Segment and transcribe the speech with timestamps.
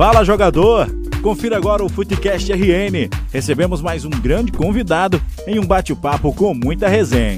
[0.00, 0.90] Fala jogador!
[1.22, 3.10] Confira agora o Futecast RN.
[3.30, 7.36] Recebemos mais um grande convidado em um bate-papo com muita resenha.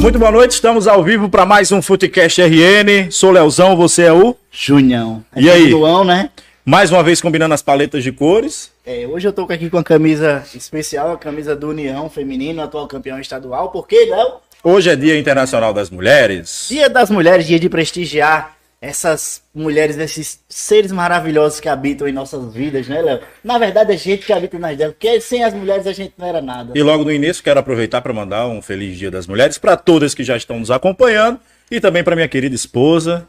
[0.00, 3.08] Muito boa noite, estamos ao vivo para mais um Futecast RN.
[3.12, 5.24] Sou Leozão, você é o Junhão.
[5.36, 5.72] E aí?
[5.72, 6.30] Luão, né?
[6.64, 8.68] mais uma vez combinando as paletas de cores.
[8.84, 12.88] É, hoje eu tô aqui com a camisa especial, a camisa do União Feminino, atual
[12.88, 13.70] campeão estadual.
[13.70, 14.40] Por quê, Léo?
[14.64, 16.66] Hoje é Dia Internacional das Mulheres.
[16.68, 22.52] Dia das Mulheres, dia de prestigiar essas mulheres, esses seres maravilhosos que habitam em nossas
[22.52, 23.20] vidas, né, Léo?
[23.44, 26.26] Na verdade, é gente que habita nas delas, porque sem as mulheres a gente não
[26.26, 26.72] era nada.
[26.76, 30.14] E logo no início quero aproveitar para mandar um feliz Dia das Mulheres para todas
[30.14, 31.38] que já estão nos acompanhando
[31.70, 33.28] e também para minha querida esposa,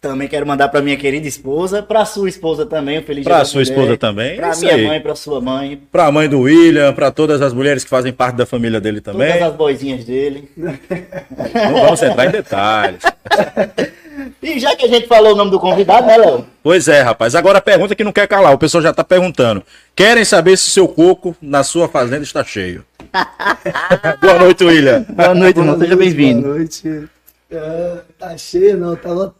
[0.00, 3.38] Também quero mandar pra minha querida esposa, pra sua esposa também, um feliz Pra dia
[3.40, 4.86] das sua esposa também, Pra isso minha aí.
[4.86, 8.12] mãe, pra sua mãe, para a mãe do William, para todas as mulheres que fazem
[8.12, 9.32] parte da família dele também.
[9.32, 10.48] todas as boizinhas dele.
[10.56, 13.02] Não vamos entrar em detalhes.
[14.42, 16.44] E já que a gente falou o nome do convidado, né, Léo?
[16.62, 17.36] Pois é, rapaz.
[17.36, 18.52] Agora a pergunta que não quer calar.
[18.52, 19.62] O pessoal já está perguntando.
[19.94, 22.84] Querem saber se seu coco na sua fazenda está cheio?
[24.20, 25.06] Boa noite, William.
[25.08, 25.78] Boa noite, irmão.
[25.78, 26.42] Seja bem-vindo.
[26.42, 27.08] Boa noite.
[27.52, 29.36] Ah, tá cheio, não, tá lotado.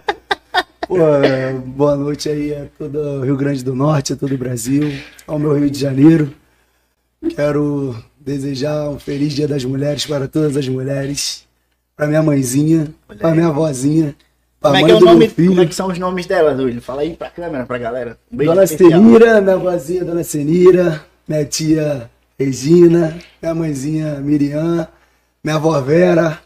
[0.86, 4.38] Pô, é, boa noite aí a todo o Rio Grande do Norte, a todo o
[4.38, 4.92] Brasil,
[5.24, 6.34] ao meu Rio de Janeiro.
[7.36, 11.46] Quero desejar um feliz Dia das Mulheres para todas as mulheres,
[12.00, 14.16] para minha mãezinha, para minha vozinha,
[14.58, 15.28] para Como é que é o nome?
[15.28, 16.80] Como é que são os nomes delas, William?
[16.80, 18.16] Fala aí pra câmera, pra galera.
[18.32, 19.02] Um beijo Dona especial.
[19.02, 24.88] Senira, minha vozinha Dona Senira, minha tia Regina, minha mãezinha Miriam,
[25.44, 26.40] minha avó Vera,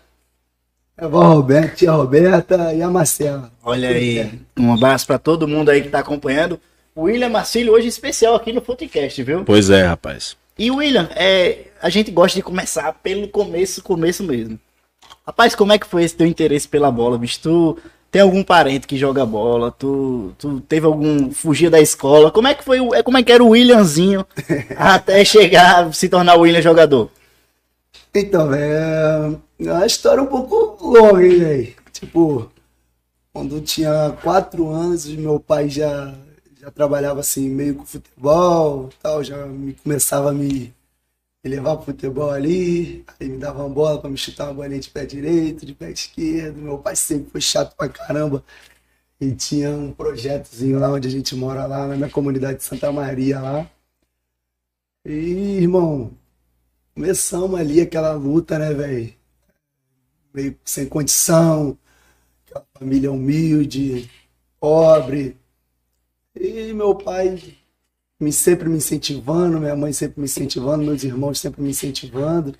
[0.99, 3.53] minha avó Roberta, tia Roberta e a Marcela.
[3.63, 6.59] Olha aí, um abraço pra todo mundo aí que tá acompanhando.
[6.97, 9.45] O William Marcílio hoje especial aqui no Podcast, viu?
[9.45, 10.37] Pois é, rapaz.
[10.59, 14.59] E William, é, a gente gosta de começar pelo começo, começo mesmo.
[15.27, 17.41] Rapaz, como é que foi esse teu interesse pela bola, bicho?
[17.43, 17.79] Tu
[18.11, 19.73] tem algum parente que joga bola?
[19.73, 22.31] Tu, tu teve algum fugir da escola?
[22.31, 22.79] Como é que foi?
[22.95, 24.27] é, Como é que era o Williamzinho
[24.77, 27.11] até chegar se tornar o William jogador?
[28.15, 31.75] Então, velho, é uma história um pouco longa, hein, velho?
[31.93, 32.51] Tipo,
[33.33, 36.15] quando eu tinha quatro anos, meu pai já,
[36.61, 40.74] já trabalhava assim, meio com futebol tal, já me, começava a me,
[41.45, 44.81] me levar pro futebol ali, aí me dava uma bola pra me chutar uma bolinha
[44.81, 46.57] de pé direito, de pé esquerdo.
[46.57, 48.43] Meu pai sempre foi chato pra caramba.
[49.21, 52.91] E tinha um projetozinho lá onde a gente mora, lá na minha comunidade de Santa
[52.91, 53.71] Maria lá.
[55.05, 56.13] E, irmão,
[56.95, 59.15] começamos ali aquela luta, né, velho?
[60.33, 61.79] Meio sem condição,
[62.47, 64.11] aquela família humilde,
[64.59, 65.37] pobre.
[66.35, 67.57] E meu pai
[68.21, 72.55] me sempre me incentivando, minha mãe sempre me incentivando, meus irmãos sempre me incentivando.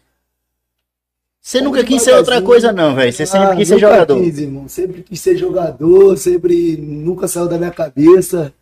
[1.41, 3.13] Você nunca quis ser outra coisa, não, velho.
[3.13, 4.21] Você sempre Ah, quis ser nunca jogador.
[4.23, 4.69] Quis, irmão.
[4.69, 8.53] Sempre quis ser jogador, sempre nunca saiu da minha cabeça.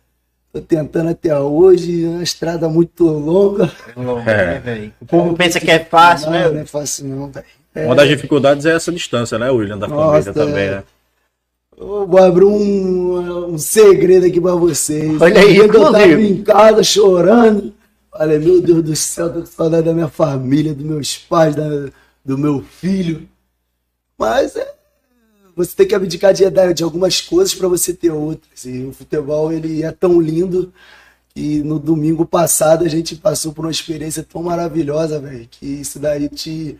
[0.51, 3.71] Tô tentando até hoje, é uma estrada muito longa.
[4.27, 4.93] É, velho.
[5.01, 6.49] O povo pensa que é fácil, não, né?
[6.49, 7.45] Não é fácil não, velho.
[7.73, 10.71] É, Uma das dificuldades é essa distância, né, William, da Nossa, família também, é.
[10.75, 10.83] né?
[11.77, 15.21] Eu vou abrir um, um segredo aqui pra vocês.
[15.21, 17.73] Olha aí, Eu tava em casa chorando.
[18.11, 21.89] Falei, meu Deus do céu, tô com saudade da minha família, dos meus pais, da-
[22.23, 23.27] do meu filho.
[24.17, 24.71] Mas é,
[25.55, 26.43] você tem que abdicar de,
[26.75, 28.65] de algumas coisas para você ter outras.
[28.65, 30.71] E o futebol ele é tão lindo
[31.33, 35.97] que no domingo passado a gente passou por uma experiência tão maravilhosa, velho, que isso
[35.97, 36.77] daí te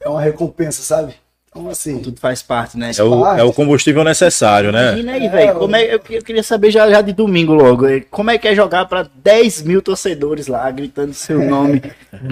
[0.00, 1.14] é uma recompensa, sabe?
[1.56, 2.90] Então assim, Tudo faz parte, né?
[2.96, 4.92] É o, é o combustível necessário, né?
[4.92, 5.54] Imagina aí, velho.
[5.54, 7.86] Como é, eu, eu queria saber já, já de domingo logo.
[8.10, 11.82] Como é que é jogar pra 10 mil torcedores lá, gritando seu nome?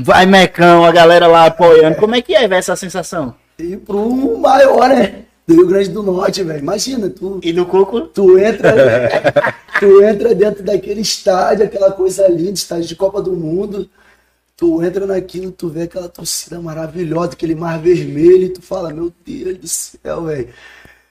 [0.02, 1.96] Vai, Mecão, a galera lá apoiando.
[1.96, 3.34] Como é que é, velho, essa sensação?
[3.58, 5.24] e pro maior, né?
[5.46, 6.58] Do Rio Grande do Norte, velho.
[6.58, 8.00] Imagina, tu, E do Coco?
[8.00, 8.72] tu entra,
[9.78, 13.88] tu entra dentro daquele estádio, aquela coisa linda, estádio de Copa do Mundo.
[14.56, 19.12] Tu entra naquilo, tu vê aquela torcida maravilhosa, aquele mar vermelho, e tu fala, meu
[19.24, 20.48] Deus do céu, velho.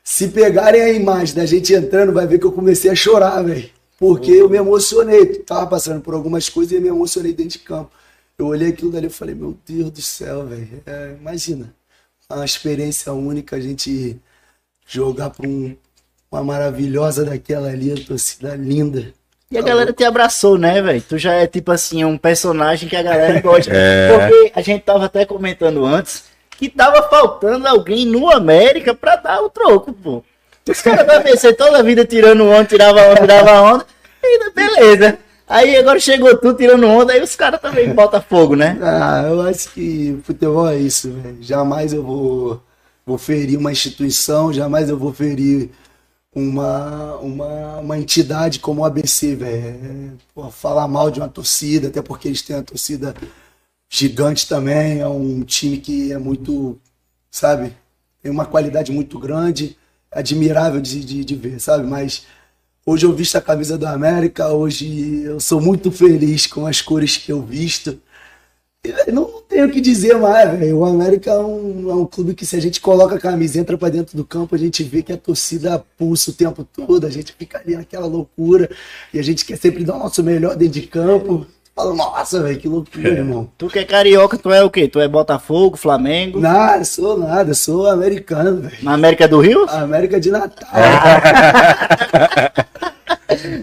[0.03, 3.69] Se pegarem a imagem da gente entrando, vai ver que eu comecei a chorar, velho.
[3.97, 5.25] Porque eu me emocionei.
[5.39, 7.91] Tava passando por algumas coisas e eu me emocionei dentro de campo.
[8.37, 10.81] Eu olhei aquilo dali e falei, meu Deus do céu, velho.
[10.85, 11.73] É, imagina.
[12.29, 14.19] Uma experiência única a gente
[14.87, 15.75] jogar pra um-
[16.31, 19.13] uma maravilhosa daquela ali, a torcida linda.
[19.53, 21.01] E a galera te abraçou, né, velho?
[21.07, 23.71] Tu já é tipo assim, um personagem que a galera gosta.
[23.71, 24.17] É.
[24.17, 26.23] Porque a gente tava até comentando antes
[26.57, 30.23] que tava faltando alguém no América pra dar o troco, pô.
[30.67, 33.85] Os caras da BC toda a vida tirando onda, tirava onda, tirava onda.
[34.23, 35.19] E beleza.
[35.47, 38.77] Aí agora chegou tu tirando onda, aí os caras também botam fogo, né?
[38.81, 41.37] Ah, eu acho que futebol é isso, velho.
[41.41, 42.63] Jamais eu vou
[43.05, 45.69] vou ferir uma instituição, jamais eu vou ferir
[46.35, 50.17] uma, uma, uma entidade como o ABC, velho.
[50.37, 53.13] É, falar mal de uma torcida, até porque eles têm uma torcida
[53.89, 56.79] gigante também, é um time que é muito,
[57.29, 57.75] sabe,
[58.21, 59.77] tem uma qualidade muito grande,
[60.11, 61.85] admirável de, de, de ver, sabe?
[61.85, 62.25] Mas
[62.85, 67.17] hoje eu visto a camisa do América, hoje eu sou muito feliz com as cores
[67.17, 67.99] que eu visto.
[69.13, 70.79] Não, tenho o que dizer mais, velho.
[70.79, 73.77] O América é um, é um clube que se a gente coloca a camisa entra
[73.77, 77.09] para dentro do campo, a gente vê que a torcida pulsa o tempo todo, a
[77.09, 78.69] gente fica ali naquela loucura
[79.13, 81.47] e a gente quer sempre dar o nosso melhor dentro de campo.
[81.73, 83.13] Fala, nossa, velho, que loucura, é.
[83.13, 83.49] irmão.
[83.57, 84.87] Tu que é carioca, tu é o quê?
[84.87, 86.39] Tu é Botafogo, Flamengo?
[86.39, 88.77] Nada, sou nada, sou americano, velho.
[88.83, 89.65] Na América do Rio?
[89.69, 90.69] América de Natal.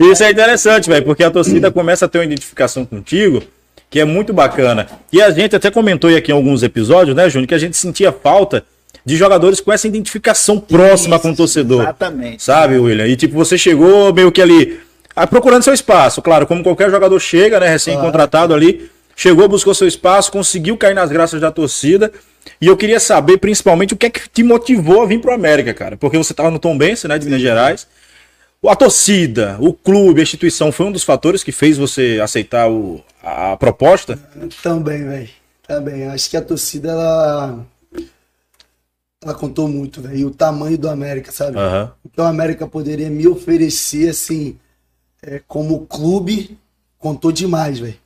[0.01, 3.43] Isso é interessante, velho, porque a torcida começa a ter uma identificação contigo,
[3.91, 4.87] que é muito bacana.
[5.13, 8.13] E a gente até comentou aqui em alguns episódios, né, Júnior, que a gente sentia
[8.13, 8.65] falta
[9.05, 11.83] de jogadores com essa identificação próxima Isso, com o torcedor.
[11.83, 12.43] Exatamente.
[12.43, 13.07] Sabe, William?
[13.07, 14.79] E tipo, você chegou meio que ali
[15.17, 19.89] ah, procurando seu espaço, claro, como qualquer jogador chega, né, recém-contratado ali, chegou, buscou seu
[19.89, 22.13] espaço, conseguiu cair nas graças da torcida.
[22.61, 25.75] E eu queria saber, principalmente, o que é que te motivou a vir pro América,
[25.75, 25.97] cara?
[25.97, 27.87] Porque você estava no Tom né, de Minas Gerais.
[28.69, 33.03] A torcida, o clube, a instituição foi um dos fatores que fez você aceitar o,
[33.23, 34.19] a, proposta?
[34.63, 35.31] Também, velho.
[35.67, 36.05] Também.
[36.09, 37.67] Acho que a torcida, ela,
[39.25, 40.17] ela contou muito, velho.
[40.17, 41.57] E o tamanho do América, sabe?
[41.57, 41.91] Uhum.
[42.05, 44.59] Então o América poderia me oferecer, assim,
[45.23, 46.59] é, como clube,
[46.99, 47.97] contou demais, velho.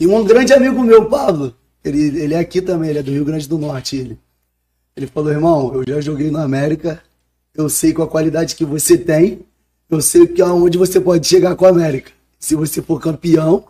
[0.00, 1.54] E um grande amigo meu, Pablo,
[1.84, 4.18] ele, ele é aqui também, ele é do Rio Grande do Norte, ele.
[4.96, 7.02] Ele falou, irmão, eu já joguei no América,
[7.54, 9.44] eu sei com a qualidade que você tem,
[9.90, 12.10] eu sei que aonde você pode chegar com a América.
[12.38, 13.64] Se você for campeão,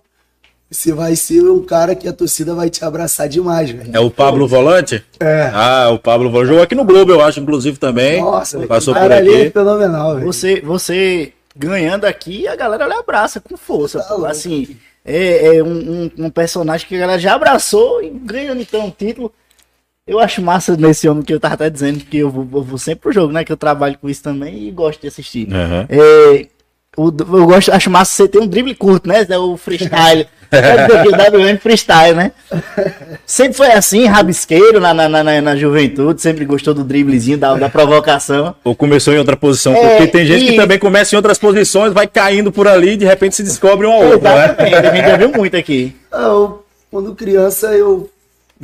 [0.70, 3.90] você vai ser um cara que a torcida vai te abraçar demais, velho.
[3.92, 5.04] É o Pablo Volante?
[5.20, 5.50] É.
[5.52, 6.48] Ah, o Pablo Volante.
[6.48, 8.20] Jogou aqui no Globo, eu acho, inclusive, também.
[8.20, 9.12] Nossa, passou por aqui.
[9.12, 10.26] Ali é fenomenal, velho.
[10.26, 14.00] Você, você ganhando aqui, a galera lhe abraça com força.
[14.00, 18.60] Tá assim, é, é um, um, um, personagem que a galera já abraçou e ganhando
[18.60, 19.32] então um título.
[20.06, 22.76] Eu acho massa nesse homem que eu tava até dizendo que eu vou, eu vou
[22.76, 23.42] sempre pro jogo, né?
[23.42, 25.48] Que eu trabalho com isso também e gosto de assistir.
[25.48, 25.86] Uhum.
[25.88, 26.46] É,
[26.94, 29.26] o, eu gosto, acho massa você ter um drible curto, né?
[29.26, 30.26] É o freestyle.
[30.52, 32.32] o WM freestyle, né?
[33.24, 37.68] Sempre foi assim, rabisqueiro na, na, na, na, juventude, sempre gostou do driblezinho, da, da
[37.70, 38.54] provocação.
[38.62, 40.50] Ou começou em outra posição, é, porque tem gente e...
[40.50, 43.86] que também começa em outras posições, vai caindo por ali e de repente se descobre
[43.86, 44.34] uma outra.
[44.34, 44.44] Né?
[44.44, 44.88] Exatamente, né?
[44.88, 45.96] a gente já viu muito aqui.
[46.12, 48.10] Ah, eu, quando criança eu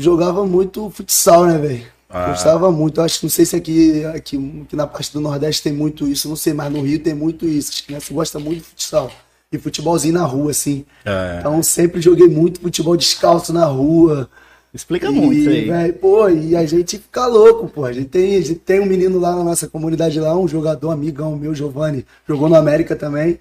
[0.01, 1.85] jogava muito futsal, né, velho?
[2.09, 2.29] Ah.
[2.29, 3.01] Gostava muito.
[3.01, 6.29] Acho que não sei se aqui, aqui, aqui na parte do Nordeste tem muito isso,
[6.29, 7.71] não sei, mas no Rio tem muito isso.
[7.71, 9.11] As crianças gostam muito de futsal.
[9.53, 10.85] E futebolzinho na rua, assim.
[11.05, 11.39] É.
[11.39, 14.29] Então sempre joguei muito futebol descalço na rua.
[14.73, 15.69] Explica e, muito aí.
[15.69, 17.85] Véio, pô, e a gente fica louco, pô.
[17.85, 20.91] A gente, tem, a gente tem um menino lá na nossa comunidade lá, um jogador,
[20.91, 23.39] amigão meu, Giovanni, jogou no América também.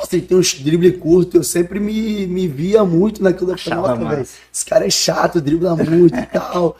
[0.00, 4.26] Assim, tem uns drible curto, eu sempre me, me via muito naquilo da velho.
[4.52, 6.76] Esse cara é chato, dribla muito e tal.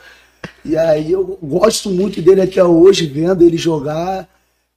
[0.64, 4.28] E aí eu gosto muito dele até hoje, vendo ele jogar.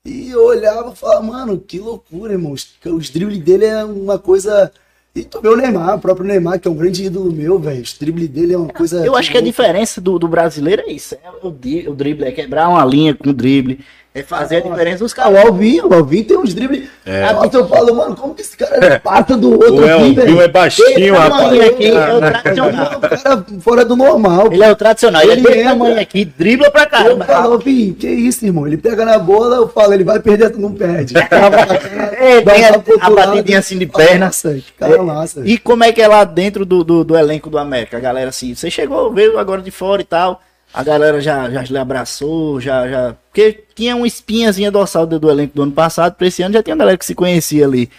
[0.06, 2.54] E eu olhava e falava, mano, que loucura, irmão.
[2.54, 4.72] Os dribles dele é uma coisa
[5.16, 7.82] e também o Neymar, o próprio Neymar, que é um grande ídolo meu, velho.
[7.82, 9.06] O drible dele é uma coisa.
[9.06, 11.16] Eu acho que a diferença do, do brasileiro é isso.
[11.16, 13.80] É o, o drible, é quebrar uma linha com o drible.
[14.20, 15.38] É fazer a diferença dos caras.
[15.38, 16.90] Ah, o Alvinho, o Alvinho tem uns dribles.
[17.06, 17.24] É.
[17.24, 20.14] Ah, então eu falo, mano, como que esse cara é pata do outro o aqui,
[20.14, 20.38] velho?
[20.38, 21.60] O é baixinho, rapaz.
[21.60, 22.98] Aqui, é o tradicional.
[22.98, 24.52] o cara fora do normal.
[24.52, 25.22] Ele é o tradicional.
[25.22, 27.26] Ele, ele é desse tamanho aqui, dribla pra caramba.
[27.26, 28.68] Eu falo, Alvinho, que isso, irmão?
[28.68, 31.14] Ele pega na bola, eu falo, ele vai perder, tu não perde.
[31.18, 34.26] é, tem a, a batidinha assim de perna.
[34.26, 35.42] Nossa, cara é, massa.
[35.46, 37.98] E como é que é lá dentro do, do, do elenco do América?
[37.98, 40.42] A galera assim, você chegou, veio agora de fora e tal
[40.74, 43.14] a galera já, já lhe abraçou, já, já.
[43.14, 46.64] Porque tinha uma espinhazinha dorsal do, do elenco do ano passado, para esse ano já
[46.64, 47.90] tinha uma galera que se conhecia ali.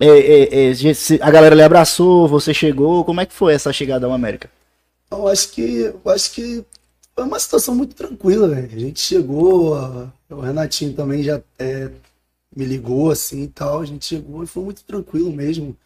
[0.00, 0.72] É, é, é,
[1.20, 4.50] a galera lhe abraçou, você chegou, como é que foi essa chegada ao América?
[5.10, 6.64] Eu acho que, eu acho que
[7.14, 8.70] foi uma situação muito tranquila, velho.
[8.72, 9.74] A gente chegou,
[10.30, 11.90] o Renatinho também já é,
[12.54, 15.76] me ligou assim e tal, a gente chegou e foi muito tranquilo mesmo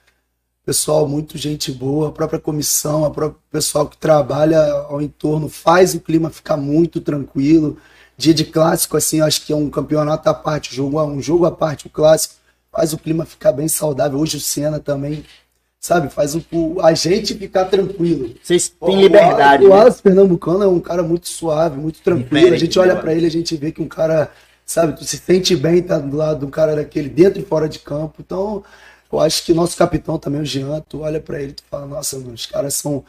[0.64, 5.94] pessoal muito gente boa, a própria comissão, a próprio pessoal que trabalha ao entorno faz
[5.94, 7.76] o clima ficar muito tranquilo.
[8.16, 11.46] Dia de clássico, assim, acho que é um campeonato à parte, um jogo, um jogo
[11.46, 12.34] à parte, o clássico,
[12.70, 14.18] faz o clima ficar bem saudável.
[14.18, 15.24] Hoje o Senna também,
[15.80, 16.42] sabe, faz o,
[16.80, 18.32] a gente ficar tranquilo.
[18.40, 19.64] Vocês têm liberdade.
[19.66, 20.02] O, o Alisson né?
[20.02, 22.54] Pernambucano é um cara muito suave, muito tranquilo.
[22.54, 24.30] a gente olha para ele, a gente vê que um cara,
[24.64, 27.80] sabe, tu se sente bem, tá do lado do cara daquele, dentro e fora de
[27.80, 28.22] campo.
[28.24, 28.62] Então,
[29.12, 32.18] eu acho que nosso capitão também, o Jean, tu olha para ele e fala, nossa,
[32.18, 33.04] mano, os caras são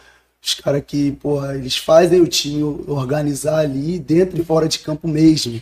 [0.45, 5.07] Os caras que, porra, eles fazem o time organizar ali dentro e fora de campo
[5.07, 5.61] mesmo.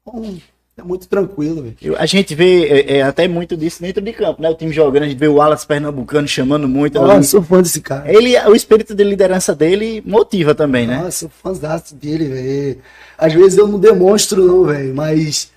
[0.00, 0.36] Então,
[0.78, 1.76] é muito tranquilo, velho.
[1.82, 4.48] Eu- A gente vê é, é, até muito disso dentro de campo, né?
[4.48, 7.00] O time jogando, a gente vê o Wallace Pernambucano chamando muito.
[7.00, 7.24] Nossa, ali.
[7.24, 8.10] sou fã desse cara.
[8.12, 10.96] Ele, o espírito de liderança dele motiva também, né?
[10.98, 12.78] Nossa, sou fãzaço dele, velho.
[13.18, 15.50] Às vezes eu não demonstro, não, velho, mas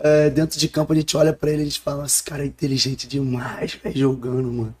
[0.00, 2.42] é, dentro de campo a gente olha pra ele e a gente fala, esse cara
[2.42, 4.74] é inteligente demais, velho, jogando, mano.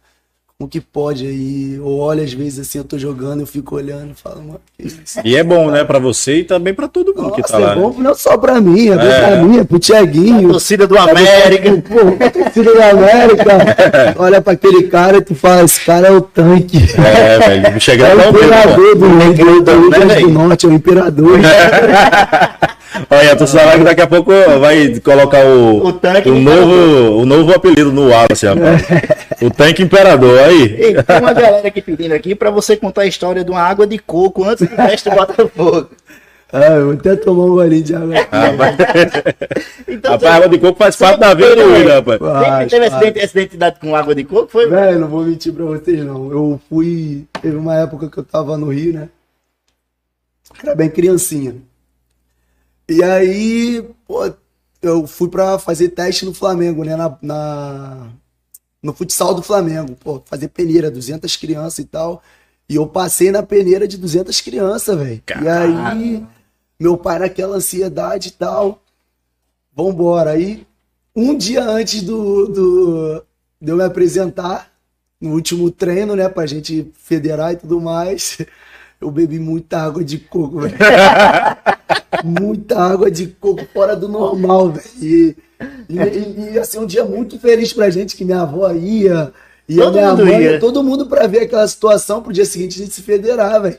[0.60, 1.74] Como que pode aí?
[1.76, 4.88] Eu olho às vezes assim, eu tô jogando, eu fico olhando e falo, mano, que
[4.88, 5.20] isso?
[5.24, 7.72] E é bom, né, pra você e também pra todo mundo que Nossa, tá lá.
[7.72, 7.80] é né?
[7.80, 9.20] bom não só pra mim, é bom É.
[9.28, 10.50] pra mim, é pro Tiaguinho.
[10.50, 11.70] torcida do América.
[11.88, 13.52] Pô, torcida da América.
[14.18, 16.76] Olha pra aquele cara e tu fala, esse cara é o tanque.
[16.98, 17.80] É, velho.
[17.80, 20.26] Chega É o imperador do, do, do, do, né, Rio Grande velho?
[20.26, 21.38] do Norte, é o imperador.
[23.10, 27.26] Olha, tu sabe que daqui a pouco vai colocar o, O tanque o novo, o
[27.26, 28.82] novo apelido no Wallace, rapaz.
[29.42, 30.62] o tanque imperador, aí.
[30.78, 33.86] Ei, tem uma galera aqui pedindo aqui pra você contar a história de uma água
[33.86, 35.90] de coco antes do teste do Botafogo.
[36.50, 38.14] Ah, eu vou até tomar um golinho de água.
[38.32, 38.76] Rapaz,
[39.86, 42.18] Então, rapaz, água de coco faz parte da vida do William, rapaz.
[42.18, 44.48] sempre Faz, teve acidente, essa identidade com água de coco?
[44.50, 44.66] Foi?
[44.66, 46.30] Velho, não vou mentir pra vocês, não.
[46.30, 47.26] Eu fui.
[47.42, 49.08] Teve uma época que eu tava no Rio, né?
[50.62, 51.56] Era bem criancinha.
[52.88, 54.32] E aí, pô,
[54.80, 56.96] eu fui pra fazer teste no Flamengo, né?
[56.96, 58.08] Na, na-
[58.82, 59.94] no futsal do Flamengo.
[59.96, 62.22] Pô, fazer peneira, 200 crianças e tal.
[62.68, 65.22] E eu passei na peneira de 200 crianças, velho.
[65.42, 66.26] E aí,
[66.78, 68.82] meu pai naquela ansiedade e tal.
[69.74, 70.30] Vambora.
[70.32, 70.66] Aí,
[71.14, 73.24] um dia antes do, do,
[73.60, 74.70] de eu me apresentar,
[75.20, 78.38] no último treino, né, pra gente federar e tudo mais,
[79.00, 80.76] eu bebi muita água de coco, velho.
[82.24, 84.88] muita água de coco fora do normal, velho.
[85.00, 85.36] E,
[85.88, 89.32] e, e ia ser um dia muito feliz pra gente, que minha avó ia,
[89.68, 90.60] e Todo minha mundo mãe, ia.
[90.60, 93.78] todo mundo pra ver aquela situação, pro dia seguinte a gente se federar, velho.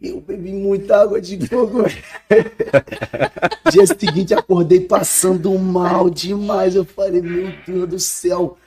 [0.00, 2.02] Eu bebi muita água de coco, velho.
[3.72, 6.74] Dia seguinte acordei passando mal demais.
[6.74, 8.58] Eu falei, meu Deus do céu,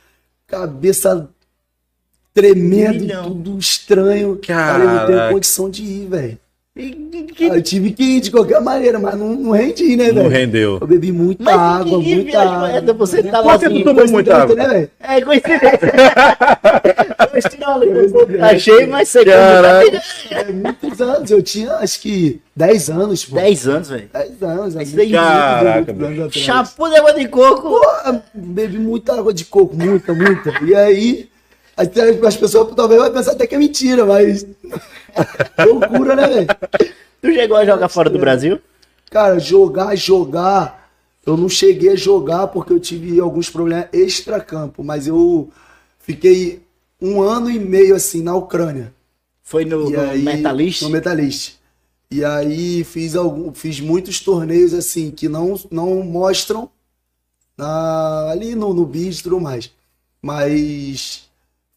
[0.48, 1.30] cabeça
[2.42, 3.24] tremendo, Milhão.
[3.24, 4.40] tudo estranho.
[4.46, 6.38] Falei, não tenho condição de ir, velho.
[7.40, 10.30] Eu tive que ir de qualquer maneira, mas não, não rendi, né, Não velho?
[10.30, 10.78] rendeu.
[10.80, 12.72] Eu bebi muita Mas água, que muita água.
[12.72, 12.94] essa?
[12.94, 14.56] Você tava que assim, tu tomou muita água?
[14.56, 14.92] né, velho?
[15.02, 15.94] É coincidência.
[18.42, 20.02] Achei, mas você Caraca.
[20.32, 23.36] É, muitos anos, eu tinha acho que 10 anos, pô.
[23.36, 24.10] 10 anos, velho.
[24.14, 26.34] 10 anos, é muito- Caraca, atrás.
[26.34, 27.62] Chapu de água de coco.
[27.70, 27.82] Pô,
[28.34, 30.54] bebi muita água de coco, muita, muita.
[30.64, 31.30] E aí,
[32.28, 34.46] as pessoas talvez vão pensar até que é mentira, mas.
[35.66, 36.48] Loucura, né, velho?
[37.22, 38.60] Tu chegou a jogar fora do Brasil?
[39.10, 40.90] Cara, jogar, jogar.
[41.26, 45.50] Eu não cheguei a jogar porque eu tive alguns problemas extra-campo, mas eu
[46.00, 46.62] fiquei
[47.02, 48.94] um ano e meio assim na Ucrânia.
[49.44, 50.82] Foi no, no aí, Metalist?
[50.82, 51.56] No Metalist.
[52.12, 56.70] E aí fiz, algum, fiz muitos torneios assim que não, não mostram
[57.58, 59.72] na- ali no, no vídeo e tudo mais.
[60.22, 61.29] Mas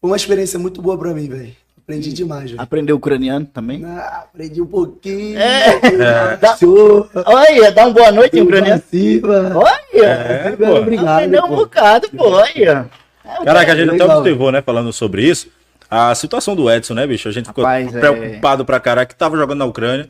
[0.03, 1.53] foi uma experiência muito boa pra mim, velho.
[1.81, 2.61] Aprendi demais, velho.
[2.61, 3.85] Aprendeu ucraniano também?
[3.85, 5.39] Ah, aprendi um pouquinho.
[5.39, 6.35] É.
[6.41, 7.07] Dá- Show.
[7.25, 8.81] Olha, dá uma boa noite em ucraniano.
[8.81, 9.51] Passiva.
[9.55, 10.75] Olha, É, pô.
[10.79, 11.07] Obrigado.
[11.07, 12.89] aprendeu um bocado, pô, olha.
[13.45, 14.17] Caraca, a gente até Legal.
[14.19, 15.47] observou, né, falando sobre isso.
[15.89, 17.29] A situação do Edson, né, bicho?
[17.29, 20.09] A gente ficou Rapaz, é- preocupado pra caralho que tava jogando na Ucrânia.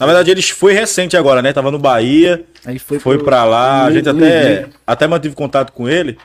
[0.00, 1.52] Na verdade, ele foi recente agora, né?
[1.52, 3.84] Tava no Bahia, Aí foi, foi pro- pra lá.
[3.84, 6.16] A gente até, até mantive contato com ele.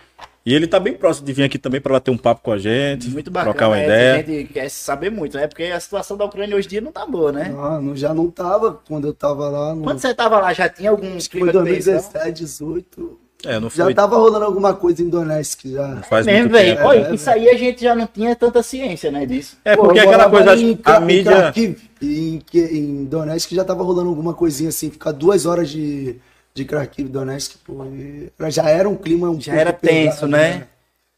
[0.46, 2.58] E ele tá bem próximo de vir aqui também pra bater um papo com a
[2.58, 3.52] gente, Muito bacana.
[3.54, 3.84] trocar uma né?
[3.86, 4.14] ideia.
[4.14, 5.48] A gente quer saber muito, né?
[5.48, 7.50] Porque a situação da Ucrânia hoje em dia não tá boa, né?
[7.56, 9.76] Não, não- já não tava quando eu tava lá.
[9.76, 11.94] No, Quando você tava lá, já tinha alguns climas de tensão?
[11.94, 13.20] 2017, 18.
[13.46, 13.94] É, não Já foi.
[13.94, 15.98] tava rolando alguma coisa em Donetsk já.
[16.10, 16.76] Faz Mesmo, muito velho.
[16.76, 16.88] tempo.
[16.90, 19.58] Olha, é, isso aí a gente já não tinha tanta ciência, né, disso.
[19.64, 21.54] É Pô, porque eu aquela coisa, em a em mídia.
[22.02, 26.18] Em, que- em Donetsk já tava rolando alguma coisinha assim, ficar duas horas de,
[26.54, 30.64] de Kharkiv, Donetsk, pô, e já era um clima um Já era tenso, pesado, né?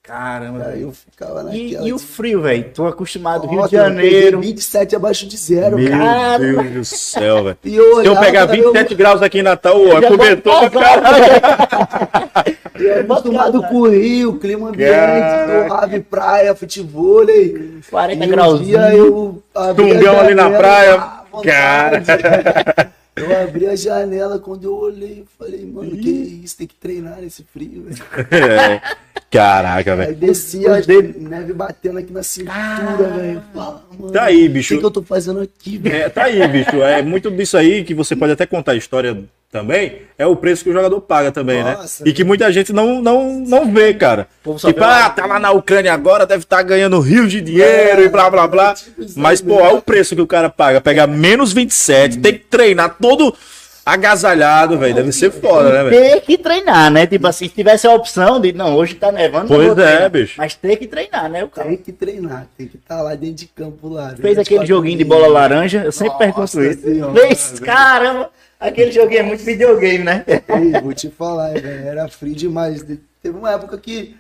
[0.04, 1.88] Caramba, Aí eu ficava E, naquela.
[1.88, 2.66] e o frio, velho?
[2.74, 4.42] Tô acostumado, Rio de eu Janeiro.
[4.42, 6.04] 27 abaixo de zero, Meu cara.
[6.04, 6.40] Cara.
[6.40, 7.58] Deus do céu, velho.
[7.64, 10.82] E eu Se eu pegar cara, 27 graus aqui em Natal, ó, Já cobertor pra
[10.82, 12.52] caralho.
[12.82, 17.30] Eu acostumado com o Rio, clima ambiente, torrave, praia, futebol.
[17.30, 18.66] E 40 um grauzinho.
[18.66, 19.44] dia eu
[19.76, 20.98] Tungão ali na praia.
[21.44, 22.02] Cara.
[23.24, 26.10] Eu abri a janela, quando eu olhei, eu falei, mano, que
[26.44, 28.04] isso, tem que treinar nesse frio, velho.
[28.32, 28.82] É.
[29.30, 30.16] Caraca, Aí velho.
[30.18, 30.70] descia,
[31.18, 33.42] neve batendo aqui na cintura, velho.
[33.54, 34.74] Fala, mano, Tá aí, o bicho.
[34.74, 35.96] que, que eu tô fazendo aqui, velho?
[35.96, 36.82] É, tá aí, bicho.
[36.84, 39.18] É muito disso aí que você pode até contar a história
[39.51, 42.10] também é o preço que o jogador paga também, Nossa, né?
[42.10, 44.27] E que muita gente não, não, não vê, cara.
[44.58, 48.29] Tipo, ah, tá lá na Ucrânia agora, deve estar ganhando rios de dinheiro e blá
[48.29, 48.74] blá blá.
[48.74, 50.79] tipo isso Mas, pô, olha o preço que o cara paga.
[50.79, 53.36] Pegar menos 27, tem que treinar todo
[53.86, 54.96] agasalhado, velho.
[54.96, 56.01] Deve ser foda, né, velho?
[56.01, 57.05] Ter que treinar, né?
[57.05, 60.36] Tipo assim, se tivesse a opção de, não, hoje tá nevando, Pois é, bicho.
[60.38, 61.43] Mas ter que treinar, né?
[61.43, 64.15] O cara Tem que treinar, tem que estar lá dentro de campo lá.
[64.20, 66.81] fez aquele joguinho de bola laranja, eu sempre Nossa pergunto isso.
[66.81, 68.29] Senhora, Fez, caramba,
[68.62, 70.24] aquele joguinho é muito videogame, né?
[70.27, 72.82] Ei, vou te falar, velho, era frio demais.
[73.22, 74.15] Teve uma época que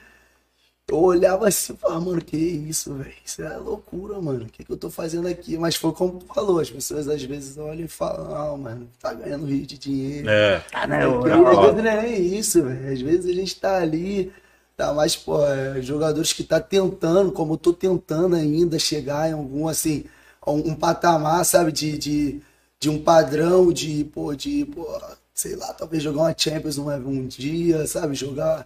[0.89, 3.13] eu olhava assim e falava, mano, que isso, velho?
[3.25, 4.43] Isso é loucura, mano.
[4.43, 5.57] O que, que eu tô fazendo aqui?
[5.57, 9.13] Mas foi como tu falou, as pessoas às vezes olham e falam, não, mano, tá
[9.13, 10.29] ganhando rio de dinheiro.
[10.29, 10.61] É.
[10.73, 12.91] Ah, não, eu- às vezes não é isso, velho.
[12.91, 14.33] Às vezes a gente tá ali,
[14.75, 19.33] tá mais, pô, é, jogadores que tá tentando, como eu tô tentando ainda chegar em
[19.33, 20.03] algum, assim,
[20.45, 22.41] um, um patamar, sabe, de, de,
[22.81, 24.87] de um padrão de, pô, de, pô,
[25.35, 28.65] sei lá, talvez jogar uma Champions um, um dia, sabe, jogar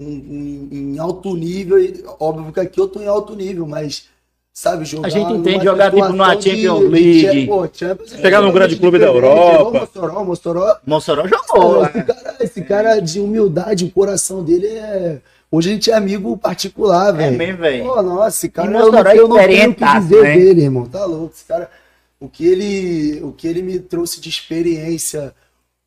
[0.00, 1.78] um, um- em alto nível.
[1.78, 4.08] E, óbvio que aqui eu tô em alto nível, mas.
[4.52, 5.06] Sabe, jogar.
[5.08, 7.46] A gente entende jogar, tipo, numa de- Champions de- League.
[7.46, 9.04] pô, Champions é Chegar num grande clube da.
[9.06, 9.80] Europa.
[9.80, 11.84] Mossoró, Mossoró Mossoró jogou.
[11.84, 15.20] Esse, cara, esse cara de humildade, o coração dele é.
[15.52, 17.34] Hoje a gente é amigo particular, velho.
[17.34, 17.84] É mesmo, velho.
[17.84, 20.34] Nossa, esse cara E eu não, é eu não tenho o que dizer né?
[20.36, 20.86] dele, irmão.
[20.86, 21.34] Tá louco.
[21.34, 21.70] Esse cara,
[22.18, 25.34] o que ele, o que ele me trouxe de experiência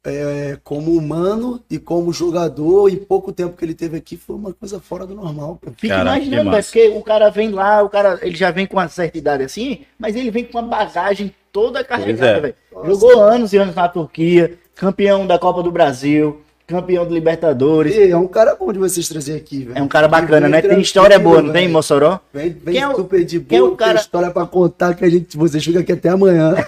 [0.05, 4.53] é, como humano e como jogador, em pouco tempo que ele teve aqui, foi uma
[4.53, 5.59] coisa fora do normal.
[5.77, 6.71] Fica Caraca, imaginando, massa.
[6.71, 9.81] porque o cara vem lá, o cara, ele já vem com uma certa idade assim,
[9.97, 12.39] mas ele vem com uma bagagem toda carregada, é.
[12.39, 12.55] velho.
[12.85, 17.95] Jogou anos e anos na Turquia, campeão da Copa do Brasil, campeão do Libertadores.
[17.95, 19.77] E é um cara bom de vocês trazer aqui, velho.
[19.77, 20.61] É um cara bacana, Vem né?
[20.61, 21.67] Tem história boa, não tem.
[21.67, 22.19] Mossoró?
[22.33, 24.45] Vem, vem Quem é o- super de quem é boa, o cara- tem história pra
[24.45, 26.53] contar que a gente, vocês ficam aqui até amanhã.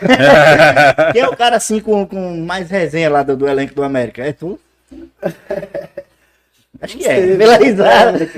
[1.13, 4.24] Quem é o cara assim com, com mais resenha lá do, do elenco do América?
[4.24, 4.60] É tu?
[6.81, 7.63] Acho que é, pela cara.
[7.63, 8.29] risada.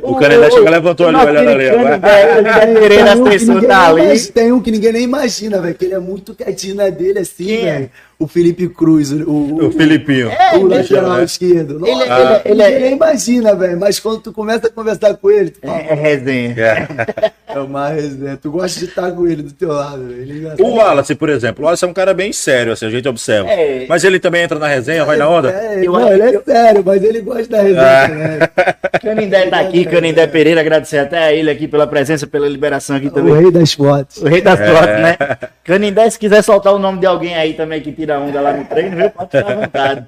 [0.00, 1.98] O Canindé chegou e levantou ali, olhando ali, agora.
[1.98, 5.94] Tem um que ninguém tá nem Tem um que ninguém nem imagina, velho, que ele
[5.94, 7.72] é muito quietinho na dele, assim, é?
[7.72, 7.90] velho.
[8.18, 10.28] O Felipe Cruz, o, o, O Filipinho.
[10.30, 11.24] É, o ele- lateral né?
[11.24, 11.84] esquerdo.
[11.86, 15.14] Ele- Nossa, ele- ele é- ninguém nem imagina, velho, mas quando tu começa a conversar
[15.14, 16.54] com ele, tu fala, É, é resenha.
[16.58, 17.32] É.
[17.54, 18.38] é uma resenha.
[18.40, 20.22] Tu gosta de estar com ele do teu lado, velho.
[20.22, 20.54] Ele é.
[20.62, 21.62] O Wallace, por exemplo.
[21.62, 23.50] O Wallace é um cara bem sério, assim, a gente observa.
[23.50, 23.84] É.
[23.88, 25.50] Mas ele também entra na resenha, vai na onda?
[25.50, 28.08] É, Eu não, ele é que- sério, mas ele gosta da resenha É.
[28.08, 28.74] também.
[29.02, 33.08] Canindé tá aqui, Canindé Pereira, agradecer até a ele aqui pela presença, pela liberação aqui
[33.08, 33.34] O também.
[33.34, 34.22] rei das fotos.
[34.22, 35.16] O rei das fotos, né?
[35.64, 38.64] Canindé, se quiser soltar o nome de alguém aí também que tira onda lá no
[38.66, 39.10] treino, viu?
[39.10, 40.06] Pode ficar à vontade.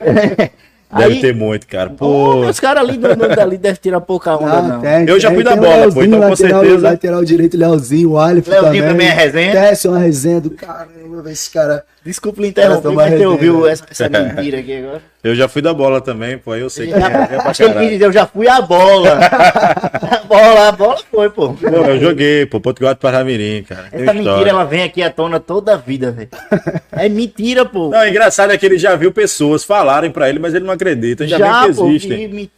[0.90, 1.90] Deve Aí- ter muito, cara.
[1.90, 4.80] Pô, Pô, os caras ali do do- dali devem tirar pouca onda, Ah, não.
[4.80, 6.88] tem, Eu já tem, fui da tem o bola, pô, Leozinho, então com lateral, certeza-
[6.88, 8.88] Lateral direito, Leozinho, o Aleph Leozinho também.
[8.88, 9.52] também é resenha?
[9.52, 11.84] Tesse é uma resenha do caramba, esse cara...
[12.02, 15.02] Desculpa lhe interromper, é uma mas você ouviu essa, essa mentira aqui agora?
[15.22, 16.52] Eu já fui da bola também, pô.
[16.52, 19.18] aí Eu sei que é, é eu já fui a bola.
[19.18, 21.54] a bola, a bola foi, pô.
[21.54, 23.88] Pô, eu joguei, pô, Portugal de Paramirim, cara.
[23.92, 24.22] Essa história.
[24.22, 26.28] mentira, ela vem aqui à tona toda a vida, velho.
[26.92, 27.88] É mentira, pô.
[27.90, 30.72] Não, o engraçado é que ele já viu pessoas falarem pra ele, mas ele não
[30.72, 31.26] acredita.
[31.26, 31.88] Já, já, vê que pô.
[31.88, 32.22] existem.
[32.22, 32.50] e me-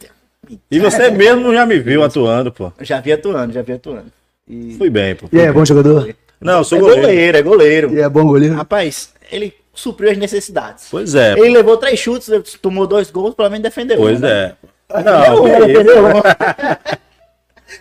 [0.69, 2.71] E você mesmo já me viu atuando, pô.
[2.81, 4.11] Já vi atuando, já vi atuando.
[4.47, 4.75] E...
[4.77, 5.27] Fui bem, pô.
[5.31, 6.13] E é bom jogador?
[6.39, 7.01] Não, eu sou é goleiro.
[7.01, 7.93] goleiro, é goleiro.
[7.95, 8.55] E é bom goleiro?
[8.55, 10.87] Rapaz, ele supriu as necessidades.
[10.91, 12.29] Pois é, Ele levou três chutes,
[12.61, 13.97] tomou dois gols, pelo menos defendeu.
[13.97, 14.53] um, pois né?
[14.89, 15.01] é.
[15.03, 15.67] Não, Não, isso.
[15.67, 16.05] defendeu.
[16.07, 16.11] um.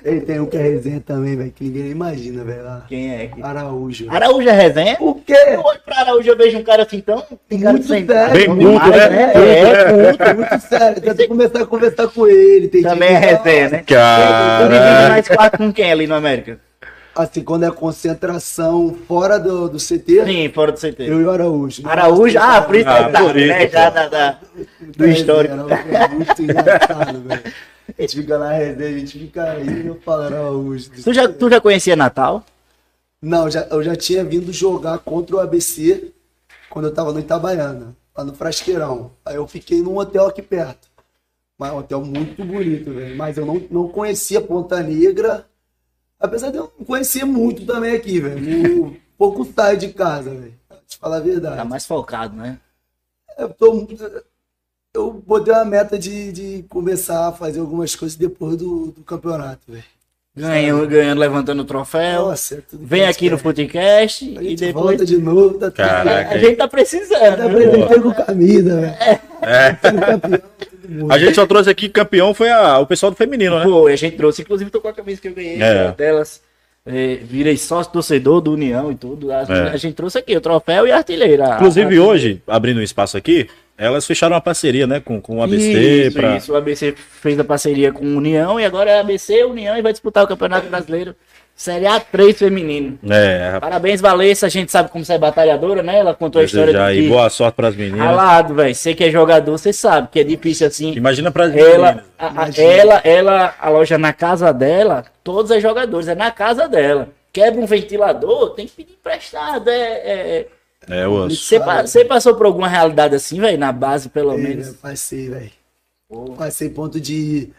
[0.04, 2.62] Ele tem um que é resenha também, velho, que ninguém nem imagina, velho.
[2.88, 3.30] Quem é?
[3.42, 4.06] Araújo.
[4.08, 4.96] Araújo é resenha?
[5.00, 5.34] O quê?
[5.48, 7.20] Eu olho pra Araújo, eu vejo um cara assim tão.
[7.48, 8.32] Tem cara Muito sem- sério.
[8.32, 9.32] Bem bom culto, demais, né?
[9.34, 9.92] É,
[10.32, 11.00] Muito, sério.
[11.02, 12.68] Tenta começar a conversar com ele.
[12.68, 13.78] Tem Também é resenha, né?
[13.78, 15.08] Tu divide Cara.
[15.08, 16.60] mais quatro com quem ali no América?
[17.14, 21.02] Assim, quando é concentração fora do, do CT, Sim, fora do CT.
[21.02, 21.82] eu e o Araújo.
[21.86, 23.68] Araújo, ah, por isso Ah, tá, por isso, né?
[23.68, 24.38] Já da, da-
[24.96, 25.54] do histórico.
[25.54, 27.42] Araújo é muito engraçado, velho.
[27.98, 30.90] A gente fica na resenha, a gente fica aí, eu falo Araújo.
[31.02, 32.44] Tu já, tu já conhecia Natal?
[33.20, 36.12] Não, já, eu já tinha vindo jogar contra o ABC
[36.70, 39.10] quando eu tava no Itabaiana, lá no Frasqueirão.
[39.26, 40.88] Aí eu fiquei num hotel aqui perto.
[41.58, 43.16] Mas é um hotel muito bonito, velho.
[43.16, 45.44] Mas eu não, não conhecia Ponta Negra.
[46.20, 48.96] Apesar de eu não conhecer muito também aqui, velho.
[49.16, 50.54] Pouco saio de casa, velho.
[50.68, 51.56] Pra te falar a verdade.
[51.56, 52.58] Tá mais focado, né?
[53.38, 53.88] Eu, tô,
[54.94, 59.72] eu botei uma meta de, de começar a fazer algumas coisas depois do, do campeonato,
[59.72, 59.84] velho.
[60.36, 62.26] Ganhando, ganhando, levantando o troféu.
[62.28, 63.38] Nossa, é tudo Vem aqui gente no
[64.38, 64.84] A e gente depois.
[64.86, 66.34] volta de novo, tá tudo Caraca.
[66.34, 67.36] A gente tá precisando.
[67.36, 67.58] Tá viu?
[67.68, 68.94] apresentando com camisa, velho.
[69.42, 69.76] É.
[69.82, 70.69] Sendo campeão, todo mundo.
[71.10, 73.64] A gente só trouxe aqui campeão foi a- o pessoal do feminino, né?
[73.64, 75.82] Pô, a gente trouxe, inclusive tô com a camisa que eu ganhei, É.
[75.84, 76.42] uma delas.
[76.86, 79.30] é, virei sócio torcedor do União e tudo.
[79.30, 79.68] A, É.
[79.72, 81.56] a gente trouxe aqui o troféu e a artilheira.
[81.56, 85.42] Inclusive A- hoje, abrindo um espaço aqui, elas fecharam uma parceria, né, com, com o
[85.42, 86.36] ABC Isso, pra...
[86.38, 86.52] isso.
[86.52, 89.92] O ABC fez a parceria com o União e agora é ABC, União e vai
[89.92, 91.14] disputar o Campeonato Brasileiro
[91.60, 92.98] Série A3 feminino.
[93.06, 94.46] É, rapaz, Parabéns, Valessa.
[94.46, 95.98] A gente sabe como você é batalhadora, né?
[95.98, 98.00] Ela contou a história aí que boa sorte pras meninas.
[98.00, 98.74] ralado, velho.
[98.74, 100.94] Você que é jogador, você sabe que é difícil assim.
[100.94, 102.06] Imagina pras Ela, meninas.
[102.18, 106.66] a, a- ela, ela, a loja na casa dela, todos os jogadores, é na casa
[106.66, 107.10] dela.
[107.30, 109.68] Quebra um ventilador, tem que pedir emprestado.
[109.68, 110.46] É, é,
[110.88, 111.36] É, osso.
[111.44, 114.64] você, pa- você passou por alguma realidade assim, velho, na base, pelo É, menos?
[114.68, 115.50] velho, passei, velho.
[116.38, 117.50] Passei ponto de,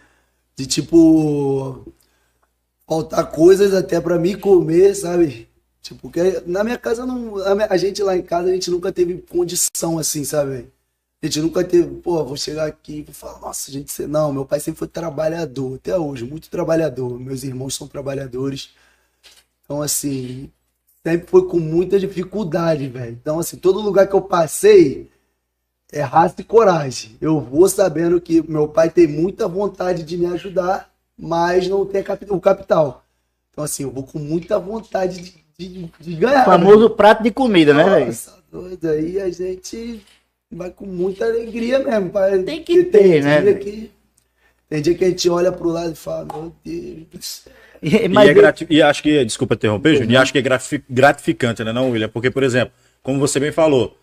[0.57, 1.85] de tipo
[2.91, 5.47] faltar coisas até pra mim comer, sabe?
[5.81, 8.69] Tipo, porque na minha casa não, a, minha- a gente lá em casa a gente
[8.69, 10.67] nunca teve condição assim, sabe?
[11.23, 14.45] A gente nunca teve, pô, vou chegar aqui e falar, nossa, gente, você- não, meu
[14.45, 17.17] pai sempre foi trabalhador, até hoje, muito trabalhador.
[17.17, 18.71] Meus irmãos são trabalhadores.
[19.65, 20.51] Então, assim,
[21.05, 23.13] sempre foi com muita dificuldade, velho.
[23.21, 25.09] Então, assim, todo lugar que eu passei,
[25.91, 27.17] é raça e coragem.
[27.21, 32.03] Eu vou sabendo que meu pai tem muita vontade de me ajudar, mas não tem
[32.29, 33.03] o capital.
[33.51, 36.41] Então, assim, eu vou com muita vontade de, de, de ganhar.
[36.43, 38.05] O famoso prato de comida, né, velho?
[38.07, 38.89] Nossa, doido.
[38.89, 40.01] Aí a gente
[40.51, 42.09] vai com muita alegria mesmo.
[42.09, 42.39] pai.
[42.43, 43.91] Tem que ter, né, dia que-
[44.69, 47.45] tem dia que a gente olha pro lado e fala, meu Deus.
[47.83, 50.41] E- E, Mas é grati- e acho que, desculpa interromper, Júnior, e acho que é
[50.41, 52.07] grati- gratificante, né, não, William?
[52.09, 52.71] Porque, por exemplo,
[53.03, 53.97] como você bem falou,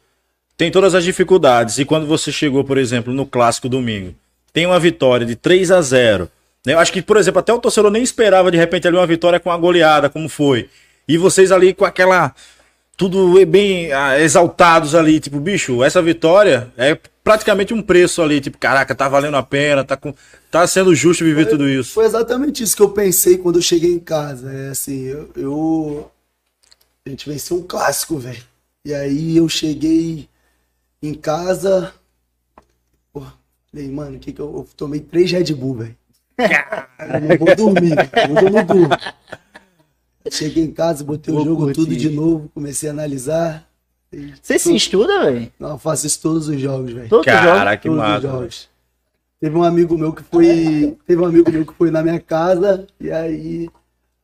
[0.57, 1.79] tem todas as dificuldades.
[1.79, 4.15] E quando você chegou, por exemplo, no clássico domingo,
[4.53, 6.29] tem uma vitória de 3 a 0 né?
[6.67, 9.41] Eu acho que, por exemplo, até o torcedor nem esperava de repente ali uma vitória
[9.41, 10.69] com a goleada, como foi.
[11.07, 12.35] E vocês ali com aquela.
[12.97, 18.59] Tudo bem ah, exaltados ali, tipo, bicho, essa vitória é praticamente um preço ali, tipo,
[18.59, 20.13] caraca, tá valendo a pena, tá, com,
[20.51, 21.93] tá sendo justo viver tudo isso.
[21.93, 24.53] Foi exatamente isso que eu pensei quando eu cheguei em casa.
[24.53, 25.31] É assim, eu.
[25.37, 26.11] eu-
[27.07, 28.43] A gente venceu um clássico, velho.
[28.85, 30.29] E aí eu cheguei
[31.01, 31.95] em casa.
[33.13, 33.23] Pô,
[33.71, 35.97] falei, mano, o que que eu, eu tomei três Red Bull, velho.
[36.39, 38.97] Eu não vou dormir, hoje eu não durmo.
[40.31, 41.81] Cheguei em casa, botei Vou o jogo curtir.
[41.81, 43.67] tudo de novo, comecei a analisar.
[44.43, 45.51] Você se estuda, velho?
[45.59, 47.09] Não, eu faço isso todos os jogos, velho.
[47.25, 48.21] Cara, que Todos os massa.
[48.29, 48.69] jogos.
[49.41, 50.97] Teve um amigo meu que foi.
[51.07, 53.69] Teve um amigo meu que foi na minha casa e aí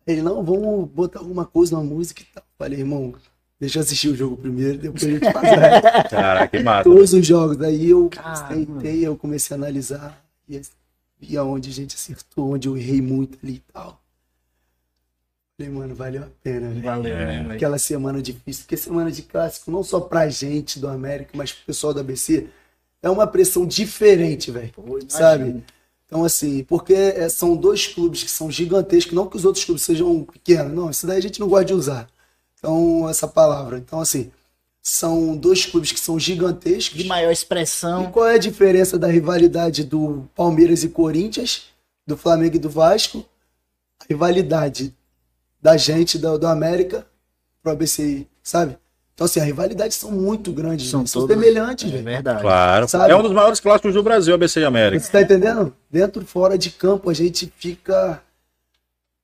[0.07, 2.43] ele, não, vamos botar alguma coisa, uma música e tal.
[2.59, 3.15] Falei, irmão,
[3.61, 6.11] deixa eu assistir o jogo primeiro, depois a gente faz.
[6.11, 6.85] Caraca, que massa.
[6.85, 7.61] todos os jogos.
[7.63, 8.49] Aí eu Caramba.
[8.55, 10.61] sentei, eu comecei a analisar e
[11.25, 14.01] vi aonde a gente acertou, onde eu errei muito ali e tal.
[15.57, 16.83] Falei, mano, valeu a pena, velho.
[16.83, 17.27] Valeu, É.
[17.27, 17.53] né, velho?
[17.53, 21.65] Aquela semana difícil, porque semana de clássico, não só pra gente do América, mas pro
[21.67, 22.49] pessoal do ABC,
[23.01, 24.73] é uma pressão diferente, velho.
[25.09, 25.63] Sabe?
[26.07, 29.83] Então, assim, porque é, são dois clubes que são gigantescos, não que os outros clubes
[29.85, 32.09] sejam pequenos, não, isso daí a gente não gosta de usar.
[32.59, 33.79] Então, essa palavra.
[33.79, 34.31] Então, assim,
[34.87, 36.99] são dois clubes que são gigantescos.
[36.99, 38.11] De maior E expressão.
[38.13, 41.63] qual é a diferença da rivalidade do Palmeiras e Corinthians,
[42.07, 43.25] do Flamengo e do Vasco?
[43.99, 44.95] A rivalidade
[45.61, 47.07] da gente, do, do América,
[47.63, 48.77] pro ABCI, sabe?
[49.15, 52.05] Então, assim, a rivalidade são muito grandes, São são, semelhantes, É velho.
[52.05, 52.43] verdade.
[52.43, 52.87] Claro.
[52.89, 53.11] Sabe?
[53.13, 55.03] É um dos maiores clássicos do Brasil, ABC e América.
[55.03, 55.75] Você tá entendendo?
[55.91, 58.21] Dentro e fora de campo a gente fica.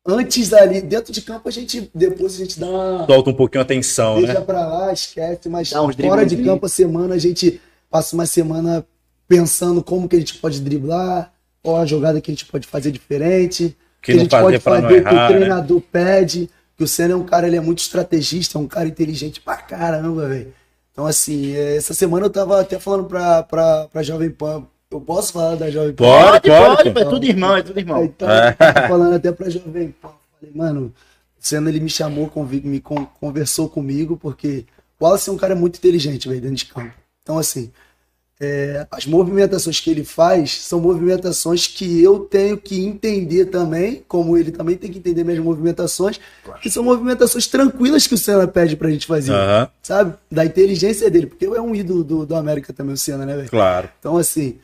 [0.07, 1.91] Antes ali, dentro de campo a gente.
[1.95, 3.07] Depois a gente dá uma.
[3.07, 4.41] Solta um pouquinho a tensão, Deixa né?
[4.41, 7.61] pra lá, esquece, mas Dá uns fora de campo a semana a gente
[7.91, 8.85] passa uma semana
[9.29, 11.33] pensando como que a gente pode driblar,
[11.63, 14.59] qual a jogada que a gente pode fazer diferente, Que a não gente fazer pode
[14.61, 15.37] pra não fazer, que o errar, né?
[15.37, 18.89] treinador pede, que o Senna é um cara, ele é muito estrategista, é um cara
[18.89, 20.53] inteligente pra caramba, velho.
[20.93, 24.67] Então, assim, essa semana eu tava até falando pra, pra, pra Jovem Pan.
[24.93, 26.05] Eu posso falar da Jovem Pan?
[26.05, 26.99] Pode, Pode, pode, pode, pô.
[27.01, 28.05] é tudo irmão, é tudo irmão.
[28.05, 28.57] Então, É.
[28.59, 30.11] eu falando até pra Jovem Pan.
[30.41, 30.93] Falei, mano, o
[31.39, 34.65] Senna ele me chamou, convi- me con- conversou comigo, porque
[34.99, 36.93] o Wallace é um cara muito inteligente, velho, dentro de campo.
[37.23, 37.71] Então, assim,
[38.41, 44.37] é, as movimentações que ele faz são movimentações que eu tenho que entender também, como
[44.37, 46.19] ele também tem que entender minhas movimentações,
[46.61, 50.15] que são movimentações tranquilas que o Senna pede pra gente fazer, Aham, sabe?
[50.29, 53.51] Da inteligência dele, porque é um ídolo do, do América também, o Senna, né, velho?
[53.51, 53.89] claro.
[54.01, 54.59] Então, assim,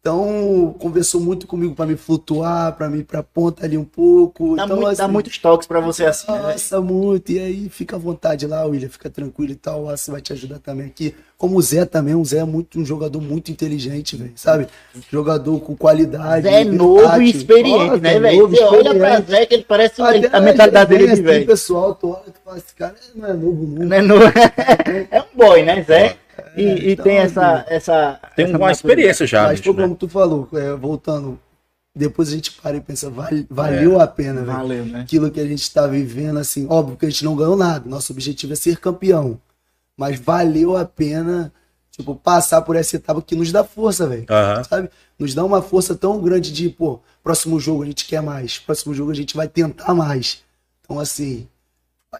[0.00, 4.56] então conversou muito comigo pra me flutuar, pra me ir pra ponta ali um pouco.
[4.56, 6.38] Dá, então, muito, dá assim, muitos toques pra você assim, né?
[6.38, 7.30] Nossa, muito.
[7.30, 9.82] E aí fica à vontade lá, William, fica tranquilo e tal.
[9.84, 11.14] O Aço vai te ajudar também aqui.
[11.36, 14.68] Como o Zé também, o Zé é muito, um jogador muito inteligente, velho, sabe?
[15.10, 16.42] Jogador com qualidade.
[16.48, 18.40] Zé é novo e experiente, Nossa, né, velho?
[18.42, 19.30] novo, Você olha pra experiente.
[19.30, 21.46] Zé que ele parece Até a mentalidade dele de velho.
[21.46, 23.84] pessoal, tu olha e fala, esse cara não é novo nunca.
[23.86, 24.16] Né, no-
[25.10, 26.16] É um boy, né, Zé?
[26.56, 28.20] E, e então, tem essa, essa.
[28.36, 29.84] Tem essa uma experiência já, Mas, bicho, pô, né?
[29.84, 31.38] como tu falou, é, voltando,
[31.94, 34.58] depois a gente para e pensa, vale- valeu a pena, velho.
[34.58, 35.00] Valeu, né?
[35.00, 37.88] Aquilo que a gente tá vivendo, assim, óbvio que a gente não ganhou nada.
[37.88, 39.40] Nosso objetivo é ser campeão.
[39.96, 41.52] Mas valeu a pena,
[41.90, 44.24] tipo, passar por essa etapa que nos dá força, velho.
[44.30, 44.64] Aham.
[44.64, 44.90] Sabe?
[45.18, 48.58] Nos dá uma força tão grande de, pô, próximo jogo a gente quer mais.
[48.58, 50.42] Próximo jogo a gente vai tentar mais.
[50.82, 51.46] Então, assim.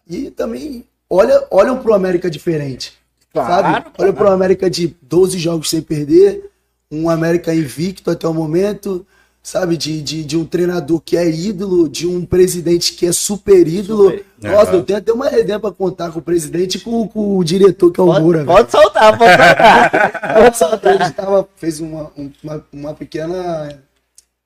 [0.07, 3.00] E também, olha, olham pro América diferente.
[3.33, 3.63] Claro, sabe?
[3.85, 3.93] claro.
[3.99, 6.51] Olha pro América de 12 jogos sem perder,
[6.91, 9.07] um América invicto até o momento,
[9.43, 9.77] sabe?
[9.77, 14.11] De, de, de um treinador que é ídolo, de um presidente que é super ídolo.
[14.11, 14.25] Super.
[14.43, 14.79] Nossa, Aham.
[14.79, 17.91] eu tenho até uma resenha pra contar com o presidente e com, com o diretor,
[17.93, 18.21] que é o Moura.
[18.21, 18.47] Pode, velho.
[18.47, 20.35] pode soltar, pode soltar.
[20.43, 20.95] pode soltar.
[21.01, 23.79] Ele tava, fez uma, um- uma, uma pequena.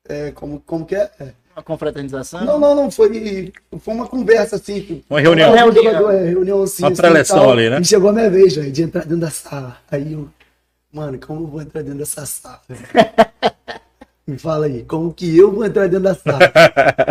[0.07, 1.09] é, como, como que é?
[1.55, 1.59] É.
[1.59, 2.43] Uma confraternização?
[2.43, 2.91] Não, não, não.
[2.91, 5.03] Foi, foi uma conversa assim.
[5.09, 5.51] Uma reunião.
[5.51, 5.83] Uma Reunião.
[5.83, 6.83] reunião, é, reunião assim.
[6.83, 7.51] Uma assim, preleção tal.
[7.51, 7.79] ali, né?
[7.79, 9.77] E chegou a minha vez, velho, de entrar dentro da sala.
[9.89, 10.27] Aí eu,
[10.91, 12.61] mano, como eu vou entrar dentro dessa sala?
[14.27, 16.39] Me fala aí, como que eu vou entrar dentro da sala?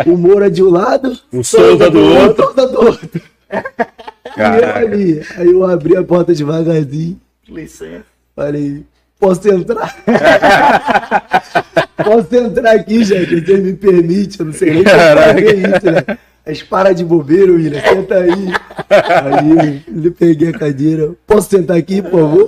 [0.05, 2.43] O Moura de um lado, O Souza do outro.
[2.43, 3.21] Souza do outro.
[4.25, 4.79] E eu Caraca.
[4.79, 5.21] ali.
[5.37, 7.17] Aí eu abri a porta devagarzinho.
[7.47, 8.03] Licença.
[8.35, 8.83] Falei,
[9.19, 9.95] posso entrar?
[12.03, 13.41] posso entrar aqui, gente?
[13.41, 14.39] Você me permite?
[14.39, 15.33] Eu não sei nem como Caraca.
[15.33, 16.17] fazer isso, né?
[16.45, 17.81] Mas para de bobeira, William.
[17.81, 18.53] Senta aí.
[18.89, 21.13] Aí ele peguei a cadeira.
[21.25, 22.45] Posso sentar aqui, por favor?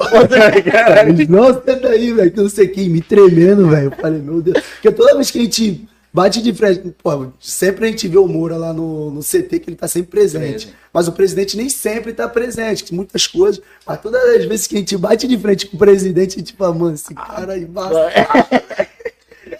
[1.08, 2.32] Ele, não, senta aí, velho.
[2.32, 3.86] Que não sei quem, me tremendo, velho.
[3.86, 4.63] Eu falei, meu Deus.
[4.73, 8.27] Porque toda vez que a gente bate de frente, pô, sempre a gente vê o
[8.27, 10.73] Moura lá no, no CT, que ele tá sempre presente.
[10.91, 13.62] Mas o presidente nem sempre tá presente, muitas coisas.
[13.86, 16.53] Mas todas as vezes que a gente bate de frente com o presidente, a gente
[16.53, 18.10] fala, mano, esse cara aí embaçado.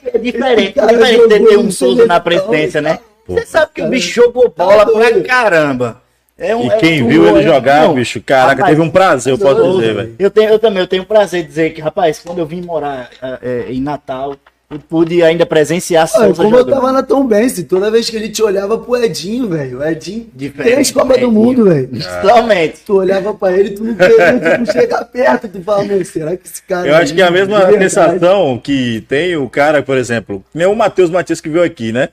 [0.04, 2.98] É diferente, é Cara, diferente de ter um Souza na presidência, né?
[3.26, 6.02] Pô, Você sabe que o bicho jogou bola tá pra caramba.
[6.40, 8.82] É um- E é quem um- viu ele é- jogar, não, bicho, caraca, rapaz, teve
[8.82, 10.16] um prazer, eu posso dizer, velho.
[10.20, 13.10] Eu, tenho, eu também eu tenho prazer de dizer que, rapaz, quando eu vim morar
[13.42, 14.36] eh, em Natal,
[14.70, 16.74] eu pude ainda presenciar Olha, como eu jogando.
[16.74, 20.28] tava na Tom Benz, toda vez que a gente olhava pro Edinho, velho, o Edinho,
[20.34, 21.32] Diferente, três Copas do.
[21.32, 21.90] Mundo, velho.
[22.22, 22.80] Somente.
[22.86, 26.36] Tu olhava pra ele, tu não queria, tu não chega perto, tu fala, meu, será
[26.36, 26.86] que esse cara.
[26.86, 30.44] Eu acho que é a mesma de verdade?" sensação que tem o cara, por exemplo,
[30.54, 32.10] nem o Matheus Matias que veio aqui, né?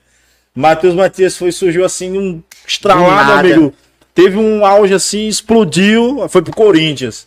[0.55, 3.75] Matheus Matias foi, surgiu assim, um Do estralado, amigo.
[4.15, 7.27] Teve um auge assim, explodiu, foi pro Corinthians.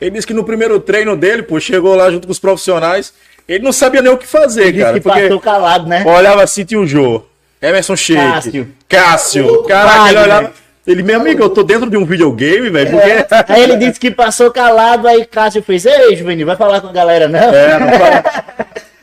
[0.00, 3.12] Ele disse que no primeiro treino dele, pô, chegou lá junto com os profissionais,
[3.48, 4.94] ele não sabia nem o que fazer, Disse cara.
[4.94, 6.04] que Porque passou calado, né?
[6.06, 7.22] olhava assim, tinha o Jô,
[7.60, 8.74] Emerson Sheik, Cássio.
[8.88, 9.62] Cássio.
[9.64, 10.52] Caraca, ele olhava.
[10.86, 13.52] Ele, meu amigo, eu tô dentro de um videogame, velho, porque.
[13.52, 16.92] Aí ele disse que passou calado, aí Cássio fez, ei, Juvenil, vai falar com a
[16.92, 17.38] galera, não?
[17.38, 18.24] É, não fala,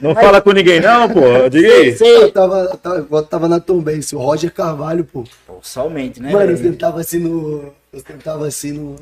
[0.02, 1.48] não fala com ninguém, não, pô.
[1.48, 1.90] Diga aí.
[1.90, 2.32] Eu Sei.
[2.32, 5.24] tava, tava, eu tava na Tom Benz, o Roger Carvalho, pô.
[5.46, 6.32] Pô, somente, né?
[6.32, 7.72] Mano, eu sentava assim no.
[7.94, 8.96] Eu sentava assim no.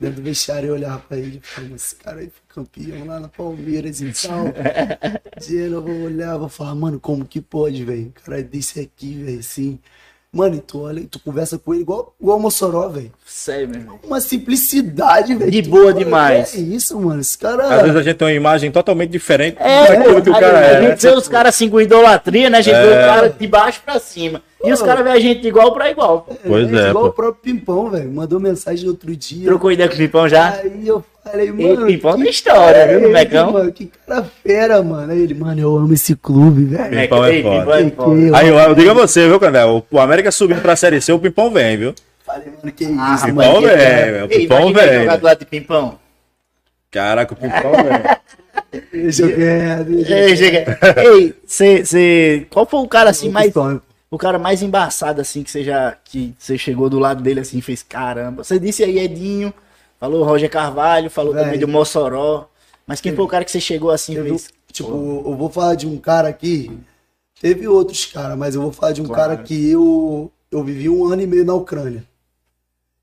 [0.00, 3.20] Dentro do vestiário e olhava pra ele e falava, esse cara aí foi campeão lá
[3.20, 4.46] na Palmeiras e tal.
[5.46, 8.06] Dinheiro, eu vou olhar, vou falar, mano, como que pode, velho?
[8.16, 9.78] O cara desse aqui, velho, assim.
[10.32, 13.10] Mano, e tu olha, e tu conversa com ele igual, igual o Mossoró, velho.
[13.26, 13.98] Sério, meu irmão.
[14.04, 15.50] Uma simplicidade, velho.
[15.50, 16.54] De boa fala, demais.
[16.54, 17.20] É isso, mano.
[17.20, 17.64] Esse cara.
[17.76, 20.58] Às vezes a gente tem uma imagem totalmente diferente É, daquilo que o a, cara
[20.58, 20.80] a é.
[20.82, 20.90] né?
[20.90, 22.58] gente vê os caras assim com idolatria, né?
[22.58, 23.02] A gente vê É.
[23.02, 24.40] o cara de baixo pra cima.
[24.62, 26.26] E os caras vê a gente de igual pra igual.
[26.46, 27.10] Pois é, igual pô.
[27.10, 28.10] o próprio Pimpão, velho.
[28.12, 29.46] Mandou mensagem outro dia.
[29.46, 30.50] Trocou ideia com o Pipão já?
[30.50, 31.86] Aí eu falei, E mano.
[31.86, 33.52] Pimpão que tem história, viu, no é Mecão?
[33.52, 35.12] Mano, que cara fera, mano.
[35.12, 36.90] Aí ele, mano, eu amo esse clube, velho.
[37.00, 37.58] Pimpão é foda.
[37.60, 38.38] Pimpão é Que foda.
[38.38, 39.86] Aí eu, eu digo a você, viu, Candel?
[39.90, 41.94] O América subindo pra Série C, o Pimpão vem, viu?
[42.26, 43.22] Falei, mano, que isso, Ah.
[43.24, 45.00] Pimpão mano, velho, que- velho, Pimpão velho.
[45.00, 45.98] jogar do lado de Pimpão.
[46.90, 48.20] Caraca, o Pimpão vem.
[48.92, 51.12] Deixa eu deixa eu Ei.
[51.24, 52.46] Ei, cê, cê...
[52.50, 53.52] qual foi o cara assim mais.
[53.52, 53.82] sonho.
[54.10, 55.96] O cara mais embaçado, assim, que você já.
[56.04, 58.42] Que você chegou do lado dele assim e fez caramba.
[58.42, 59.54] Você disse aí, Edinho.
[60.00, 61.44] Falou Roger Carvalho, falou Velho.
[61.44, 62.46] também do Mossoró.
[62.86, 64.48] Mas quem foi o cara que você chegou assim e Teve- fez.
[64.72, 64.90] Tipo,
[65.26, 66.76] eu vou falar de um cara aqui.
[67.40, 69.22] Teve outros caras, mas eu vou falar de um Claro.
[69.22, 72.04] cara que eu, eu vivi um ano e meio na Ucrânia.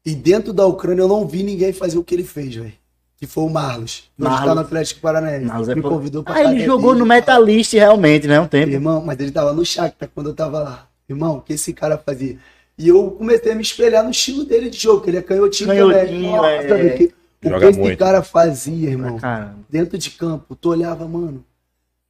[0.05, 2.73] E dentro da Ucrânia eu não vi ninguém fazer o que ele fez, velho.
[3.17, 4.03] Que foi o Marlos.
[4.17, 4.45] Marlos.
[4.45, 5.45] tá no Atlético Paranaense.
[5.45, 7.07] Marlos é Me convidou pra Ah, ele jogou no tal.
[7.07, 8.39] Metalist realmente, né?
[8.39, 8.71] Um tempo.
[8.71, 10.86] Irmão, mas ele tava no Shakhtar quando eu tava lá.
[11.09, 12.37] Irmão, o que esse cara fazia?
[12.77, 15.69] E eu comecei a me espelhar no estilo dele de jogo, que ele é canhotinho,
[15.69, 16.31] Canhotinho, também.
[16.31, 16.89] Nossa, é.
[16.97, 17.13] que-
[17.45, 17.97] o que esse muito.
[17.97, 19.55] cara fazia, irmão, Caramba.
[19.69, 21.43] dentro de campo, tu olhava, mano,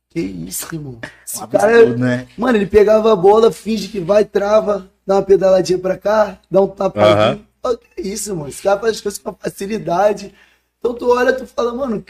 [0.10, 1.00] que isso, irmão?
[1.26, 2.28] Esse Um cara, absurdo, né?
[2.38, 6.62] mano, ele pegava a bola, finge que vai, trava, dá uma pedaladinha pra cá, dá
[6.62, 7.14] um tapadinho.
[7.18, 7.40] Aham.
[7.64, 8.50] Ó, Que isso, mano?
[8.50, 10.34] Esse cara faz as coisas com facilidade.
[10.80, 12.04] Então tu olha, tu fala, mano,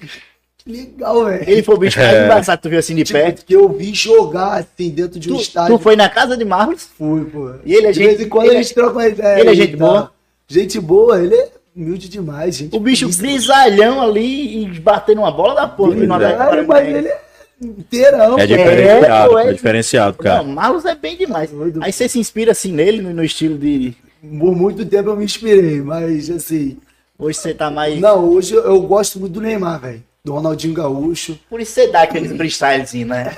[0.68, 1.44] legal, velho.
[1.50, 2.26] Ele foi o bicho mais É.
[2.26, 3.46] embaçado, tu viu assim de Tipo, perto.
[3.46, 5.78] que eu vi jogar assim dentro de um Tu, estádio.
[5.78, 6.88] tu foi na casa de Marlos?
[6.98, 7.52] Fui, pô.
[7.66, 9.40] E ele é de gente- vez em quando ele a é- gente troca uma ideia.
[9.40, 9.86] ele é gente tá?
[9.86, 10.12] boa?
[10.48, 12.76] Gente boa, ele é humilde demais, gente.
[12.76, 15.96] O bicho grisalhão ali e batendo uma bola da porra.
[15.96, 17.22] no Atlético Grisalho, mas ele é
[17.62, 18.40] inteirão.
[18.40, 20.44] É diferenciado, pô, é, é- diferenciado, cara.
[20.44, 21.50] Não, Marlos é bem demais.
[21.50, 21.80] Doido.
[21.84, 23.94] Aí você se inspira assim nele, no, no estilo de.
[24.22, 26.78] Por muito tempo eu me inspirei, mas assim.
[27.20, 28.00] Hoje você tá mais.
[28.00, 30.04] Não, hoje eu, eu gosto muito do Neymar, velho.
[30.28, 31.40] Do Ronaldinho Gaúcho.
[31.50, 33.32] Por isso você dá aqueles freestylezinhos, né?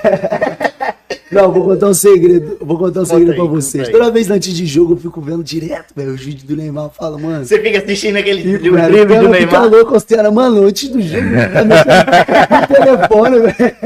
[1.30, 2.56] Não, vou contar um segredo.
[2.60, 3.88] Vou contar um Conta segredo aí, pra vocês.
[3.90, 6.86] Toda vez antes de jogo eu fico vendo direto, velho, os vídeos do Neymar.
[6.86, 7.44] Eu falo, mano.
[7.44, 9.68] Você fica assistindo aquele velho, do cara, Fica Neymar.
[9.70, 11.22] louco, você era, mano, antes do jogo,
[11.54, 13.76] tá no telefone, velho.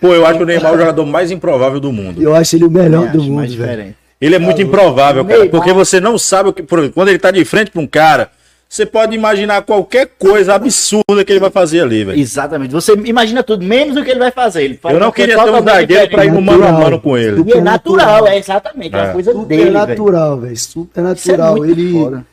[0.00, 2.22] Pô, eu acho o Neymar o jogador mais improvável do mundo.
[2.22, 3.94] Eu acho ele o melhor do mundo, velho.
[4.18, 6.62] Ele é muito improvável, cara, Neymar- porque você não sabe o que.
[6.62, 8.30] por exemplo, quando ele tá de frente pra um cara,
[8.72, 12.16] você pode imaginar qualquer coisa absurda que ele vai fazer ali, velho.
[12.20, 12.70] Exatamente.
[12.72, 14.62] Você imagina tudo, menos o que ele vai fazer.
[14.62, 17.18] Ele faz Eu não queria ter um zagueiro pra ir no mano a mano com
[17.18, 17.42] ele.
[17.48, 18.94] E é natural, é exatamente.
[18.94, 19.12] É uma É.
[19.12, 19.72] coisa Super dele, velho.
[19.72, 20.56] natural, velho.
[20.56, 21.56] Super é natural.
[21.56, 22.26] muito ele, foda.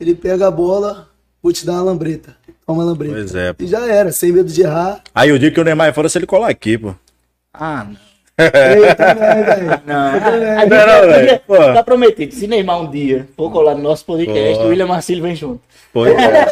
[0.00, 1.08] ele pega a bola,
[1.40, 2.34] vou te dar uma lambreta.
[2.66, 3.14] Toma uma lambreta.
[3.14, 3.62] Pois é, pô.
[3.62, 5.00] E já era, sem medo de errar.
[5.14, 6.92] Aí eu digo que o Neymar é fora se ele colar aqui, pô.
[7.54, 8.07] Ah, não.
[8.38, 9.80] Eu também, velho.
[9.86, 12.34] Não, a, a Não, gente velho, tá prometido.
[12.34, 14.64] Se Neymar um dia for colar no nosso podcast, Pô.
[14.64, 15.60] o William Marcílio vem junto.
[15.92, 16.46] Pois é.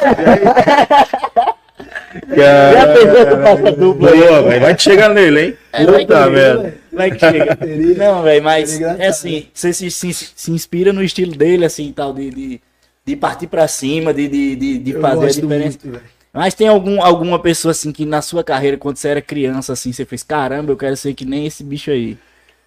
[2.36, 4.10] Já pensou tu passa dupla?
[4.10, 4.60] Boa, velho.
[4.60, 5.56] Vai te chegar nele, hein?
[5.72, 6.74] É, vai Puta que- merda.
[6.92, 7.58] Vai que chega.
[7.98, 12.12] Não, velho, mas é assim, você se, se, se inspira no estilo dele, assim, tal,
[12.14, 12.60] de, de,
[13.04, 15.78] de partir pra cima, de, de, de, de fazer a diferença.
[15.84, 16.15] muito, velho.
[16.36, 19.90] Mas tem algum, alguma pessoa, assim, que na sua carreira, quando você era criança, assim,
[19.90, 22.18] você fez, caramba, eu quero ser que nem esse bicho aí.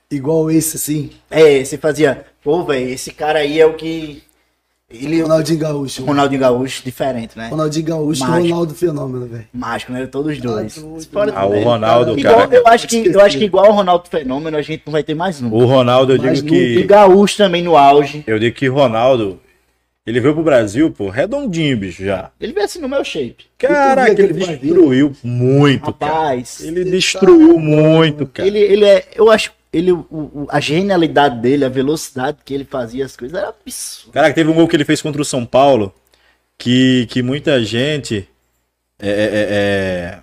[0.10, 1.12] Igual esse, assim.
[1.30, 4.24] É, você fazia, pô, velho, esse cara aí é o que...
[4.92, 6.04] Ele, Ronaldinho Gaúcho.
[6.04, 7.48] Ronaldinho Gaúcho, diferente, né?
[7.50, 8.28] Ronaldinho Gaúcho e.
[8.50, 9.48] Ronaldo Fenômeno, velho.
[9.54, 10.08] Mágico, né?
[10.08, 10.84] Todos os dois.
[11.36, 11.64] Ah, o dele.
[11.64, 12.56] Ronaldo, Igual, cara.
[12.56, 15.14] eu, acho que, eu acho que igual o Ronaldo Fenômeno, a gente não vai ter
[15.14, 15.56] mais nunca.
[15.56, 16.84] O Ronaldo, eu Mas digo E que.
[16.88, 18.24] Gaúcho também no auge.
[18.26, 19.40] Eu digo que Ronaldo.
[20.10, 22.32] Ele veio pro Brasil, pô, redondinho, bicho, já.
[22.41, 23.45] Ele veio assim no meu shape.
[23.60, 26.13] Caraca, que ele ele destruiu muito, cara.
[26.13, 28.48] Rapaz, Ele destruiu muito, cara.
[28.48, 29.06] ele, ele é.
[29.13, 29.52] Eu acho.
[29.72, 34.12] Ele, o, o- a genialidade dele, a velocidade que ele fazia as coisas era absurdo.
[34.12, 35.93] Caraca, teve um gol que ele fez contra o São Paulo
[36.58, 38.28] que, que muita gente.
[39.00, 40.19] É, é, é,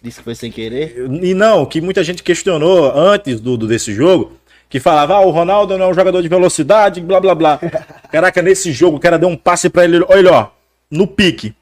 [0.00, 0.96] Disse que foi sem querer.
[1.20, 4.34] E não, que muita gente questionou antes do, do- desse jogo,
[4.68, 7.58] que falava, ah, o Ronaldo não é um jogador de velocidade, blá blá blá.
[8.10, 10.48] Caraca, nesse jogo o cara deu um passe pra ele, olha ó,
[10.90, 11.54] no pique.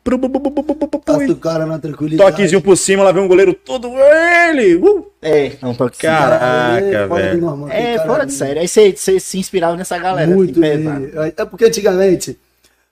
[1.05, 2.31] Passa o cara na tranquilidade.
[2.31, 4.77] Toquezinho por cima, lá vem um goleiro todo, ele!
[4.77, 7.73] Uh, É, não toque Cara, Cara, é Caraca, fora do velho.
[7.73, 8.59] É, fora de série.
[8.61, 10.31] Aí você, você se inspirava nessa galera.
[10.31, 11.01] Muito assim, pesado.
[11.01, 11.33] bem.
[11.37, 12.38] É porque antigamente,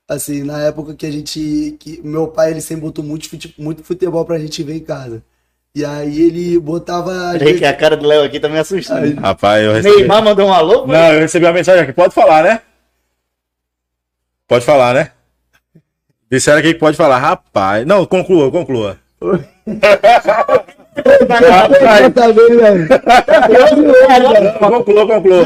[0.09, 1.77] assim, na época que a gente.
[1.79, 5.23] Que meu pai ele sempre botou muito, fute- muito futebol pra gente ver em casa.
[5.75, 7.33] E aí ele botava.
[7.39, 9.19] Peraí, que a cara do Léo aqui tá me assustando.
[9.19, 9.97] Rapaz, eu recebi.
[9.97, 10.87] Neymar mandou um alô?
[10.87, 11.93] Não, eu recebi uma mensagem aqui.
[11.95, 12.61] Pode falar, né?
[14.47, 15.13] Pode falar, né?
[16.31, 17.19] Disseram aqui que pode falar.
[17.19, 17.87] Rapaz.
[17.87, 18.99] Não, conclua, conclua.
[24.59, 25.45] Conclua, conclua.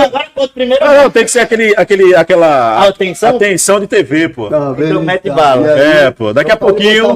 [0.80, 3.36] Não, não, tem que ser aquele, aquele, aquela atenção?
[3.36, 4.48] atenção de TV, pô.
[4.48, 5.34] Tá bem, Então mete tá.
[5.34, 5.68] bala.
[5.72, 7.14] Aí, É, pô, daqui a pouquinho-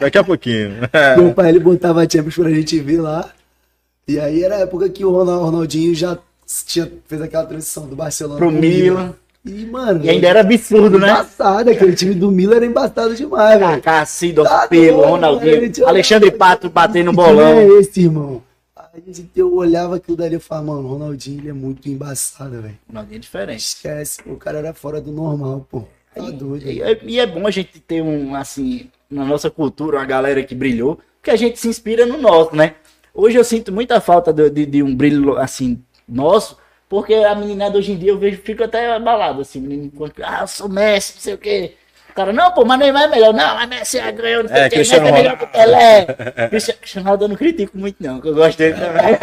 [0.00, 0.72] Daqui a pouquinho.
[1.18, 3.28] meu pai ele botava Champions pra gente ver lá.
[4.08, 6.18] E aí era a época que o Ronal- Ronaldinho já
[6.66, 9.14] tinha, fez aquela transição do Barcelona Pro Milan.
[9.44, 10.04] E, mano.
[10.04, 11.10] E ainda era absurdo, né?
[11.10, 13.80] Embaçado, aquele time do Milan era embaçado demais, velho.
[13.82, 15.86] Cacido, Tá Pelo, Ronaldinho.
[15.86, 17.58] Alexandre Pato batendo Que bolão.
[17.58, 18.42] é esse, irmão?
[18.76, 22.60] A gente- eu olhava aquilo dali e falava, mano, o Ronaldinho ele é muito embaçado,
[22.60, 22.76] velho.
[22.88, 23.60] Ronaldinho é diferente.
[23.60, 25.84] Esquece, o cara era fora do normal, pô.
[26.14, 26.68] Tá doido.
[26.68, 30.42] E é, e é bom a gente ter um, assim, na nossa cultura, uma galera
[30.42, 32.74] que brilhou, porque a gente se inspira no nosso, né?
[33.14, 36.56] Hoje eu sinto muita falta de, de- de um brilho, assim, nosso,
[36.90, 39.92] porque a meninada hoje em dia eu vejo, fico até abalado, assim, menino,
[40.24, 41.74] ah, eu sou Messi, não sei o quê.
[42.10, 43.32] O cara, não, pô, mas Neymar é melhor.
[43.32, 45.44] Não, mas Messi é ganhou, não sei É, o quê, Cristiano Messi é melhor que
[45.44, 46.06] o Pelé.
[46.50, 49.18] Cristiano, Ronaldo eu não critico muito, não, que eu gosto dele também.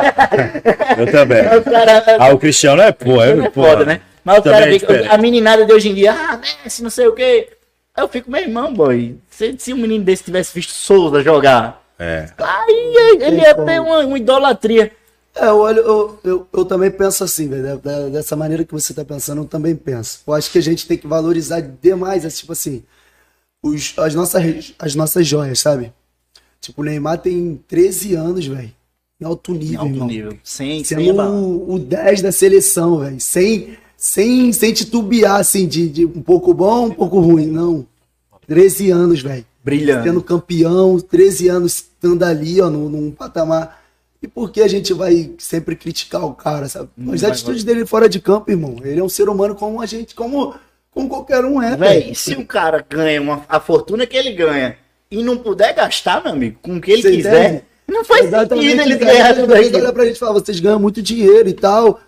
[0.97, 1.41] Eu também.
[1.59, 3.99] o cara, Ah, o Cristiano é, pô, é, é foda, né?
[4.23, 7.11] Mas o cara, é a meninada de hoje em dia, ah, Messi, não sei o
[7.13, 7.49] quê.
[7.97, 9.17] Eu fico, meu irmão, boy.
[9.29, 12.29] Se, se um menino desse tivesse visto Souza jogar, É.
[12.37, 14.89] aí ele ia ter uma, uma idolatria.
[15.39, 17.79] É, eu, olho, eu, eu, eu também penso assim, velho.
[18.11, 20.19] Dessa maneira que você tá pensando, eu também penso.
[20.25, 22.83] Eu acho que a gente tem que valorizar demais, é, tipo assim,
[23.63, 25.91] os, as, nossas, as nossas joias, sabe?
[26.59, 28.71] Tipo, o Neymar tem 13 anos, velho.
[29.19, 30.07] Em alto nível, Em alto irmão.
[30.07, 30.37] nível.
[30.43, 31.31] Sem, sem Sendo abalar.
[31.31, 33.19] o, o 10 da seleção, velho.
[33.19, 37.47] Sem, sem, sem titubear, assim, de, de um pouco bom, um pouco ruim.
[37.47, 37.85] Não.
[38.47, 39.45] 13 anos, velho.
[39.63, 40.03] Brilhando.
[40.03, 43.83] Sendo campeão, 13 anos estando ali, ó, num, num patamar.
[44.21, 46.89] E por que a gente vai sempre criticar o cara, sabe?
[47.13, 48.77] As vai atitudes dele fora de campo, irmão.
[48.83, 50.55] Ele é um ser humano como a gente, como,
[50.91, 54.75] como qualquer um é, Véi, se o cara ganha uma, a fortuna que ele ganha
[55.11, 57.63] e não puder gastar, meu amigo, com o que ele Você quiser, entende?
[57.87, 59.11] Não faz Exatamente, sentido eles cara.
[59.11, 59.93] ganharem tudo Eles olham aquilo.
[59.93, 61.99] pra gente e falam, vocês ganham muito dinheiro e tal.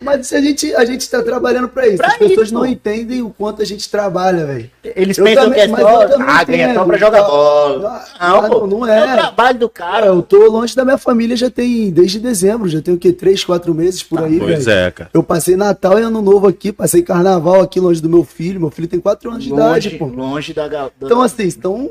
[0.00, 1.96] Mas se a gente, a gente tá trabalhando pra isso.
[1.96, 2.66] Pra As pessoas isso, não pô.
[2.66, 4.70] entendem o quanto a gente trabalha, velho.
[4.84, 7.28] Eles Eu pensam também- que é só, ah, ganha só pra jogar tá?
[7.28, 8.04] bola.
[8.18, 9.02] Ah, Não, pô, não é é.
[9.12, 10.06] o trabalho do Cara, cara.
[10.06, 13.12] eu tô longe da minha família já tem desde dezembro, já tem o quê?
[13.12, 14.78] Três, quatro meses por aí, Pois velho.
[14.78, 15.10] é, cara.
[15.14, 18.60] Eu passei Natal e Ano Novo aqui, passei Carnaval aqui longe do meu filho.
[18.60, 20.06] Meu filho tem quatro anos de idade, Longe, pô.
[20.06, 20.68] longe da...
[20.68, 21.90] gal- da- Então, assim, então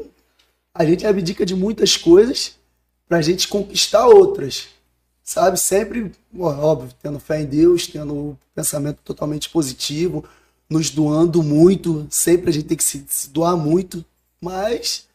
[0.76, 2.54] a gente abdica de muitas coisas
[3.10, 4.68] pra gente conquistar outras.
[5.24, 5.58] Sabe?
[5.60, 10.26] Sempre, óbvio, tendo fé em Deus, tendo um pensamento totalmente positivo,
[10.70, 12.06] nos doando muito.
[12.10, 14.04] Sempre a gente tem que se, se doar muito.
[14.42, 15.08] Mas,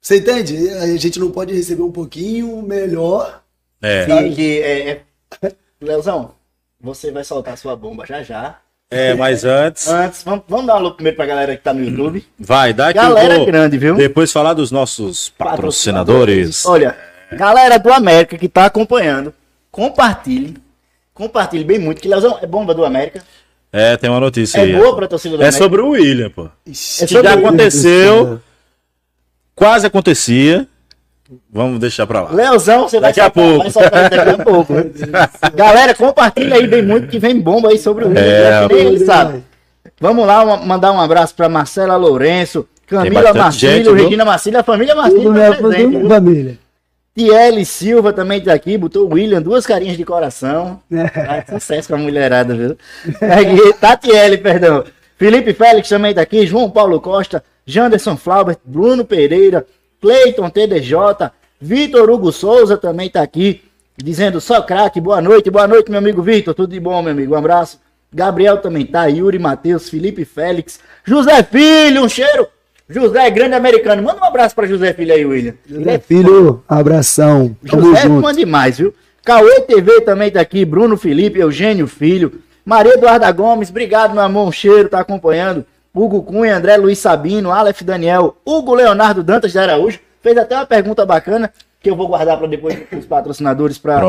[0.00, 0.68] você entende?
[0.70, 3.42] A gente não pode receber um pouquinho melhor.
[3.80, 4.04] É.
[4.04, 5.02] que, que é, é...
[5.80, 6.32] Leozão,
[6.80, 8.58] você vai soltar sua bomba já já.
[8.90, 11.84] É, mas antes, Antes, vamos, vamos dar um alô primeiro pra galera que tá no
[11.84, 12.24] YouTube.
[12.38, 13.94] vai, dá eu Galera vou grande, viu?
[13.96, 16.64] depois falar dos nossos patrocinadores.
[16.64, 16.96] Olha,
[17.32, 19.32] galera do América que tá acompanhando,
[19.70, 20.56] compartilhe.
[21.14, 23.22] Compartilhe bem muito, que Leozão é bomba do América.
[23.72, 24.72] É, tem uma notícia É aí.
[24.76, 25.62] boa pra torcida do É América.
[25.64, 26.48] sobre o William, pô.
[26.66, 28.40] Ixi, Que já aconteceu,
[29.54, 30.66] quase acontecia.
[31.52, 32.30] Vamos deixar pra lá.
[32.32, 33.58] Leozão, você vai Daqui a soltar, pouco.
[33.64, 34.74] vai soltar isso daqui a pouco.
[35.54, 38.22] Galera, compartilha aí bem muito que vem bomba aí sobre o William.
[38.22, 39.42] É, ele sabe.
[40.00, 44.02] Vamos lá, uma- mandar um abraço pra Marcela Lourenço, Camila Marcílio, gente?
[44.04, 46.58] Regina Marcílio, a família Marcílio Tudo tá presente, tudo família.
[47.18, 50.80] Tiele Silva também tá aqui, botou o William, duas carinhas de coração.
[50.92, 52.76] Ah, sucesso com a mulherada, viu?
[53.80, 54.84] Tatiele, perdão.
[55.16, 59.66] Felipe Félix também tá aqui, João Paulo Costa, Janderson Flaubert, Bruno Pereira,
[60.00, 63.62] Cleiton TDJ, Vitor Hugo Souza também tá aqui,
[63.96, 67.34] dizendo só craque, boa noite, boa noite, meu amigo Vitor, tudo de bom, meu amigo,
[67.34, 67.80] um abraço.
[68.14, 72.46] Gabriel também tá, Yuri Matheus, Felipe Félix, José Filho, um cheiro.
[72.88, 74.02] José, grande americano.
[74.02, 75.54] Manda um abraço pra José Filho aí, William.
[75.68, 77.54] Ele é Filho, abração.
[77.68, 78.94] Tamo José é fã demais, viu?
[79.24, 84.48] Cauê TV também tá aqui, Bruno Felipe, Eugênio Filho, Maria Eduarda Gomes, obrigado, meu amor,
[84.48, 85.66] um cheiro, tá acompanhando.
[85.94, 90.64] Hugo Cunha, André Luiz Sabino, Aleph Daniel, Hugo Leonardo Dantas de Araújo, fez até uma
[90.64, 94.02] pergunta bacana, que eu vou guardar para depois os patrocinadores para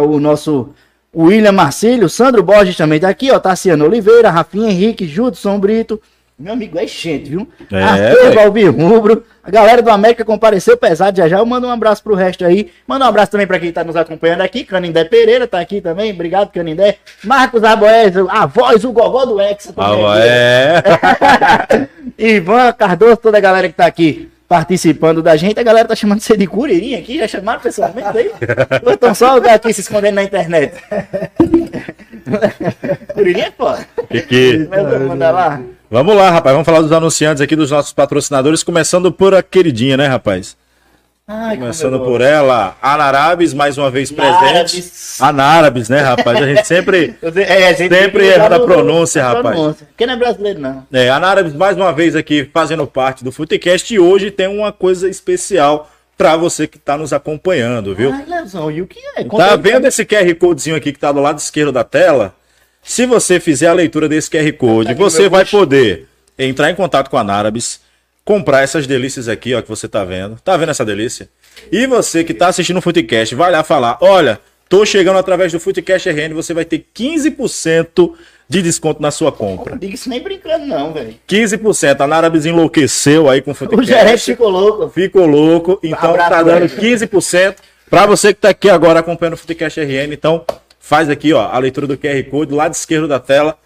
[0.00, 0.70] o nosso
[1.14, 6.00] William Marcílio, Sandro Borges também tá aqui, ó, Tassiano Oliveira, Rafinha Henrique, Judson Brito,
[6.38, 7.48] meu amigo é gente, viu?
[7.72, 8.34] É, Arthur.
[8.34, 12.14] Valvir Rubro, a galera do América compareceu pesado já já, eu mando um abraço pro
[12.14, 15.58] resto aí, manda um abraço também pra quem tá nos acompanhando aqui, Canindé Pereira tá
[15.58, 21.88] aqui também, obrigado Canindé, Marcos Arboésio, a voz, o gogó do Hexa Ah, é.
[22.36, 25.58] Ivan Cardoso, toda a galera que tá aqui participando da gente.
[25.58, 28.30] A galera tá chamando você de Curirinha aqui, já chamaram pessoalmente aí?
[28.84, 30.72] Ou estão só aqui se escondendo na internet?
[33.14, 33.86] Curirinha foda.
[34.10, 34.68] Que que-
[35.30, 35.60] lá?
[35.90, 36.52] Vamos lá, rapaz.
[36.54, 40.56] Vamos falar dos anunciantes aqui, dos nossos patrocinadores, começando por a queridinha, né, rapaz?
[41.28, 44.84] Ai, Começando por ela, Anarabes, mais uma vez presente.
[45.18, 46.40] Anárabes, né, rapaz?
[46.40, 47.16] A gente sempre.
[47.34, 49.56] É, a gente Sempre erra da pronúncia, rapaz.
[49.56, 49.86] pronúncia.
[49.86, 50.86] Porque não é brasileiro, não.
[50.92, 55.08] É, Anárabes, mais uma vez aqui fazendo parte do Futecast e hoje tem uma coisa
[55.08, 58.12] especial pra você que tá nos acompanhando, viu?
[58.12, 59.24] Ai, Leozão, e o que é?
[59.24, 59.58] Tá Conta aí.
[59.60, 62.36] vendo esse QR Codezinho aqui que tá do lado esquerdo da tela?
[62.84, 66.06] Se você fizer a leitura desse QR Code, Tá você vai poder
[66.38, 67.80] entrar em contato com a Anárabes,
[68.26, 70.36] comprar essas delícias aqui, ó, que você tá vendo.
[70.44, 71.28] Tá vendo essa delícia?
[71.70, 75.60] E você que tá assistindo o Futecast, vai lá falar, olha, tô chegando através do
[75.60, 78.12] Futecast RN, você vai ter 15%
[78.48, 79.74] de desconto na sua compra.
[79.74, 81.14] Não diga isso nem brincando, não, velho.
[81.28, 82.00] 15%.
[82.00, 84.88] A Anárabes enlouqueceu aí com o O gerente ficou louco.
[84.88, 86.98] Ficou louco, então Abraço, tá dando velho.
[86.98, 87.56] 15%
[87.88, 90.12] para você que tá aqui agora acompanhando o Futecast RN.
[90.12, 90.44] Então,
[90.80, 93.56] faz aqui, ó, a leitura do QR Code do lado esquerdo da tela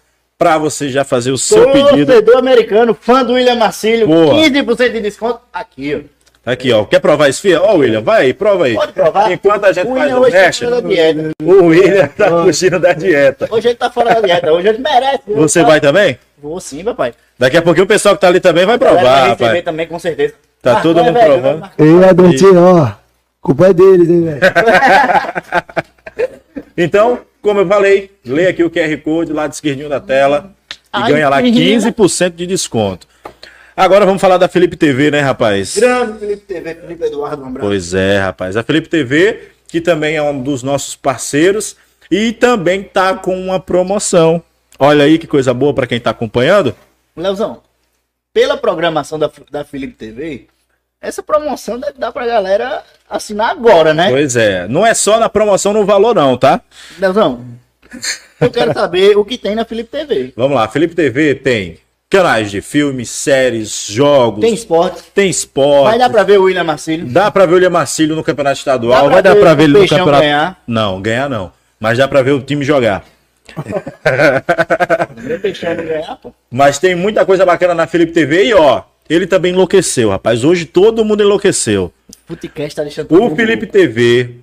[0.41, 2.07] para você já fazer o seu pedido.
[2.07, 4.33] Torcedor americano, fã do William Marcílio, Boa.
[4.33, 5.99] 15% de desconto aqui, ó.
[6.43, 6.83] Tá Aqui, ó.
[6.85, 7.61] Quer provar esse fia?
[7.61, 8.73] Ó, William, vai aí, prova aí.
[8.73, 9.31] Pode provar.
[9.31, 13.47] Enquanto a gente O faz William o hoje tá o William tá fugindo da dieta.
[13.51, 14.51] Hoje ele tá fora da dieta.
[14.51, 15.21] Hoje ele merece.
[15.27, 16.17] Você Tá- vai também?
[16.41, 17.13] Vou sim, papai.
[17.37, 19.63] Daqui a pouquinho o pessoal que tá ali também vai Vai provar, receber rapaz.
[19.63, 20.33] também, com certeza.
[20.59, 21.61] Tá todo é mundo velho, provando.
[21.61, 21.69] né?
[21.77, 22.91] Ei, Albertinho, ó.
[23.39, 24.39] Culpa é deles, hein, velho.
[26.77, 30.75] Então, como eu falei, lê aqui o QR Code lá de esquerdinho da tela e
[30.91, 33.07] Ai, ganha lá que 15% de desconto.
[33.75, 35.75] Agora vamos falar da Felipe TV, né, rapaz?
[35.75, 37.67] Grande Felipe TV, Felipe Eduardo, abraço.
[37.67, 38.57] Pois é, rapaz.
[38.57, 41.75] A Felipe TV, que também é um dos nossos parceiros
[42.09, 44.43] e também tá com uma promoção.
[44.77, 46.75] Olha aí que coisa boa para quem tá acompanhando.
[47.15, 47.61] Leozão,
[48.33, 50.47] pela programação da, da Felipe TV,
[51.01, 54.09] essa promoção deve dar pra galera assinar agora, né?
[54.09, 56.61] Pois é, não é só na promoção no valor não, tá?
[56.99, 57.43] Leozão,
[58.39, 60.33] eu quero saber o que tem na Felipe TV.
[60.35, 61.79] Vamos lá, Felipe TV tem
[62.11, 64.41] Canais de filmes, séries, jogos.
[64.41, 65.01] Tem esporte.
[65.15, 65.91] Tem esporte.
[65.91, 67.05] Vai dar pra ver o William Marcílio.
[67.05, 69.09] Dá pra ver o William Marcílio no campeonato estadual.
[69.09, 70.21] Vai dar pra ver ele no campeonato.
[70.21, 70.61] ganhar?
[70.67, 71.53] Não, ganhar não.
[71.79, 73.05] Mas dá pra ver o time jogar.
[75.41, 76.33] Deixando ganhar, pô.
[76.51, 78.83] Mas tem muita coisa bacana na Felipe TV e ó,
[79.13, 80.43] ele também enlouqueceu, rapaz.
[80.43, 81.91] Hoje todo mundo enlouqueceu.
[82.25, 84.35] Futecast tá deixando O mundo Felipe TV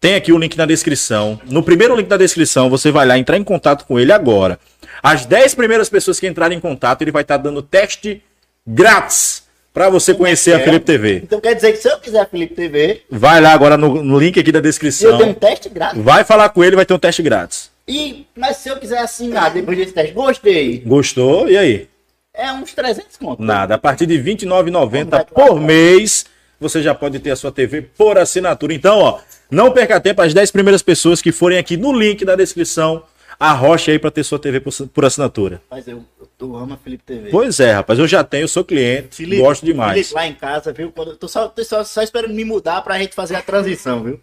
[0.00, 1.40] tem aqui o link na descrição.
[1.44, 4.58] No primeiro link da descrição, você vai lá entrar em contato com ele agora.
[5.02, 8.22] As 10 primeiras pessoas que entrarem em contato, ele vai estar dando teste
[8.66, 10.62] grátis para você conhecer a é?
[10.62, 11.16] Felipe TV.
[11.16, 14.38] Então quer dizer que se eu quiser Felipe TV, Vai lá agora no, no link
[14.38, 15.18] aqui da eu descrição.
[15.18, 16.00] tenho um teste grátis.
[16.00, 17.70] Vai falar com ele, vai ter um teste grátis.
[17.86, 20.78] E, mas se eu quiser assinar depois desse teste, gostei.
[20.86, 21.50] Gostou?
[21.50, 21.88] E aí?
[22.34, 23.42] É uns 300 conto.
[23.42, 23.76] Nada.
[23.76, 26.26] A partir de R$ 29,90 Vamos por mês,
[26.58, 28.74] você já pode ter a sua TV por assinatura.
[28.74, 30.20] Então, ó, não perca tempo.
[30.20, 33.04] As 10 primeiras pessoas que forem aqui no link da descrição,
[33.38, 35.62] arroche aí para ter sua TV por, por assinatura.
[35.70, 36.04] Mas eu,
[36.40, 37.30] eu amo a Felipe TV.
[37.30, 38.00] Pois é, rapaz.
[38.00, 39.92] Eu já tenho, sou cliente, Felipe, gosto demais.
[39.92, 40.90] Felipe lá em casa, viu?
[40.90, 44.02] Quando eu tô só, tô só, só esperando me mudar pra gente fazer a transição,
[44.02, 44.20] viu?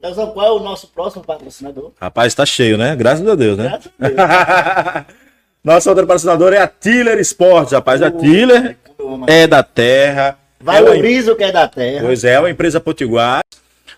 [0.00, 1.92] Qual é o nosso próximo patrocinador?
[2.00, 2.96] Rapaz, tá cheio, né?
[2.96, 3.64] Graças a Deus, né?
[3.68, 5.16] Graças a Deus.
[5.62, 8.00] Nossa outra patrocinadora é a Tiller Sports, rapaz.
[8.02, 9.26] A Tiller amo.
[9.28, 10.38] é da terra.
[10.60, 12.04] É Valoriza o que é da terra.
[12.04, 13.40] Pois é, é uma empresa potiguar,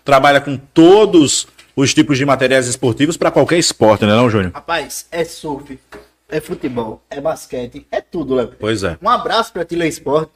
[0.03, 4.51] trabalha com todos os tipos de materiais esportivos para qualquer esporte, né, não, Júnior?
[4.53, 5.79] Rapaz, é surf,
[6.29, 8.51] é futebol, é basquete, é tudo, Léo.
[8.59, 8.97] Pois é.
[9.01, 10.29] Um abraço pra Tila Sport.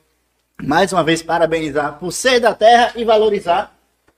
[0.64, 3.72] Mais uma vez, parabenizar por ser da terra e valorizar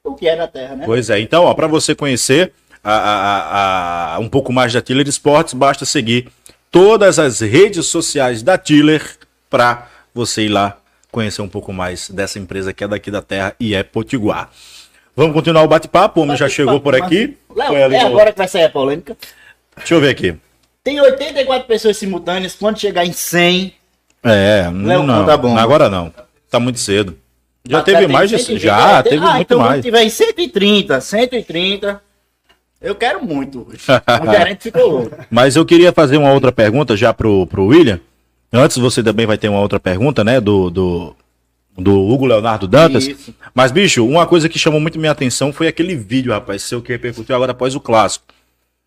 [0.04, 0.86] o que é da terra, né?
[0.86, 1.20] Pois é.
[1.20, 5.84] Então, ó, para você conhecer a, a- a- um pouco mais da Tiller Esportes, basta
[5.86, 6.30] seguir
[6.72, 9.02] todas as redes sociais da Tiller
[9.50, 10.78] para você ir lá
[11.12, 14.50] conhecer um pouco mais dessa empresa que é daqui da terra e é potiguar.
[15.16, 17.36] Vamos continuar o bate-papo, o homem já chegou por aqui.
[17.56, 19.18] Léo, é agora que vai sair a polêmica.
[19.76, 20.36] Deixa eu ver aqui.
[20.84, 22.56] Tem 84 pessoas simultâneas.
[22.56, 23.74] Quando chegar em 100,
[24.24, 25.58] É, Léo, não, conta bom.
[25.58, 26.14] agora não.
[26.50, 27.18] Tá muito cedo.
[27.68, 29.72] Já Ah, teve tem mais de 120, já, teve ah, muito então mais.
[29.74, 32.02] quando tiver em 130, 130,
[32.82, 33.68] eu quero muito.
[34.22, 35.18] O gerente ficou louco.
[35.30, 38.00] Mas eu queria fazer uma outra pergunta já pro, pro William.
[38.52, 40.40] Antes você também vai ter uma outra pergunta, né?
[40.40, 41.16] Do, do,
[41.78, 43.08] do Hugo Leonardo Dantas.
[43.08, 43.34] Isso.
[43.54, 46.92] Mas, bicho, uma coisa que chamou muito minha atenção foi aquele vídeo, rapaz, seu que
[46.92, 48.26] repercutiu agora após o clássico.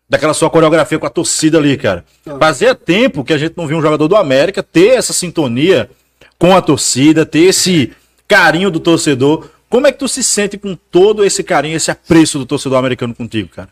[0.09, 2.03] Daquela sua coreografia com a torcida ali, cara.
[2.39, 5.89] Fazia tempo que a gente não viu um jogador do América ter essa sintonia
[6.37, 7.93] com a torcida, ter esse
[8.27, 9.49] carinho do torcedor.
[9.69, 13.15] Como é que tu se sente com todo esse carinho, esse apreço do torcedor americano
[13.15, 13.69] contigo, cara?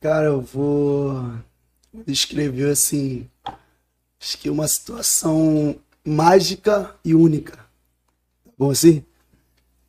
[0.00, 1.30] Cara, eu vou
[2.06, 3.28] descrever assim,
[4.18, 7.56] acho que uma situação mágica e única.
[7.56, 9.04] Tá bom assim?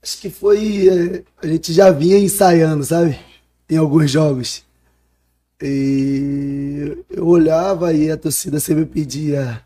[0.03, 0.89] Acho que foi.
[0.89, 3.17] é, a gente já vinha ensaiando, sabe?
[3.69, 4.65] Em alguns jogos.
[5.61, 9.65] E eu olhava e a torcida sempre pedia: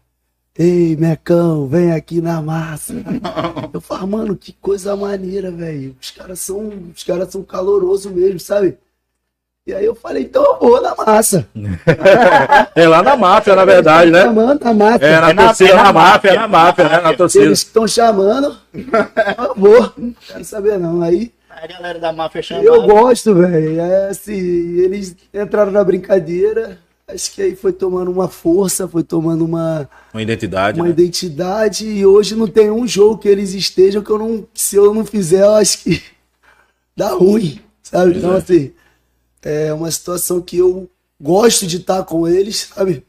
[0.55, 2.93] Ei, Mecão, vem aqui na massa.
[3.73, 5.95] Eu falava, mano, que coisa maneira, velho.
[5.99, 8.77] Os caras são, os caras são calorosos mesmo, sabe?
[9.68, 11.47] E aí eu falei, então eu vou na massa.
[12.76, 14.22] É lá na máfia, na verdade, né?
[14.24, 15.05] Chamando na máfia.
[15.07, 17.01] É, na É na- torcida, é na na máfia, máfia, é na máfia, né?
[17.01, 17.45] Na torcida.
[17.45, 19.91] eles estão chamando, eu vou.
[19.97, 21.01] Não quero saber não.
[21.01, 22.63] Aí A galera da máfia chama.
[22.63, 23.80] eu gosto, velho.
[23.80, 24.34] É assim,
[24.78, 26.78] eles entraram na brincadeira.
[27.07, 30.91] Acho que aí foi tomando uma força, foi tomando uma, Uma identidade, uma né?
[30.91, 31.88] identidade.
[31.88, 34.45] E hoje não tem um jogo que eles estejam que eu não.
[34.53, 36.03] Se eu não fizer, eu acho que
[36.95, 38.18] dá ruim, sabe?
[38.18, 38.72] Então, assim,
[39.45, 40.89] é uma situação que eu
[41.21, 43.05] gosto de estar com eles, sabe?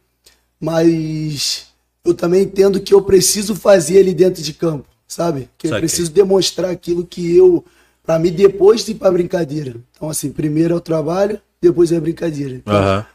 [0.61, 1.67] Mas
[2.05, 5.49] eu também entendo que eu preciso fazer ali dentro de campo, sabe?
[5.57, 5.81] Que eu Saquei.
[5.81, 7.65] preciso demonstrar aquilo que eu.
[8.05, 9.75] Pra mim, depois de ir pra brincadeira.
[9.97, 12.55] Então, assim, primeiro é o trabalho, depois é a brincadeira.
[12.55, 13.07] Então, Aham.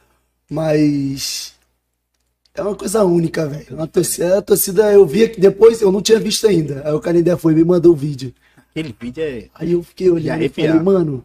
[0.49, 1.53] mas
[2.53, 3.82] é uma coisa única, velho.
[3.82, 6.82] A torcida, a torcida, eu vi que depois, eu não tinha visto ainda.
[6.84, 8.34] Aí o Canindé foi e me mandou o vídeo.
[8.72, 9.47] Aquele vídeo é.
[9.55, 11.24] Aí eu fiquei olhando e falei, mano,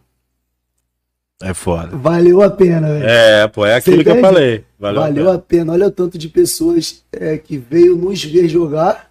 [1.41, 1.95] É foda.
[1.95, 3.05] valeu a pena, velho.
[3.05, 4.63] É, pô, é aquilo que eu falei.
[4.79, 5.33] Valeu, Valeu, a pena.
[5.33, 5.73] a pena.
[5.73, 9.07] Olha o tanto de pessoas é, que veio nos ver jogar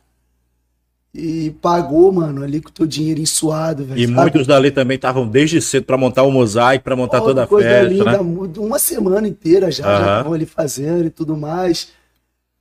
[1.14, 3.98] e pagou, mano, ali com o teu dinheiro ensuado, velho.
[3.98, 4.20] E sabe?
[4.20, 7.68] muitos dali também estavam desde cedo pra montar o mosaico, pra montar toda a coisa
[7.68, 8.18] festa, linda, né?
[8.58, 10.02] uma semana inteira já, já Aham.
[10.02, 11.88] estavam ali fazendo e tudo mais.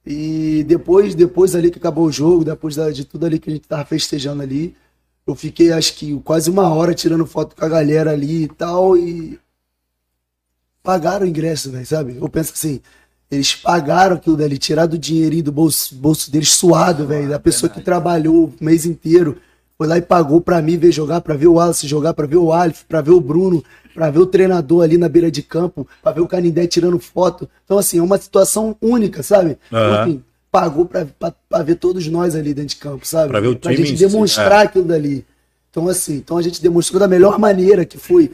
[0.06, 3.68] E depois, depois ali que acabou o jogo, depois de tudo ali que a gente
[3.68, 4.76] tava festejando ali,
[5.28, 8.96] eu fiquei acho que quase uma hora tirando foto com a galera ali e tal,
[8.96, 9.40] e
[10.86, 12.18] pagaram o ingresso, velho, sabe?
[12.22, 12.80] Eu penso assim,
[13.30, 17.70] eles pagaram aquilo dali, tiraram do dinheirinho do bolso, bolso deles suado, velho, da pessoa
[17.70, 19.38] que trabalhou o mês inteiro,
[19.78, 22.38] foi lá e pagou pra mim ver jogar, pra ver o Wallace jogar, pra ver
[22.38, 23.64] o Alf, pra ver o Bruno,
[23.94, 27.50] pra ver o treinador ali na beira de campo, pra ver o Canindé tirando foto.
[27.66, 29.58] Então, assim, é uma situação única, sabe?
[29.68, 30.02] Então, Aham.
[30.02, 33.30] assim, pagou pra, pra, pra ver todos nós ali dentro de campo, sabe?
[33.30, 34.66] Pra ver o Pra time gente em si, demonstrar é.
[34.68, 35.26] aquilo dali.
[35.72, 38.32] Então, assim, então a gente demonstrou da melhor maneira, que foi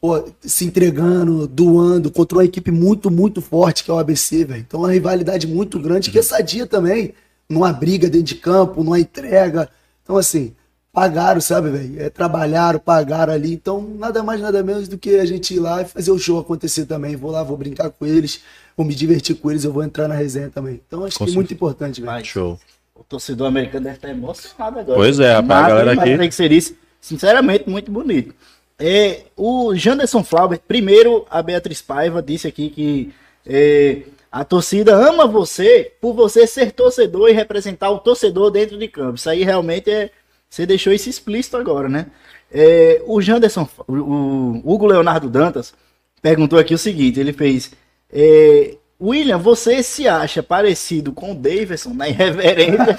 [0.00, 4.60] pô, se entregando, doando, contra uma equipe muito, muito forte, que é o ABC, velho.
[4.60, 7.14] Então, uma rivalidade muito grande, que é sadia também,
[7.48, 9.68] numa briga dentro de campo, numa entrega.
[10.04, 10.54] Então, assim,
[10.92, 12.00] pagaram, sabe, velho?
[12.02, 13.52] É, trabalharam, pagaram ali.
[13.52, 16.38] Então, nada mais, nada menos do que a gente ir lá e fazer o show
[16.38, 17.16] acontecer também.
[17.16, 18.40] Vou lá, vou brincar com eles,
[18.76, 20.80] vou me divertir com eles, eu vou entrar na resenha também.
[20.86, 22.24] Então, acho Com que é muito importante, velho.
[22.24, 22.58] Show.
[22.94, 24.96] o torcedor americano deve estar emocionado agora.
[24.98, 26.74] Pois é, rapaz, a galera aqui- tem que ser isso.
[27.00, 28.34] Sinceramente, muito bonito.
[28.78, 33.12] É, o Janderson Flauber, primeiro a Beatriz Paiva disse aqui que
[33.44, 38.86] é, a torcida ama você por você ser torcedor e representar o torcedor dentro de
[38.86, 39.16] campo.
[39.16, 40.10] Isso aí realmente é.
[40.48, 42.06] Você deixou isso explícito agora, né?
[42.50, 45.74] É, o Janderson, o, o Hugo Leonardo Dantas,
[46.22, 47.72] perguntou aqui o seguinte: ele fez.
[48.12, 52.96] é, William, você se acha parecido com o Davidson na irreverência?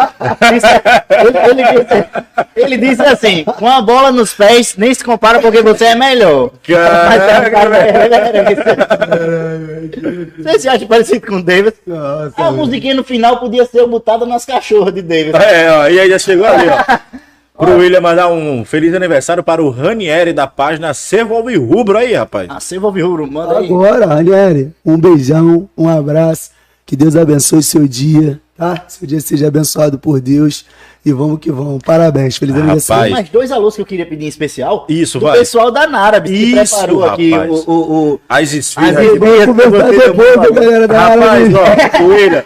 [1.09, 2.05] ele, ele disse,
[2.55, 6.51] ele disse assim: com a bola nos pés, nem se compara porque você é melhor.
[6.69, 8.77] Mas cara da irreverência.
[10.37, 11.81] Você se acha parecido com o Davidson?
[11.85, 15.37] Nossa, A musiquinha no final podia ser botada nas cachorras de Davidson.
[15.37, 17.19] É, ó, e aí já chegou ali, ó.
[17.59, 22.49] Pro William mandar um feliz aniversário para o Ranieri da página Servolve Rubro aí, rapaz.
[22.49, 23.65] A Silva Rubro, manda aí.
[23.65, 26.51] Agora, Ranieri, um beijão, um abraço.
[26.85, 28.85] Que Deus abençoe seu dia, tá?
[28.87, 30.65] Seu dia seja abençoado por Deus.
[31.05, 31.79] E vamos que vamos.
[31.85, 32.37] Parabéns.
[32.37, 33.01] Feliz Ah, aniversário.
[33.03, 33.13] rapaz.
[33.13, 34.85] Mais dois alôs que eu queria pedir em especial.
[34.89, 35.37] Isso, do vai.
[35.39, 37.51] pessoal da Narabs, que Isso, preparou aqui rapaz.
[37.51, 37.73] o, o,
[38.13, 39.05] o- As As esfirras.
[39.05, 39.45] esfirras.
[39.45, 42.01] Vamos conversar depois, galera da Rapaz, área.
[42.01, 42.43] ó, William,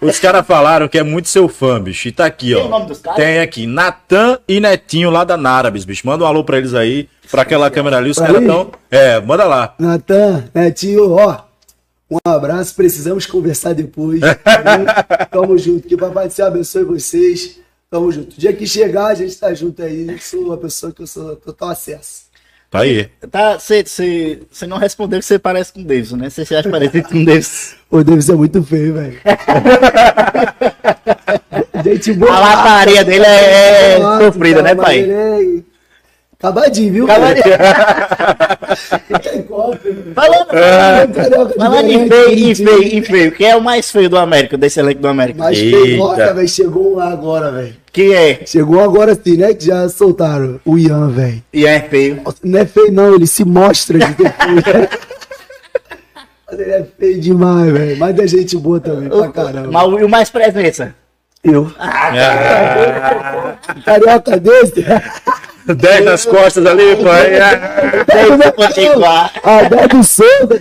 [0.00, 2.08] os caras falaram que é muito seu fã, bicho.
[2.08, 2.58] E tá aqui, ó.
[2.58, 3.16] Tem o nome dos caras?
[3.16, 6.06] Tem aqui, Natan e Netinho lá da Nárabes, bicho.
[6.06, 8.10] Manda um alô pra eles aí, pra aquela câmera ali.
[8.10, 8.70] Os caras tão.
[8.90, 9.74] É, manda lá.
[9.78, 11.42] Natan, Netinho, ó.
[12.10, 14.20] Um abraço, precisamos conversar depois.
[14.20, 15.26] tá?
[15.30, 15.86] Tamo junto.
[15.86, 17.58] Que Papai do Céu abençoe vocês.
[17.90, 18.34] Tamo junto.
[18.36, 20.08] O dia que chegar, a gente tá junto aí.
[20.08, 22.27] Eu sou uma pessoa que eu sou total acesso.
[22.70, 23.08] Tá aí.
[23.30, 26.28] Tá, você não respondeu que você parece com o Davidson, né?
[26.28, 27.76] Você acha parecido com o Davidson.
[27.90, 29.18] Ô, deve ser muito feio, velho.
[31.82, 32.30] gente boa.
[32.30, 34.98] A lataria dele é, é sofrida, né, pai?
[34.98, 35.62] ele é
[36.40, 37.04] Acabadinho, viu?
[37.10, 37.44] Acabadinho.
[40.14, 40.46] Falando,
[41.12, 43.32] Carioca falando em feio, em feio, em feio.
[43.32, 45.52] Quem é o mais feio do América, desse elenco do América?
[45.52, 45.76] Eita.
[45.76, 47.74] feio, nossa, velho, chegou lá agora, velho.
[47.92, 48.40] Quem é?
[48.46, 49.54] Chegou agora sim, né?
[49.54, 51.42] Que já soltaram o Ian, velho.
[51.52, 52.22] E é feio.
[52.44, 54.62] Não é feio, não, ele se mostra de ter feio.
[56.50, 57.96] Mas ele é feio demais, velho.
[57.98, 59.68] Mas é gente boa também, pra caramba.
[59.72, 60.94] Mas o- e o mais presença?
[61.44, 61.70] Eu.
[61.78, 64.84] Ah, Carioca desse.
[65.74, 68.04] 10 nas costas ali, é.
[68.04, 69.32] Dez potiguar.
[69.42, 70.60] Ah, Dado Souza.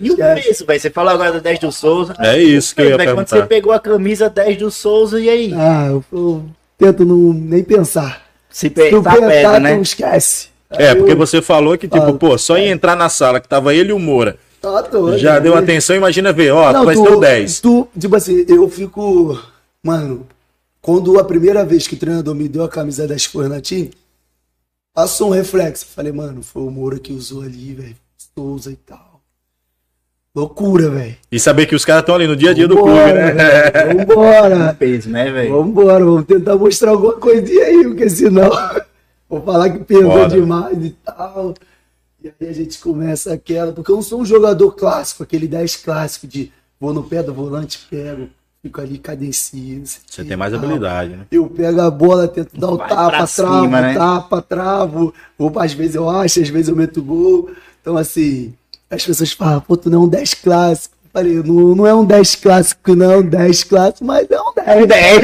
[0.00, 0.80] E o peso, velho?
[0.80, 2.14] Você falou agora do 10 do Souza.
[2.18, 3.48] É isso que eu ia Velho, Quando você perguntar.
[3.54, 5.54] pegou a camisa 10 do Souza, e aí?
[5.56, 6.42] Ah, eu, eu
[6.78, 8.22] tento não, nem pensar.
[8.50, 9.76] Se pensar, pega, né?
[9.76, 10.48] tu esquece.
[10.70, 12.12] É, Aí porque eu- você falou que, tipo, Fala.
[12.18, 14.36] pô, só em entrar na sala que tava ele e o Moura.
[14.60, 15.60] Tá doido, Já deu né?
[15.60, 17.60] atenção, imagina ver, ó, Não, tu vai tu- ser o 10.
[17.60, 19.38] Tu, tipo assim, eu fico.
[19.82, 20.26] Mano,
[20.82, 23.90] quando a primeira vez que o treinador me deu a camisa 10 Fornatim,
[24.92, 25.86] passou um reflexo.
[25.86, 27.96] Falei, mano, foi o Moura que usou ali, velho.
[28.36, 29.22] Souza e tal.
[30.34, 31.16] Loucura, velho.
[31.30, 33.32] E saber que os caras estão ali no dia a dia do clube, né?
[33.32, 34.74] velho, Vambora.
[34.78, 35.52] Peso, né, velho?
[35.52, 38.50] Vambora, vamos tentar mostrar alguma coisinha aí, porque senão
[39.28, 40.28] vou falar que perdeu Bora.
[40.28, 41.54] demais e tal.
[42.24, 45.76] E aí a gente começa aquela, porque eu não sou um jogador clássico, aquele 10
[45.76, 48.28] clássico de vou no pé do volante, pego,
[48.62, 49.82] fico ali, cadencio.
[49.82, 51.24] o Você tem mais habilidade, né?
[51.32, 53.94] Eu pego a bola, tento dar o Vai tapa, travo, cima, né?
[53.94, 55.12] tapa, travo.
[55.36, 57.50] Ou às vezes eu acho, às vezes eu meto gol.
[57.80, 58.54] Então, assim,
[58.88, 60.94] as pessoas falam, pô, tu não é um 10 clássico.
[61.04, 64.40] Eu Falei, não, não é um 10 clássico, não é um 10 clássico, mas é
[64.40, 64.86] um 10.
[64.86, 65.20] 10.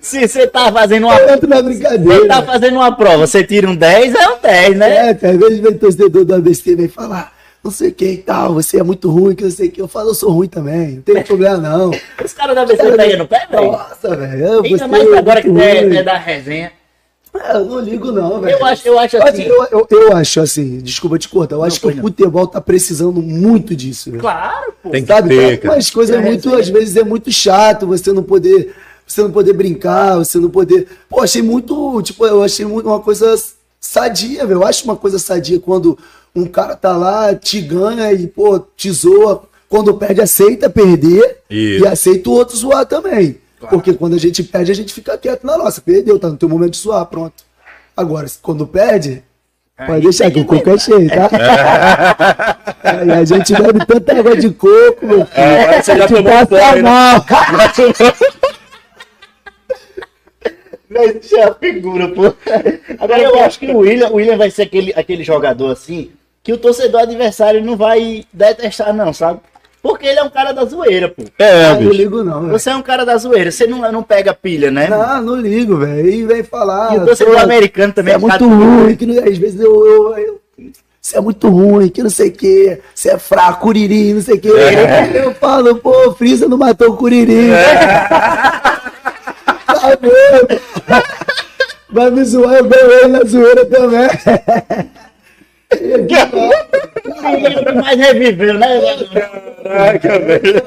[0.00, 1.14] Se você tá fazendo uma.
[1.20, 2.26] Eu na Você brincadeira.
[2.28, 5.10] tá fazendo uma prova, você tira um 10, é um 10, né?
[5.10, 7.32] É, às vezes vem torcedor do ABC e vem falar,
[7.62, 9.80] não sei o que e tal, você é muito ruim, que eu sei que.
[9.80, 11.90] Eu falo, eu sou ruim também, não tem problema não.
[12.24, 13.72] Os caras da ABC pegam no pé, velho.
[13.72, 14.44] Nossa, velho.
[14.46, 16.72] eu- Ainda você mais é agora que é, é da resenha.
[17.32, 18.58] É, Eu não ligo, não, velho.
[18.58, 19.42] Eu acho, eu acho Mas assim.
[19.44, 22.02] Eu, eu, eu acho assim, desculpa te cortar, eu acho que pois o não.
[22.04, 24.20] futebol tá precisando muito disso, velho.
[24.20, 24.90] Claro, pô.
[24.90, 25.28] Tem que Sabe?
[25.28, 25.76] ter, cara.
[25.76, 28.74] Mas coisas É, muito, às vezes é muito chato você não poder,
[29.06, 30.88] você não poder brincar, você não poder.
[31.08, 33.32] Pô, achei muito, tipo, eu achei muito uma coisa
[33.78, 34.58] sadia, velho.
[34.62, 35.96] Eu acho uma coisa sadia quando
[36.34, 39.42] um cara tá lá, te ganha e, pô, te zoa.
[39.68, 41.84] Quando perde, aceita perder Isso.
[41.84, 43.38] e aceita o outro zoar também.
[43.68, 45.80] Porque quando a gente perde, a gente fica quieto na nossa.
[45.80, 47.44] Perdeu, tá no teu momento de zoar, pronto.
[47.96, 49.22] Agora, quando perde,
[49.86, 51.30] Pode deixar que o coco é cheio, tá?
[53.06, 55.40] E a gente bebe tanta água de coco, meu filho.
[55.40, 56.82] É, você já tomou passa banho, né?
[56.82, 57.24] mal.
[61.22, 62.34] Isso é a figura, pô.
[62.98, 66.10] Agora eu acho que o William, o William vai ser aquele, aquele jogador assim
[66.42, 69.40] que o torcedor adversário não vai detestar, não, sabe?
[69.82, 71.22] Porque ele é um cara da zoeira, pô.
[71.38, 72.52] É, Ah, não ligo não, velho.
[72.52, 74.88] Você é um cara da zoeira, você não, não pega pilha, né?
[74.88, 76.08] Não, não ligo, velho.
[76.08, 76.94] E vem falar.
[76.94, 80.40] E o torcedor americano também é um muito ruim, que às vezes eu, eu, eu-
[81.00, 84.34] Você é muito ruim, que não sei o que, você é fraco, curiri, não sei
[84.34, 84.48] o que.
[84.48, 87.48] Eu falo, pô, Frisa não matou o curiri.
[89.66, 90.60] Tá vendo?
[91.90, 94.08] Vai me zoar, eu ganhei ele na zoeira também.
[97.82, 98.66] mais reviveu, né?
[99.62, 100.62] Caraca, velho.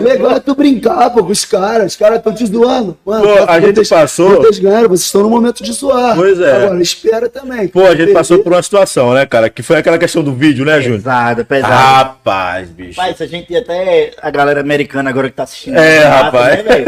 [0.00, 1.92] Legal é tu brincar, pô, com os caras.
[1.92, 2.96] Os caras estão te zoando.
[3.04, 6.16] Mano, Pô, tá- a gente vocês- passou- Vocês ganharam, vocês estão no momento de zoar.
[6.16, 6.52] Pois é.
[6.64, 7.68] Agora, espera também.
[7.68, 9.50] Pô, a gente passou por uma situação, né, cara?
[9.50, 11.00] Que foi aquela questão do vídeo, né, Júnior?
[11.02, 11.72] Pesado, pesado.
[11.72, 13.00] Rapaz, bicho.
[13.00, 14.12] Rapaz, a gente até.
[14.22, 15.76] A galera americana agora que tá assistindo.
[15.78, 16.64] É, rapaz.
[16.64, 16.84] né,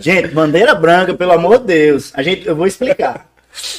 [0.00, 2.10] gente, bandeira branca, pelo amor de Deus.
[2.14, 3.26] A gente, eu vou explicar.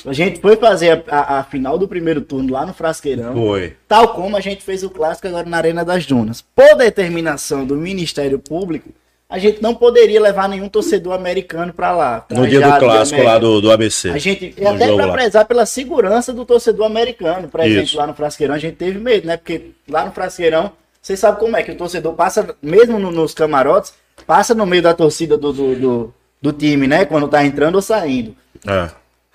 [0.06, 3.34] A gente foi fazer a, a- a final do primeiro turno lá no Frasqueirão.
[3.34, 3.76] Foi.
[3.88, 6.42] Tal como a gente fez o clássico agora na Arena das Dunas.
[6.56, 8.90] Por determinação do Ministério Público,
[9.30, 12.26] a gente não poderia levar nenhum torcedor americano pra lá.
[12.30, 14.10] No dia do clássico lá do, do ABC.
[14.10, 18.56] A gente, e até para prezar pela segurança do torcedor americano presente lá no Frasqueirão,
[18.56, 19.38] a gente teve medo, né?
[19.38, 20.72] Porque lá no Frasqueirão,
[21.02, 23.94] você sabe como é que o torcedor passa, mesmo no- nos camarotes,
[24.26, 27.06] passa no meio da torcida do, do, do, do time, né?
[27.06, 28.36] Quando tá entrando ou saindo.
[28.68, 28.90] É.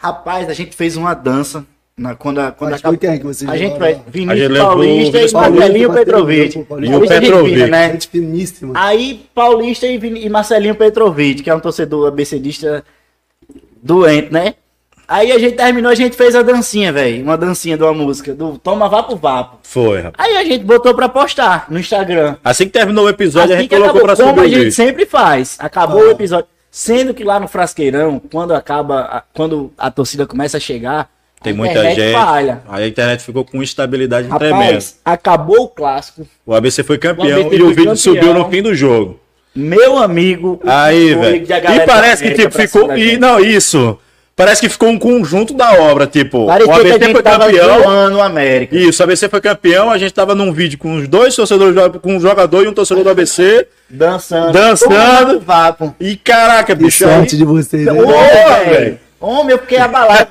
[0.04, 1.64] Rapaz, a gente fez uma dança
[1.96, 3.92] na, quando a, quando foi quem que vocês A gente vai?
[3.94, 6.58] A Vinícius gente Paulista e Vinícius Marcelinho Petrovic.
[6.58, 7.70] E o de Petrovic.
[7.70, 7.92] Né?
[7.92, 8.72] Gente finíssima.
[8.76, 12.84] Aí Paulista e, Vini- e Marcelinho Petrovic, que é um torcedor abecedista
[13.82, 14.54] doente, né?
[15.06, 17.22] Aí a gente terminou, a gente fez a dancinha, velho.
[17.22, 19.58] Uma dancinha de uma música, do Toma Vapo Vapo.
[19.62, 20.28] Foi, rapaz.
[20.28, 22.36] Aí a gente botou pra postar no Instagram.
[22.42, 24.58] Assim que terminou o episódio, a Assim gente que colocou acabou, pra como subir a
[24.58, 25.56] o gente sempre faz.
[25.60, 26.46] Acabou o episódio.
[26.76, 31.08] Sendo que lá no Frasqueirão, quando acaba, quando a torcida começa a chegar,
[31.40, 32.12] Tem a muita gente.
[32.12, 32.62] falha.
[32.68, 34.64] Aí a internet ficou com instabilidade tremenda.
[34.64, 36.26] Rapaz, acabou o clássico.
[36.44, 37.96] O ABC foi campeão O ABC e o vídeo campeão.
[37.96, 39.20] subiu no fim do jogo.
[39.54, 40.60] Meu amigo.
[40.66, 41.46] Aí, velho.
[41.46, 42.96] E parece que da tipo, ficou.
[42.98, 43.96] E não, isso.
[44.36, 46.06] Parece que ficou um conjunto da obra.
[46.08, 47.82] Tipo, Parecia o que a ABC foi campeão.
[47.82, 48.76] zoando o América.
[48.76, 49.90] Isso, o ABC foi campeão.
[49.90, 52.72] A gente tava num vídeo com os dois torcedores, do- com um jogador e um
[52.72, 53.66] torcedor do ABC.
[53.88, 54.52] Dançando.
[54.52, 55.40] Dançando.
[55.40, 55.94] Vapo.
[56.00, 57.04] E caraca, Que bicho.
[57.04, 57.92] sorte aí- de vocês, né?
[57.92, 58.06] Ô,
[58.70, 58.98] velho.
[59.20, 60.28] Homem, eu fiquei abalado.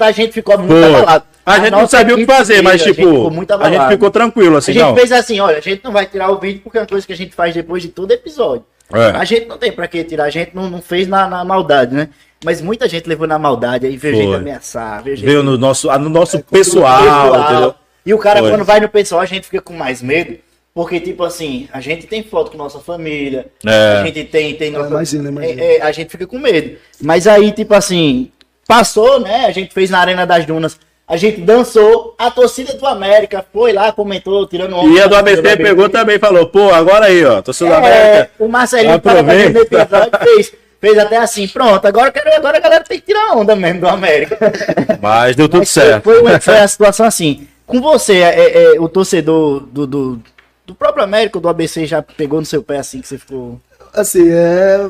[0.00, 1.24] A gente ficou muito abalado.
[1.44, 3.88] A gente não sabia o que fazer, mas tipo, a gente ficou muito a gente
[3.88, 4.96] ficou tranquilo, A assim, gente não.
[4.96, 7.12] fez assim, olha, a gente não vai tirar o vídeo porque é uma coisa que
[7.12, 8.64] a gente faz depois de todo episódio.
[8.92, 9.10] É.
[9.16, 11.94] A gente não tem pra que tirar, a gente não, não fez na, na maldade,
[11.94, 12.08] né?
[12.44, 14.24] Mas muita gente levou na maldade, aí veio Foi.
[14.24, 17.74] gente ameaçar, veio gente Veio no nosso, no nosso pessoal, pessoal, entendeu?
[18.04, 18.50] E o cara, Foi.
[18.50, 20.38] quando vai no pessoal, a gente fica com mais medo.
[20.74, 23.46] Porque, tipo assim, a gente tem foto com nossa família.
[23.66, 23.98] É.
[24.00, 24.54] A gente tem.
[24.56, 25.62] tem nossa- imagina, imagina.
[25.62, 26.76] é, é, a gente fica com medo.
[27.00, 28.30] Mas aí, tipo assim,
[28.68, 29.46] passou, né?
[29.46, 30.78] A gente fez na Arena das Dunas.
[31.08, 32.14] A gente dançou.
[32.18, 35.88] A torcida do América foi lá, comentou, tirando onda E a do ABC torcida pegou
[35.88, 38.30] também e falou, pô, agora aí, ó, torcedor da é, América.
[38.38, 39.60] o Marcelinho tava Aproveita.
[39.66, 40.52] fazendo episódio, fez,
[40.86, 43.88] fez até assim, pronto, agora, quero- agora a galera tem que tirar onda mesmo do
[43.88, 44.38] América.
[45.00, 46.04] Mas deu tudo Mas foi- certo.
[46.04, 47.46] Foi, uma- foi a situação assim.
[47.66, 50.22] Com você, é, é, o torcedor do, do,
[50.64, 53.60] do próprio América, do ABC, já pegou no seu pé assim que você ficou.
[53.92, 54.88] Assim, é.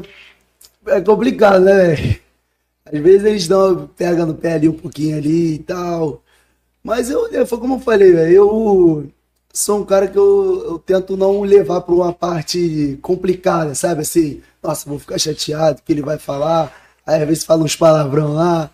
[0.89, 2.19] É complicado, né, velho?
[2.93, 6.23] Às vezes eles dão, pegam no pé ali um pouquinho ali e tal.
[6.85, 9.09] Mas eu- foi como eu falei, velho, eu
[9.57, 14.03] sou um cara que eu, eu tento não levar pra uma parte complicada, sabe?
[14.03, 16.71] Assim, nossa, vou ficar chateado que ele vai falar.
[17.07, 18.71] Aí às vezes fala uns palavrão lá.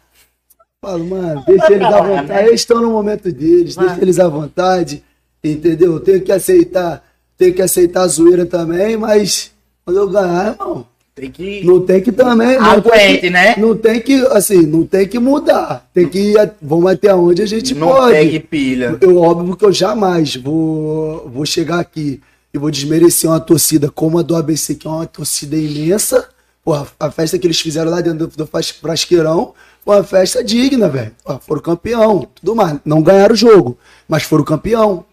[0.80, 2.48] Falo, mano, deixa eles à vontade.
[2.48, 5.04] Eles estão no momento deles, deixa eles à vontade.
[5.42, 5.94] Entendeu?
[5.94, 7.04] Eu tenho que aceitar,
[7.38, 9.52] tenho que aceitar a zoeira também, mas
[9.84, 11.62] quando eu ganhar, irmão, Tem que.
[11.64, 12.58] não tem que também.
[12.58, 13.54] Não Aguente, né?
[13.58, 15.86] Não tem que, assim, não tem que mudar.
[15.92, 18.12] Tem que ir, vamos até onde a gente não pode.
[18.14, 18.96] pegue pilha.
[19.00, 22.18] Eu, óbvio que eu jamais vou, vou chegar aqui
[22.54, 26.26] e vou desmerecer uma torcida como a do ABC, que é uma torcida imensa.
[26.64, 29.52] Porra, a festa que eles fizeram lá dentro do, do Fras- Frasqueirão
[29.84, 31.12] foi uma festa digna, velho.
[31.42, 32.78] Foram campeão, tudo mais.
[32.86, 33.76] Não ganharam o jogo,
[34.08, 35.04] mas foram campeão.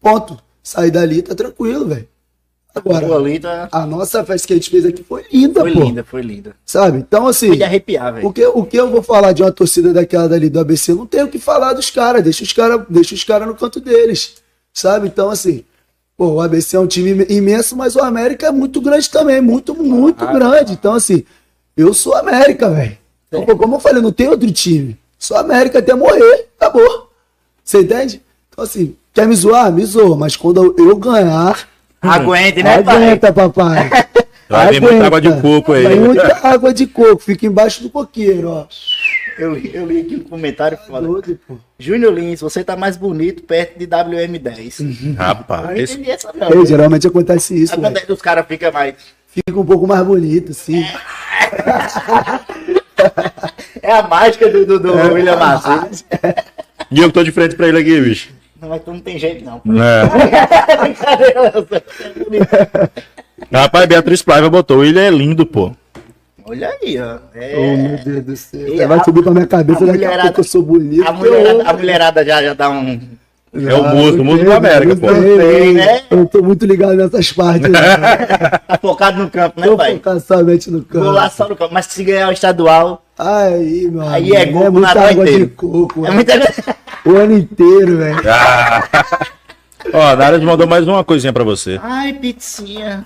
[0.00, 0.38] Ponto.
[0.62, 2.06] Sair dali tá tranquilo, velho.
[2.74, 5.72] Agora, Pô, ali tá- a nossa festa que a gente fez aqui foi linda, Foi
[5.72, 5.80] pô.
[5.82, 6.54] linda, foi linda.
[6.64, 6.98] Sabe?
[6.98, 7.48] Então, assim.
[7.48, 8.26] Foi de arrepiar, velho.
[8.28, 10.94] O que, o que eu vou falar de uma torcida daquela dali do ABC?
[10.94, 12.22] Não tenho o que falar dos caras.
[12.22, 12.86] Deixa os caras
[13.26, 14.34] cara no canto deles.
[14.72, 15.08] Sabe?
[15.08, 15.64] Então, assim,
[16.16, 19.40] pô, o ABC é um time imenso, mas o América é muito grande também.
[19.40, 20.72] Muito, muito Ah, grande.
[20.72, 21.24] Então, assim,
[21.76, 22.96] eu sou América, velho.
[23.28, 24.96] Então, pô, como eu falei, não tem outro time.
[25.18, 27.10] Sou América até morrer, acabou.
[27.64, 28.22] Você entende?
[28.48, 29.72] Então, assim, quer me zoar?
[29.72, 31.68] Me zoa, mas quando eu ganhar,
[32.02, 32.96] Aguente, né, pai?
[32.96, 33.90] aguenta, papai.
[34.48, 35.84] Vai vir muita água de coco aí.
[35.84, 38.66] Vai muita água de coco, fica embaixo do coqueiro, ó.
[39.38, 41.06] Eu li, eu li aqui um comentário foda.
[41.06, 41.54] Doido, pô.
[41.78, 44.80] Júnior Lins, você tá mais bonito perto de WM10.
[44.80, 45.92] Eu não Rapaz.
[45.92, 46.66] entendi essa não.
[46.66, 47.74] geralmente acontece isso.
[47.74, 48.94] Acontece, os caras ficam mais.
[49.28, 50.84] Fica um pouco mais bonito, sim.
[53.82, 55.04] É a mágica do, do, do É.
[55.12, 56.04] William Macedo.
[56.90, 58.30] E eu que tô de frente pra ele aqui, bicho.
[58.60, 59.60] Não, mas tu não tem jeito, não.
[59.82, 60.06] É.
[60.82, 61.52] Brincadeira.
[63.52, 64.84] Rapaz, Beatriz Paiva botou.
[64.84, 65.72] Ele é lindo, pô.
[66.44, 67.18] Olha aí, ó.
[67.34, 67.54] É...
[67.56, 68.68] Oh, meu Deus do céu.
[68.74, 71.06] E vai a- subir pra minha cabeça a daqui a mulherada- pouco eu sou bonito.
[71.08, 73.00] A mulherada, a mulherada já, já dá um.
[73.52, 75.08] É o muso, o muso do América, pô.
[75.12, 76.02] Sei, né?
[76.08, 77.68] Eu tô muito ligado nessas partes.
[77.68, 77.80] né?
[78.70, 79.94] Tá focado no campo, né, Tô pai?
[79.94, 81.34] focado somente no Vou lá campo.
[81.36, 81.74] só no campo.
[81.74, 85.46] Mas se ganhar o estadual, Aí, meu Aí é coco muita Natal água inteiro.
[85.46, 86.06] de coco.
[86.06, 86.32] é muita.
[87.04, 88.20] O ano inteiro, velho.
[88.28, 88.86] Ah.
[89.92, 91.80] Ó, a Naras mandou mais uma coisinha pra você.
[91.82, 93.04] Ai, pizzinha.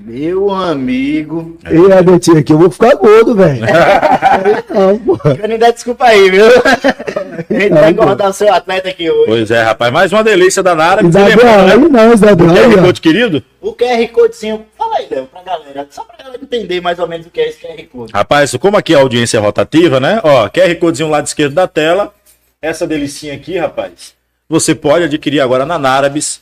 [0.00, 1.58] Meu amigo.
[1.68, 3.60] Ei, Abetinho, aqui eu vou ficar gordo, velho.
[4.72, 5.34] Não.
[5.34, 6.44] Eu nem dá desculpa aí, viu?
[6.46, 9.26] A gente vai engordar o seu atleta aqui hoje.
[9.26, 9.92] Pois é, rapaz.
[9.92, 11.02] Mais uma delícia da Nara.
[11.02, 11.72] Você Isabel, lembrou, né?
[11.72, 12.46] aí não, Isabel.
[12.46, 12.82] O QR.
[12.82, 13.42] Code querido?
[13.60, 15.86] O QR Codezinho, fala aí, Léo, pra galera.
[15.90, 18.12] Só pra galera entender mais ou menos o que é esse QR Code.
[18.14, 20.20] Rapaz, como aqui a audiência é rotativa, né?
[20.22, 22.14] Ó, QR Codezinho lado esquerdo da tela.
[22.62, 24.14] Essa delicinha aqui, rapaz.
[24.48, 26.40] Você pode adquirir agora na Narabis.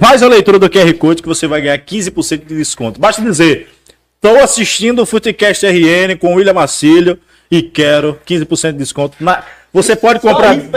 [0.00, 2.98] Faz a leitura do QR Code que você vai ganhar 15% de desconto.
[3.00, 3.68] Basta dizer,
[4.16, 7.18] estou assistindo o Futecast RN com o William Macílio
[7.50, 9.16] e quero 15% de desconto.
[9.20, 10.70] Na- Você pode comprar isso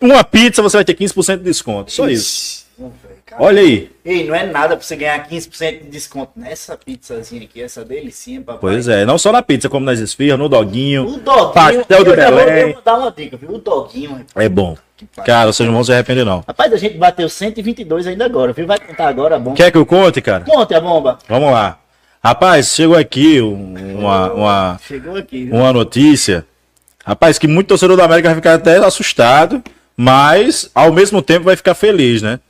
[0.00, 1.90] uma pizza, você vai ter 15% de desconto.
[1.90, 2.64] Só isso.
[3.38, 3.90] Olha aí.
[4.04, 8.40] Ei, não é nada pra você ganhar 15% de desconto nessa pizzazinha aqui, essa delicinha,
[8.40, 8.60] papai.
[8.60, 11.04] Pois é, não só na pizza, como nas esfirras, no doguinho.
[11.06, 12.14] O doguinho, Pastel de eu vou,
[12.44, 12.60] Belém.
[12.68, 13.50] eu vou dar uma dica, viu?
[13.50, 14.24] O doguinho.
[14.34, 14.76] É bom.
[15.24, 16.44] Cara, vocês não vão se arrepender, não.
[16.46, 18.66] Rapaz, a gente bateu 122 ainda agora, viu?
[18.66, 19.56] Vai contar agora a bomba.
[19.56, 20.44] Quer que eu conte, cara?
[20.44, 21.18] Conte a bomba.
[21.28, 21.78] Vamos lá.
[22.22, 25.48] Rapaz, chegou aqui um- uma, uma, Chegou aqui.
[25.52, 26.46] uma notícia.
[27.04, 29.62] Rapaz, que muito torcedor da América vai ficar até assustado,
[29.96, 32.40] mas ao mesmo tempo vai ficar feliz, né?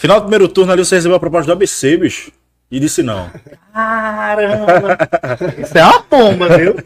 [0.00, 2.32] Final do primeiro turno ali você recebeu a proposta do ABC, bicho.
[2.70, 3.30] E disse não.
[3.70, 4.96] Caramba!
[5.62, 6.76] Isso é uma bomba, viu?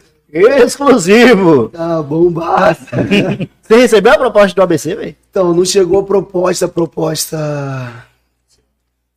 [0.61, 1.69] Exclusivo!
[1.69, 2.87] Tá bombaça.
[3.63, 5.15] Você recebeu a proposta do ABC, velho?
[5.29, 8.05] Então, não chegou a proposta, proposta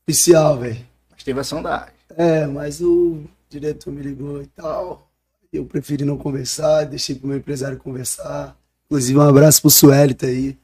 [0.06, 0.78] oficial, velho.
[1.10, 1.92] Mas teve a sondagem.
[2.16, 5.08] É, mas o diretor me ligou e tal.
[5.52, 8.56] Eu preferi não conversar, deixei pro meu empresário conversar.
[8.86, 10.56] Inclusive, um abraço pro Suelito aí.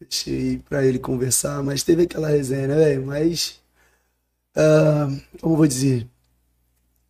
[0.00, 3.06] Deixei pra ele conversar, mas teve aquela resenha, né, velho?
[3.06, 3.60] Mas,
[4.56, 5.08] ah,
[5.40, 6.06] como vou dizer?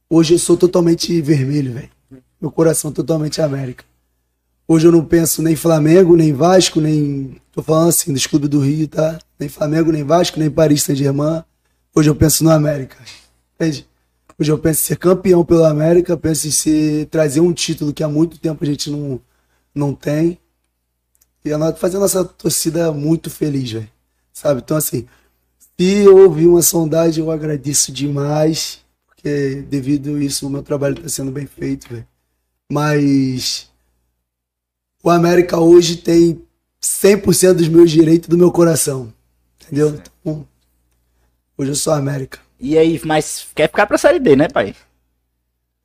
[0.09, 1.91] Hoje eu sou totalmente vermelho, velho.
[2.41, 3.85] Meu coração totalmente América.
[4.67, 7.41] Hoje eu não penso nem Flamengo, nem Vasco, nem.
[7.53, 9.19] Tô falando assim, dos clubes do Rio, tá?
[9.39, 11.43] Nem Flamengo, nem Vasco, nem Paris Saint-Germain.
[11.95, 12.97] Hoje eu penso no América.
[13.55, 13.87] Entende?
[14.39, 18.03] Hoje eu penso em ser campeão pelo América, penso em ser, trazer um título que
[18.03, 19.21] há muito tempo a gente não,
[19.75, 20.39] não tem.
[21.45, 23.91] E a no- fazer a nossa torcida muito feliz, velho.
[24.33, 24.61] Sabe?
[24.65, 25.07] Então, assim,
[25.79, 31.09] se houve uma sondagem, eu agradeço demais, porque devido a isso o meu trabalho está
[31.09, 32.07] sendo bem feito, velho.
[32.71, 33.71] Mas
[35.03, 36.43] o América hoje tem
[36.81, 39.13] 100% dos meus direitos do meu coração.
[39.63, 40.01] Entendeu?
[40.21, 40.47] Então,
[41.59, 42.39] hoje eu sou América.
[42.59, 44.75] E aí, mas quer ficar pra Série D, né, pai?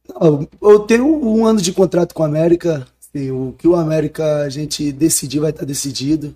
[0.07, 2.87] Não, Eu tenho um ano de contrato com a América.
[3.31, 6.35] O que o América a gente decidir vai estar decidido.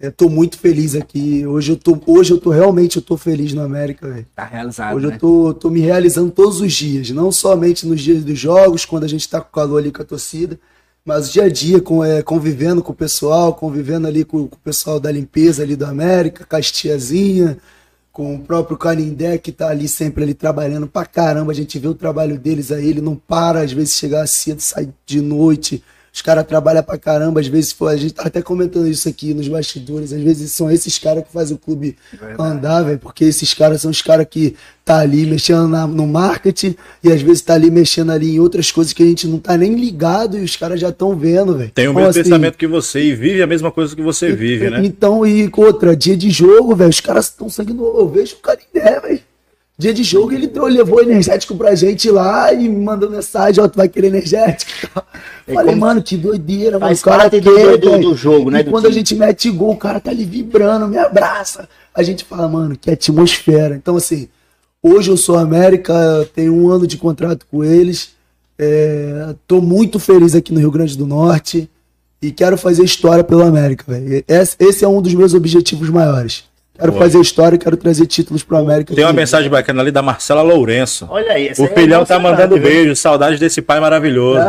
[0.00, 1.44] Eu tô muito feliz aqui.
[1.44, 4.26] Hoje eu tô, hoje eu tô realmente eu tô feliz no América, velho.
[4.34, 5.14] Tá realizado, Hoje né?
[5.14, 9.04] eu tô, tô me realizando todos os dias, não somente nos dias dos jogos, quando
[9.04, 10.58] a gente tá com calor ali com a torcida,
[11.04, 14.60] mas dia a dia, com, é, convivendo com o pessoal, convivendo ali com, com o
[14.60, 17.58] pessoal da limpeza ali do América, com as tiazinha,
[18.18, 21.52] com o próprio Canindé, que tá ali sempre ali trabalhando pra caramba.
[21.52, 24.92] A gente vê o trabalho deles aí, ele não para, às vezes chegar cedo, sai
[25.06, 25.84] de noite.
[26.12, 29.32] Os caras trabalham pra caramba, às vezes foi, a gente tá até comentando isso aqui
[29.34, 31.96] nos bastidores, às vezes são esses caras que fazem o clube
[32.38, 34.54] andar, velho, porque esses caras são os caras que
[34.84, 38.72] tá ali mexendo na- no marketing e às vezes tá ali mexendo ali em outras
[38.72, 41.70] coisas que a gente não tá nem ligado e os caras já estão vendo, velho.
[41.74, 44.32] Tem o Então, mesmo assim, pensamento que você e vive a mesma coisa que você
[44.32, 44.80] vive, né?
[44.84, 47.84] então, e outra, dia de jogo, velho, os caras estão sangue no.
[47.84, 49.20] Eu vejo o cara ideia, velho.
[49.80, 53.68] Dia de jogo, ele deu- levou energético pra gente lá e me mandou mensagem, ó,
[53.68, 55.06] tu vai querer energético e tal.
[55.46, 56.86] É Falei, mano, que doideira, mano.
[56.86, 58.98] Faz O cara parte do- do- do jogo, né, E do quando a time.
[59.00, 61.68] gente mete gol, o cara tá ali vibrando, me abraça.
[61.94, 63.76] A gente fala, mano, que atmosfera.
[63.76, 64.28] Então, assim,
[64.82, 68.10] hoje eu sou América, tenho um ano de contrato com eles.
[68.58, 71.70] É, tô muito feliz aqui no Rio Grande do Norte
[72.20, 74.24] e quero fazer história pelo América, velho.
[74.26, 76.42] Esse, esse é um dos meus objetivos maiores.
[76.78, 77.02] Quero Boa.
[77.04, 78.94] fazer história quero trazer títulos pro América.
[78.94, 79.16] Tem uma aqui.
[79.18, 81.06] mensagem bacana ali da Marcela Lourenço.
[81.10, 81.46] Olha aí.
[81.58, 82.62] O é filhão tá emocionante, mandando viu?
[82.64, 84.40] beijo, saudade desse pai maravilhoso.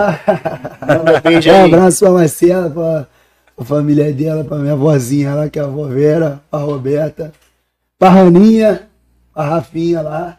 [1.24, 3.08] Beijo Um abraço pra Marcela, pra,
[3.56, 7.32] pra família dela, pra minha vozinha lá, que é a avó Vera, a Roberta,
[7.98, 8.84] pra Raninha,
[9.34, 10.38] a Rafinha lá.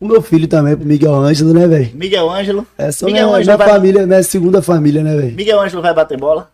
[0.00, 1.90] O meu filho também, pro Miguel Ângelo, né, velho?
[1.94, 2.66] Miguel Ângelo.
[2.76, 5.34] Essa é Miguel minha, Ângelo minha vai- família, minha segunda família, né, velho?
[5.36, 6.50] Miguel Ângelo vai bater bola?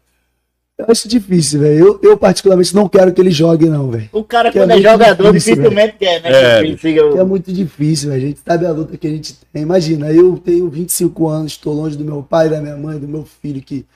[0.76, 1.78] Eu acho difícil, velho.
[1.78, 4.08] Eu, eu, particularmente, não quero que ele jogue, não, velho.
[4.12, 6.60] O cara, Que quando é é, jogador, difícil, dificilmente quer, né?
[6.60, 8.24] É, que É muito difícil, velho.
[8.24, 9.62] A gente sabe a luta que a gente tem.
[9.62, 13.24] Imagina, eu tenho 25 anos, estou longe do meu pai, da minha mãe, do meu
[13.24, 13.86] filho, que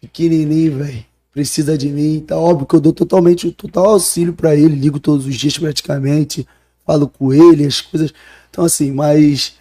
[0.00, 2.24] pequenininho, velho, precisa de mim.
[2.26, 5.56] Tá óbvio que eu dou totalmente o total auxílio pra ele, ligo todos os dias
[5.56, 6.44] praticamente,
[6.84, 8.12] falo com ele, as coisas.
[8.50, 9.56] Então, assim, mas.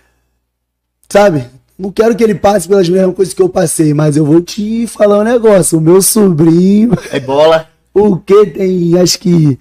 [1.08, 1.46] Sabe?
[1.78, 4.88] Não quero que ele passe pelas mesmas coisas que eu passei, mas eu vou te
[4.88, 5.78] falar um negócio.
[5.78, 7.68] O meu sobrinho, É bola.
[7.94, 9.60] o que tem, acho que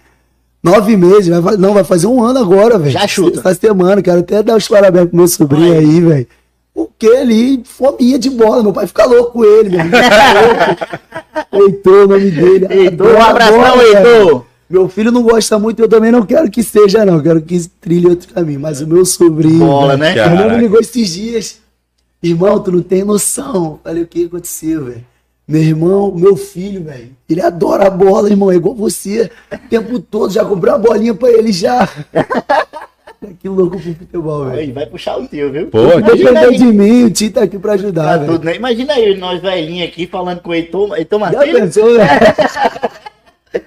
[0.62, 2.90] nove meses, vai, não, vai fazer um ano agora, velho.
[2.92, 3.40] Já chuta.
[3.40, 6.00] Essa semana, quero até dar os parabéns pro meu sobrinho Olha aí.
[6.00, 6.26] velho.
[6.74, 10.00] O que ali, fominha de bola, meu pai fica louco com ele, meu irmão.
[10.02, 10.86] Fica louco.
[11.68, 12.66] Heitor, o nome dele.
[12.70, 13.80] Heitor, um abração.
[13.82, 14.44] Heitor.
[14.68, 17.20] Meu filho não gosta muito, eu também não quero que seja, não.
[17.22, 18.58] Quero que trilhe outro caminho.
[18.60, 19.60] Mas o meu sobrinho.
[19.60, 20.10] Bola, né?
[20.10, 20.56] O Fernando Caraca.
[20.56, 21.58] me ligou esses dias.
[22.22, 23.78] Irmão, tu não tem noção.
[23.82, 25.04] Falei, o que aconteceu, velho?
[25.46, 29.30] Meu irmão, meu filho, velho, ele adora a bola, irmão, é igual você.
[29.52, 31.88] O tempo todo, já comprei uma bolinha pra ele já.
[33.38, 34.74] que louco pro futebol, velho.
[34.74, 35.68] Vai puxar o tio, viu?
[35.68, 38.32] Pô, aí, de mim, o Tio tá aqui pra ajudar, tá velho.
[38.32, 38.56] tudo, né?
[38.56, 41.52] Imagina aí, nós velhinhos aqui falando com o Heitor, Heitor Martins.
[41.52, 42.10] pensou, velho?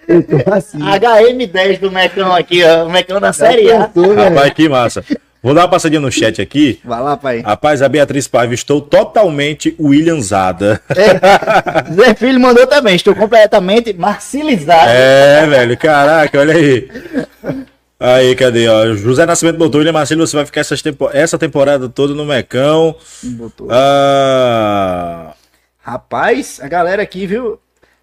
[0.07, 0.79] Eu tô assim.
[0.79, 2.85] HM10 do Mecão aqui, ó.
[2.85, 3.87] O Mecão da Já Série A.
[3.87, 4.35] pensou, velho?
[4.35, 5.03] Rapaz, que massa.
[5.41, 6.79] Vou dar uma passadinha no chat aqui.
[6.83, 7.39] Vai lá, pai.
[7.41, 10.81] Rapaz, a Beatriz Paiva, estou totalmente Williamzada.
[11.93, 12.95] Zé Filho mandou também.
[12.95, 14.89] Estou completamente marcilizado.
[14.89, 16.89] É, velho, caraca, olha aí.
[17.97, 18.93] Aí, cadê, ó?
[18.95, 22.95] José Nascimento botou, William Marcelo, você vai ficar essas tempo- essa temporada toda no Mecão.
[23.23, 23.67] Botou.
[23.71, 25.33] Ah,
[25.81, 27.59] Rapaz, a galera aqui, viu?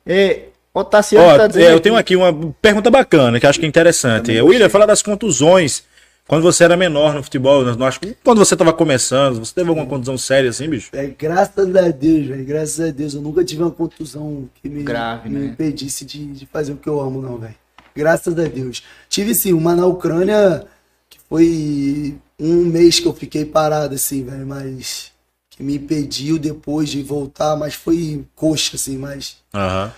[0.06, 0.40] É,
[0.72, 3.66] o Tassiano ó, tá dizendo é, eu tenho aqui uma pergunta bacana, que acho que
[3.66, 4.40] é interessante.
[4.40, 5.82] William, fala das contusões.
[6.28, 9.68] Quando você era menor no futebol, não acho que quando você estava começando, você teve
[9.68, 10.90] alguma contusão séria assim, bicho?
[10.92, 12.44] É, graças a Deus, velho.
[12.44, 13.14] Graças a Deus.
[13.14, 15.46] Eu nunca tive uma contusão que me, Grave, me né?
[15.46, 17.54] impedisse de, de fazer o que eu amo, não, velho.
[17.94, 18.82] Graças a Deus.
[19.08, 20.66] Tive sim, uma na Ucrânia
[21.08, 25.12] que foi um mês que eu fiquei parado, assim, velho, mas
[25.48, 29.92] que me impediu depois de voltar, mas foi coxa, assim, mas Aham.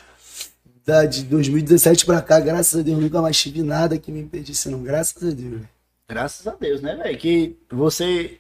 [0.87, 4.69] da, de 2017 pra cá, graças a Deus, nunca mais tive nada que me impedisse,
[4.69, 4.83] não.
[4.83, 5.78] Graças a Deus, velho.
[6.09, 7.19] Graças a Deus, né, velho?
[7.19, 8.39] Que você.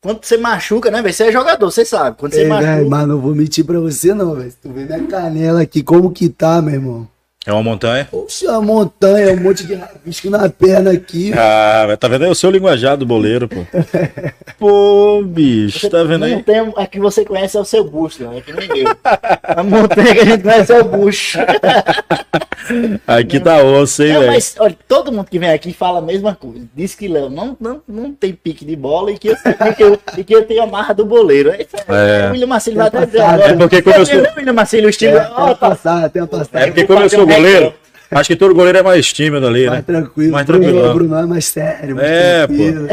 [0.00, 1.14] Quando você machuca, né, velho?
[1.14, 2.16] Você é jogador, você sabe.
[2.18, 2.74] Quando você Ei, machuca.
[2.76, 4.52] velho, mas não vou mentir pra você, não, velho.
[4.60, 7.08] Tu vê minha canela aqui, como que tá, meu irmão?
[7.44, 8.06] É uma montanha?
[8.08, 11.32] Poxa, a montanha, um monte de rabisco na perna aqui.
[11.36, 12.24] Ah, tá vendo?
[12.24, 13.66] É o seu linguajar do boleiro, pô.
[14.60, 16.42] Pô, bicho, tá vendo Não aí?
[16.44, 18.40] tem, a que você conhece é o seu busto, né?
[18.46, 18.96] Que nem eu.
[19.42, 21.38] A montanha que a gente conhece é o bucho.
[23.06, 24.26] Aqui tá osso, hein, velho?
[24.28, 26.64] mas olha, todo mundo que vem aqui fala a mesma coisa.
[26.74, 29.82] Diz que Léo não, não, não tem pique de bola e que eu, e que
[29.82, 31.50] eu, e que eu tenho a marra do boleiro.
[31.50, 32.28] É, É.
[32.28, 33.50] O William Marcelo vai até dizer agora.
[33.50, 35.16] é porque quando eu Você William Marcelo, o estilo.
[35.18, 36.60] É, tem ó, a tá- passada, tem a passada.
[36.60, 37.74] É porque sou goleiro,
[38.10, 39.84] acho que todo goleiro é mais tímido ali, Mais né?
[39.86, 40.32] tranquilo.
[40.32, 40.94] Mais Bruno, tranquilo.
[40.94, 42.54] Bruno é mais sério, mais É, pô.
[42.54, 42.88] tranquilo.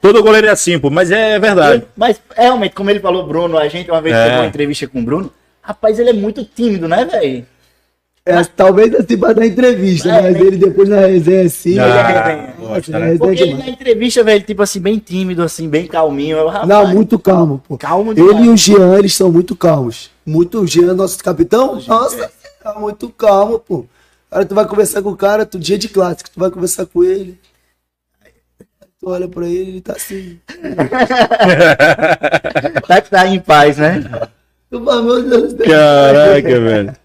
[0.00, 1.84] Todo goleiro é assim, pô, mas é verdade.
[1.96, 4.24] Mas realmente, como ele falou, Bruno, a gente uma vez É.
[4.24, 5.32] teve uma entrevista com o Bruno.
[5.60, 7.46] Rapaz, ele é muito tímido, né, velho?
[8.24, 10.40] É, talvez assim pra dar entrevista, É, mas né?
[10.40, 11.76] ele depois na resenha assim.
[11.80, 12.98] Ah, ele é- gosta, Nossa, né?
[12.98, 16.36] na resenha Porque é ele na entrevista, velho, tipo assim, bem tímido, assim, bem calminho.
[16.36, 17.76] Eu, rapaz, Não, muito calmo, pô.
[17.76, 18.36] Calmo demais.
[18.36, 20.08] Ele e o Jean, eles são muito calmos.
[20.24, 22.30] Muito, o Jean, nosso capitão, nossa,
[22.62, 23.86] tá muito calmo, pô.
[24.30, 27.02] Cara, tu vai conversar com o cara, tu dia de clássico, tu vai conversar com
[27.04, 27.38] ele.
[28.98, 30.40] Tu olha pra ele, ele tá assim.
[32.86, 34.02] Tá que tá em paz, né?
[34.70, 35.54] Meu Deus.
[35.54, 37.01] Caraca, velho.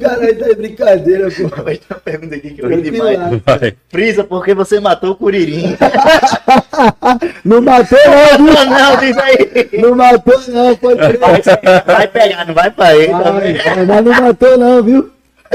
[0.00, 1.62] Caralho, tá de brincadeira, pô.
[1.62, 3.18] Vai ter uma pergunta aqui que eu ri demais.
[3.44, 3.74] Vai.
[3.88, 5.76] Frisa, porque você matou o Curirim.
[7.44, 9.68] Não matou não, não, não, diz aí.
[9.80, 11.18] Não matou não, pode crer.
[11.18, 11.40] Vai,
[11.84, 13.08] vai pegar, não vai pra ele.
[13.08, 13.60] tá Ai, vendo?
[13.66, 15.10] ai, mas não matou não, viu?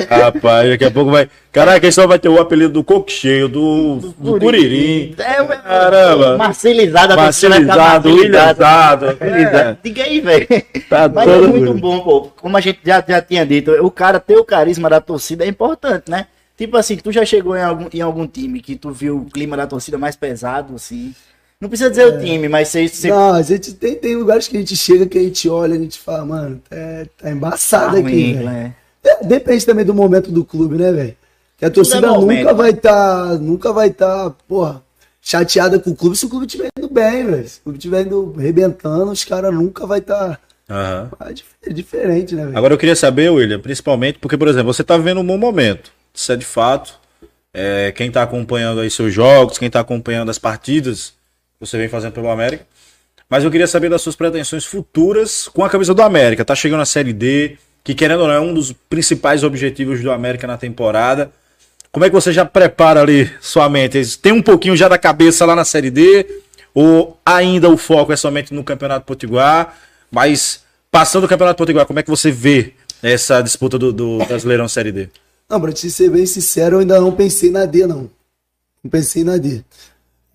[0.10, 1.30] Rapaz, daqui a pouco vai.
[1.52, 5.16] Caraca, esse só vai ter o apelido do coco cheio, do, do curirim.
[5.18, 5.44] É.
[5.46, 6.38] Caramba.
[6.38, 9.18] Marcelizado, a Marcelizado, ilhazado.
[9.20, 10.48] É, Diga aí, velho.
[10.90, 11.80] tá Mas é muito mundo.
[11.80, 12.22] bom, pô.
[12.40, 15.48] Como a gente já, já tinha dito, o cara ter o carisma da torcida é
[15.48, 16.28] importante, né?
[16.58, 19.56] Tipo assim, tu já chegou em algum, em algum time que tu viu o clima
[19.56, 21.14] da torcida mais pesado, assim?
[21.60, 22.88] Não precisa dizer o time, mas você.
[22.88, 23.10] você...
[23.10, 25.80] Não, a gente tem, tem lugares que a gente chega, que a gente olha, a
[25.80, 28.46] gente fala, mano, é, tá embaçado Ah, aqui, ruim, velho.
[28.46, 28.74] né?
[29.04, 31.16] É, depende também do momento do clube, né, velho?
[31.58, 32.54] Que a torcida é nunca né?
[32.54, 34.84] vai estar, nunca vai estar, porra,
[35.22, 37.48] chateada com o clube se o clube estiver indo bem, velho.
[37.48, 40.40] Se o clube estiver indo rebentando, os caras nunca vai estar.
[40.70, 42.58] É dif- é diferente, né, velho?
[42.58, 45.92] Agora eu queria saber, William, principalmente porque, por exemplo, você tá vivendo um bom momento.
[46.14, 47.00] Isso é de fato.
[47.54, 51.14] É, quem tá acompanhando aí seus jogos, quem tá acompanhando as partidas
[51.60, 52.66] que você vem fazendo pelo América.
[53.30, 56.46] Mas eu queria saber das suas pretensões futuras com a camisa do América.
[56.46, 57.58] Tá chegando a Série D,
[57.88, 61.32] que querendo ou não é um dos principais objetivos do América na temporada.
[61.90, 64.18] Como é que você já prepara ali sua mente?
[64.18, 66.42] Tem um pouquinho já da cabeça lá na Série D?
[66.74, 69.74] Ou ainda o foco é somente no Campeonato Potiguar?
[70.12, 70.60] Mas
[70.92, 74.92] passando o Campeonato Potiguar, como é que você vê essa disputa do, do Brasileirão Série
[74.92, 75.08] D?
[75.50, 78.10] Não, pra te ser bem sincero, eu ainda não pensei na D, não.
[78.84, 79.64] Não pensei na D.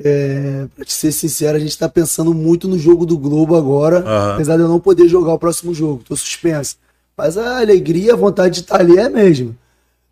[0.03, 3.99] É, pra te ser sincero, a gente tá pensando muito no jogo do Globo agora,
[3.99, 4.35] Aham.
[4.37, 6.81] apesar de eu não poder jogar o próximo jogo, tô suspenso.
[7.17, 9.55] Mas a alegria, a vontade de estar ali é a mesma.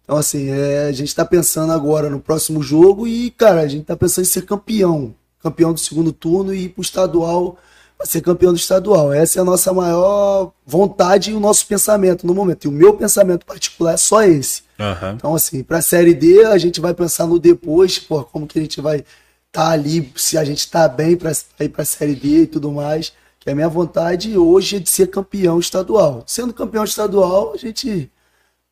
[0.04, 3.84] Então, assim, é, a gente tá pensando agora no próximo jogo e, cara, a gente
[3.84, 5.14] tá pensando em ser campeão.
[5.42, 7.56] Campeão do segundo turno e ir pro estadual,
[7.96, 9.12] pra ser campeão do estadual.
[9.12, 12.64] Essa é a nossa maior vontade e o nosso pensamento no momento.
[12.64, 14.62] E o meu pensamento particular é só esse.
[14.78, 15.14] Aham.
[15.16, 18.62] Então, assim, pra Série D, a gente vai pensar no depois, pô, como que a
[18.62, 19.04] gente vai
[19.46, 23.12] estar ali, se a gente tá bem pra ir pra Série D e tudo mais.
[23.40, 26.22] Que a minha vontade hoje é de ser campeão estadual.
[26.26, 28.10] Sendo campeão estadual, a gente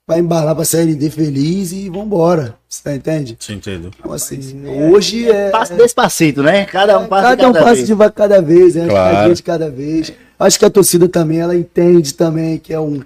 [0.06, 2.54] vai embalar pra Série D feliz e vambora.
[2.68, 3.36] Você tá entende?
[3.40, 3.90] Sim, entendo.
[3.98, 5.48] Então, assim, hoje é.
[5.50, 6.66] Passo despacito, né?
[6.66, 7.88] Cada um passa Cada um cada passo vez.
[7.88, 8.88] de cada vez, né?
[8.88, 9.34] Claro.
[9.34, 10.12] De cada vez.
[10.38, 13.02] Acho que a torcida também, ela entende também que é um,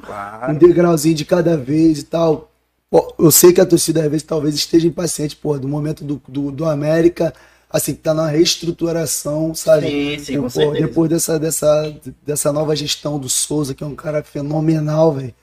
[0.48, 2.50] um degrauzinho de cada vez e tal.
[2.90, 6.20] Pô, eu sei que a torcida às vezes talvez esteja impaciente, pô, do momento do,
[6.28, 7.32] do, do América,
[7.72, 9.86] assim, que tá na reestruturação, sabe?
[9.86, 10.86] Sim, sim, com Pô, certeza.
[10.86, 15.34] Depois dessa, dessa, dessa nova gestão do Souza, que é um cara fenomenal, velho.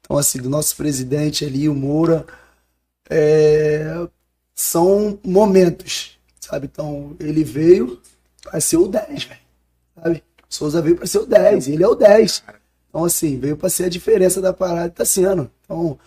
[0.00, 2.26] Então, assim, do nosso presidente ali, o Moura,
[3.08, 4.06] é,
[4.54, 6.68] são momentos, sabe?
[6.70, 8.00] Então, ele veio
[8.42, 9.40] para ser o 10, velho.
[9.94, 10.22] Sabe?
[10.48, 12.42] O Souza veio para ser o 10, ele é o 10.
[12.90, 15.50] Então, assim, veio para ser a diferença da parada e tá sendo.
[15.64, 15.98] Então,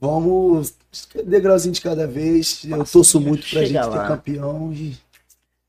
[0.00, 0.74] vamos
[1.24, 2.62] degrauzinho de cada vez.
[2.64, 4.02] Eu torço muito pra gente lá.
[4.02, 4.96] ter campeão e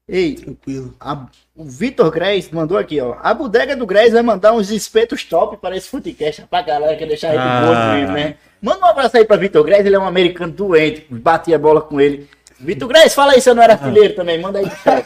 [0.08, 0.94] Ei, tranquilo.
[1.00, 1.26] a-
[1.56, 3.16] o Vitor Grez mandou aqui, ó.
[3.22, 7.06] A bodega do Grez vai mandar uns espetos top para esse futecast pra galera que
[7.06, 7.62] deixar ele Ah.
[8.02, 8.36] gordo, né?
[8.62, 12.02] Manda um abraço aí pra Vitor Grez, ele é um americano doente, batia bola com
[12.02, 12.28] ele.
[12.60, 15.06] Vitor Grez, fala aí se eu não era artilheiro também, manda aí no chat.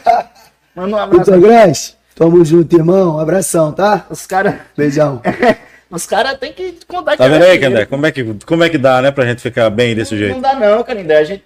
[0.74, 1.30] Manda um abraço.
[1.32, 3.16] Vitor Grace, tamo junto, irmão.
[3.16, 4.04] Um abração, tá?
[4.10, 5.20] Os caras Beijão.
[5.90, 7.58] os cara tem que contar que Tá vendo aí.
[7.58, 7.86] Candé?
[7.86, 10.40] Como é que, como é que dá, né, pra gente ficar bem desse Não jeito?
[10.40, 11.18] dá não, Canindé.
[11.18, 11.44] A gente.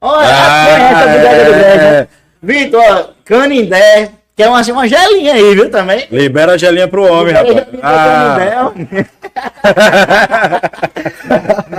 [0.00, 1.76] Olha, Ah, conhece a bodega do é.
[2.00, 2.08] né?
[2.42, 6.06] Vitor, ó, Canindé, que é uma, uma gelinha aí, viu, também?
[6.10, 7.66] Libera a gelinha pro homem, rapaz.
[7.82, 8.72] Ah,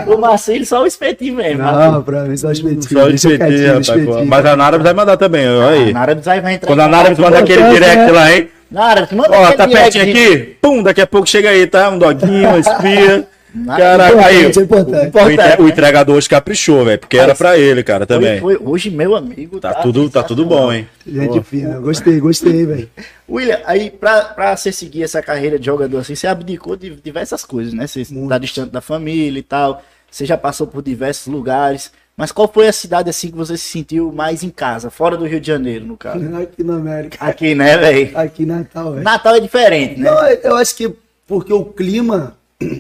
[0.08, 1.64] o Marcelo só o espetinho mesmo.
[1.64, 2.86] Não, pra mim só os espetinhos.
[2.88, 3.88] só o espetinho, rapaz.
[3.88, 4.26] espetinho.
[4.28, 6.16] Mas a Nara vai mandar também, olha aí.
[6.16, 6.68] Do Zay vai entrar.
[6.68, 7.22] Quando a contato.
[7.22, 8.12] manda aquele direct né?
[8.12, 8.50] lá, hein?
[8.70, 10.58] Nara, manda Ó, aquele tá pertinho aqui?
[10.62, 11.90] Pum, daqui a pouco chega aí, tá?
[11.90, 13.28] Um doguinho, uma espia.
[13.66, 14.46] Caraca, aí.
[14.46, 14.64] Importante, é
[15.08, 15.18] importante.
[15.60, 15.72] O, o né?
[15.72, 18.40] entregador hoje caprichou, velho, porque era pra ele, cara, Foi- também.
[18.40, 19.60] foi- hoje, meu amigo.
[19.60, 20.88] Tá tudo, tá tudo bom, hein?
[21.06, 21.80] Gente fina.
[21.80, 22.90] Gostei, gostei, velho.
[23.30, 27.44] William, aí pra, pra você seguir essa carreira de jogador assim, você abdicou de diversas
[27.46, 27.88] coisas, né?
[27.88, 29.82] Você tá distante da família e tal.
[30.10, 31.92] Você já passou por diversos lugares.
[32.18, 35.26] Mas qual foi a cidade assim que você se sentiu mais em casa, fora do
[35.26, 36.20] Rio de Janeiro, no caso?
[36.38, 37.18] Aqui na América.
[37.20, 38.18] Aqui, né, velho?
[38.18, 39.04] Aqui em Natal, velho.
[39.04, 40.12] Natal é diferente, né?
[40.12, 40.94] Não, eu acho que
[41.26, 42.36] porque o clima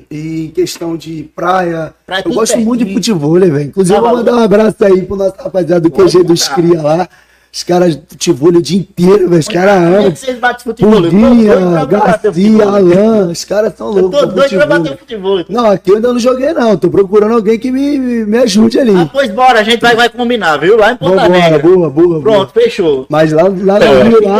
[0.09, 3.15] e em questão de praia, Praia eu gosto muito de pertinho.
[3.15, 3.61] futebol, velho.
[3.61, 6.47] Inclusive, eu vou mandar um abraço aí pro nosso rapaziada do QG dos.
[6.47, 7.09] Cria lá.
[7.53, 9.41] Os caras futebol o dia inteiro, velho.
[9.41, 10.11] Os caras é amam.
[10.11, 10.93] que vocês batem futebol?
[10.93, 12.65] Eu tô Pudinha, Garcia.
[12.65, 15.45] Alain, os caras Eu loucos tô pro doido pra bater futebol.
[15.49, 16.77] Não, aqui eu ainda não joguei, não.
[16.77, 18.95] Tô procurando alguém que me, me, ajude ali.
[18.95, 20.77] Ah, pois bora, a gente vai, vai combinar, viu?
[20.77, 21.59] Lá em Ponta Vambora, Negra.
[21.59, 22.21] boa, boa, boa.
[22.21, 23.05] Pronto, fechou.
[23.09, 24.37] Mas lá, lá no Rio, lá,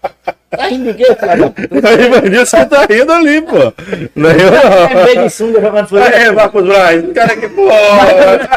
[0.49, 2.41] Tá rindo de quê, filha da puta?
[2.41, 3.73] Isso que tá rindo ali, pô.
[4.15, 5.03] Não é eu, É não.
[5.05, 6.19] meio de sunga jogando futebol.
[6.19, 8.49] É, Marcos Braz, cara que porra.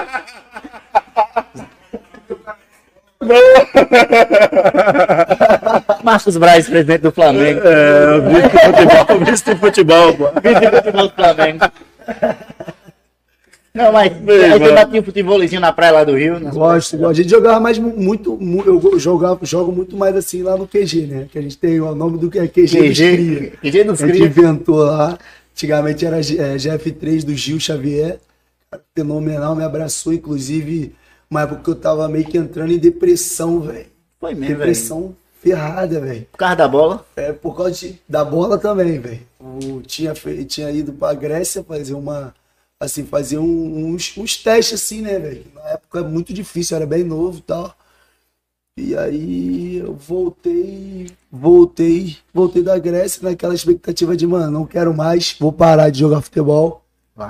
[6.02, 7.60] Marcos Braz, presidente do Flamengo.
[7.64, 10.28] É, o vice de futebol, o vice de futebol, pô.
[10.42, 11.64] Vice de futebol do Flamengo.
[13.74, 14.74] Não, mas aí você mano.
[14.74, 16.38] batia um futebolzinho na praia lá do Rio.
[16.38, 17.10] nas- Gosto, gosto.
[17.10, 20.68] A gente jogava mais mu- muito, mu- eu jogava, jogo muito mais assim lá no
[20.68, 21.26] QG, né?
[21.32, 23.52] Que a gente tem o nome do que é QG, QG.
[23.62, 25.18] QG dos A gente inventou lá.
[25.54, 26.20] Antigamente era é,
[26.58, 28.18] GF3 do Gil Xavier.
[28.94, 30.94] Fenomenal, me abraçou, inclusive
[31.30, 33.86] uma época que eu tava meio que entrando em depressão, velho.
[34.20, 34.54] Foi mesmo.
[34.56, 36.26] Depressão ferrada, velho.
[36.30, 37.04] Por causa da bola.
[37.16, 39.20] É por causa de- da bola também, velho.
[39.86, 40.12] Tinha,
[40.46, 42.34] tinha ido pra Grécia fazer uma.
[42.82, 45.44] Assim, fazer um- uns, uns testes assim, né, velho?
[45.54, 47.76] Na época é muito difícil, era bem novo e tal.
[48.76, 55.36] E aí eu voltei, voltei, voltei da Grécia naquela expectativa de, mano, não quero mais,
[55.38, 56.82] vou parar de jogar futebol,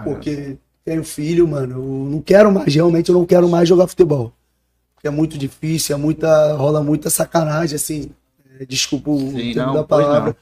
[0.04, 1.74] porque tenho filho, mano.
[1.74, 4.32] Eu não quero mais, realmente eu não quero mais jogar futebol.
[5.02, 8.10] É muito difícil, é muita, rola muita sacanagem, assim.
[8.60, 10.36] é, desculpa o Sim, termo não, da palavra.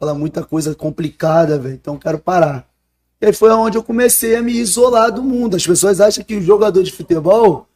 [0.00, 1.76] Rola muita coisa complicada, velho.
[1.76, 2.68] Então eu quero parar.
[3.22, 5.54] E aí foi onde eu comecei a me isolar do mundo.
[5.56, 7.68] As pessoas acham que o jogador de futebol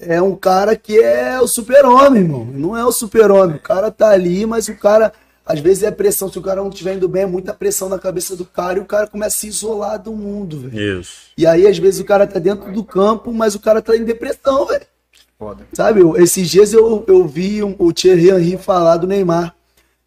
[0.00, 2.44] é um cara que é o super-homem, irmão.
[2.44, 3.54] Não é o super-homem.
[3.56, 5.12] O cara tá ali, mas o cara.
[5.46, 6.28] Às vezes é pressão.
[6.32, 8.82] Se o cara não estiver indo bem, é muita pressão na cabeça do cara e
[8.82, 11.00] o cara começa a se isolar do mundo, velho.
[11.00, 11.12] Isso.
[11.36, 14.04] E aí, às vezes, o cara tá dentro do campo, mas o cara tá em
[14.04, 14.86] depressão, velho.
[15.38, 15.66] Foda.
[15.74, 19.54] Sabe, eu- esses dias eu, eu vi um- o Thierry Henry falar do Neymar.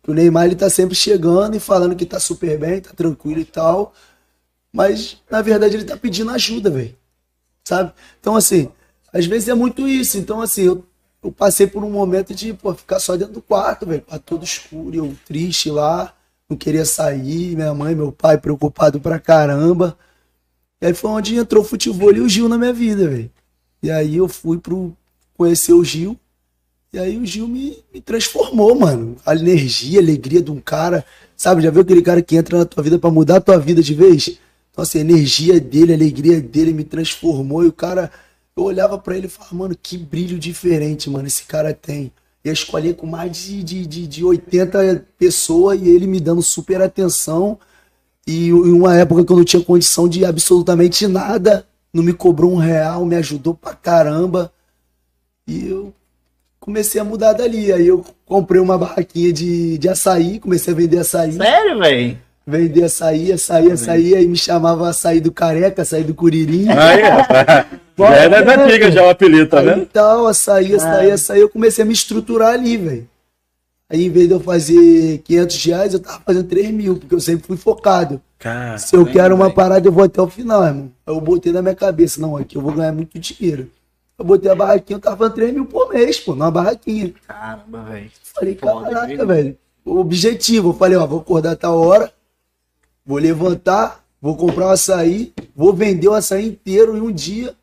[0.03, 3.39] Que o Neymar ele tá sempre chegando e falando que tá super bem, tá tranquilo
[3.39, 3.93] e tal.
[4.77, 6.95] Mas, na verdade, ele tá pedindo ajuda, velho.
[7.63, 7.91] Sabe?
[8.19, 8.69] Então, assim,
[9.11, 10.19] às vezes é muito isso.
[10.19, 10.85] Então, assim, eu,
[11.23, 14.03] eu passei por um momento de pô, ficar só dentro do quarto, velho.
[14.23, 16.13] Tudo escuro, eu triste lá,
[16.47, 17.55] não queria sair.
[17.55, 19.97] Minha mãe, meu pai preocupado pra caramba.
[20.79, 23.31] E aí foi onde entrou o futebol e o Gil na minha vida, velho.
[23.81, 24.95] E aí eu fui pro
[25.33, 26.15] conhecer o Gil.
[26.93, 29.15] E aí o Gil me, me transformou, mano.
[29.25, 31.03] A energia, a alegria de um cara.
[31.35, 33.81] Sabe, já viu aquele cara que entra na tua vida pra mudar a tua vida
[33.81, 34.37] de vez?
[34.81, 37.63] Assim, a energia dele, a alegria dele me transformou.
[37.63, 38.11] E o cara,
[38.55, 42.11] eu olhava pra ele e falava, mano, que brilho diferente, mano, esse cara tem.
[42.43, 46.41] E a escolinha com mais de, de, de, de 80 pessoas e ele me dando
[46.41, 47.59] super atenção.
[48.25, 52.53] E em uma época que eu não tinha condição de absolutamente nada, não me cobrou
[52.53, 54.51] um real, me ajudou pra caramba.
[55.47, 55.93] E eu
[56.59, 57.71] comecei a mudar dali.
[57.71, 61.33] Aí eu comprei uma barraquinha de, de açaí, comecei a vender açaí.
[61.33, 62.26] Sério, velho?
[62.49, 66.67] Vender açaí, açaí, açaí, aí me chamava açaí do careca, açaí do curirim.
[66.69, 67.01] Aí.
[67.99, 69.85] Já é das antigas já o apelido, tá vendo?
[69.87, 73.09] tal, açaí, açaí, açaí, eu comecei a me estruturar ali, velho.
[73.89, 77.19] Aí em vez de eu fazer 500 reais, eu tava fazendo 3 mil, porque eu
[77.19, 78.21] sempre fui focado.
[78.37, 79.55] Cara, Se eu bem, quero uma bem.
[79.55, 80.91] parada, eu vou até o final, irmão.
[81.07, 83.67] Aí Eu botei na minha cabeça, não, aqui eu vou ganhar muito dinheiro.
[84.19, 87.13] Eu botei a barraquinha, eu tava fazendo 3 mil por mês, pô, numa barraquinha.
[87.27, 88.11] Caramba, velho.
[88.35, 89.57] Falei, caraca, velho.
[89.83, 92.11] O objetivo, eu falei, ó, vou acordar a tal hora,
[93.07, 97.55] vou levantar, vou comprar o açaí, vou vender o açaí inteiro em um dia.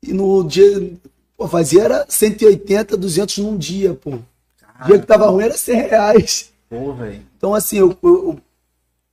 [0.00, 0.92] E no dia,
[1.36, 4.10] pô, fazia era 180, 200 num dia, pô.
[4.12, 6.52] O dia que tava ruim era 100 reais.
[6.70, 7.20] Pô, velho.
[7.36, 8.38] Então, assim, eu, eu,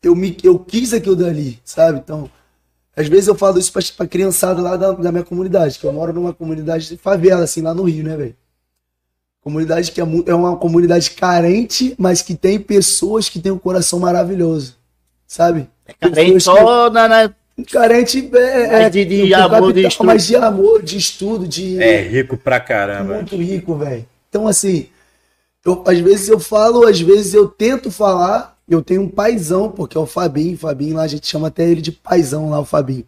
[0.03, 1.97] eu, me, eu quis aquilo dali, sabe?
[1.97, 2.29] Então,
[2.95, 5.91] às vezes eu falo isso pra, pra criançada lá da, da minha comunidade, que eu
[5.91, 8.35] moro numa comunidade de favela, assim, lá no Rio, né, velho?
[9.41, 13.99] Comunidade que é, é uma comunidade carente, mas que tem pessoas que têm um coração
[13.99, 14.77] maravilhoso,
[15.27, 15.69] sabe?
[15.85, 17.33] É carente só na, na-
[17.71, 20.05] Carente é, Mas de- de amor, de capital, estudo.
[20.05, 23.15] mas de amor, de estudo, de é rico pra caramba.
[23.15, 24.05] muito rico, velho.
[24.29, 24.87] Então, assim,
[25.65, 28.55] eu- às vezes eu falo, às vezes eu tento falar.
[28.69, 30.55] Eu tenho um paizão, porque é o Fabinho.
[30.57, 33.05] Fabinho lá, a gente chama até ele de paizão lá, o Fabinho.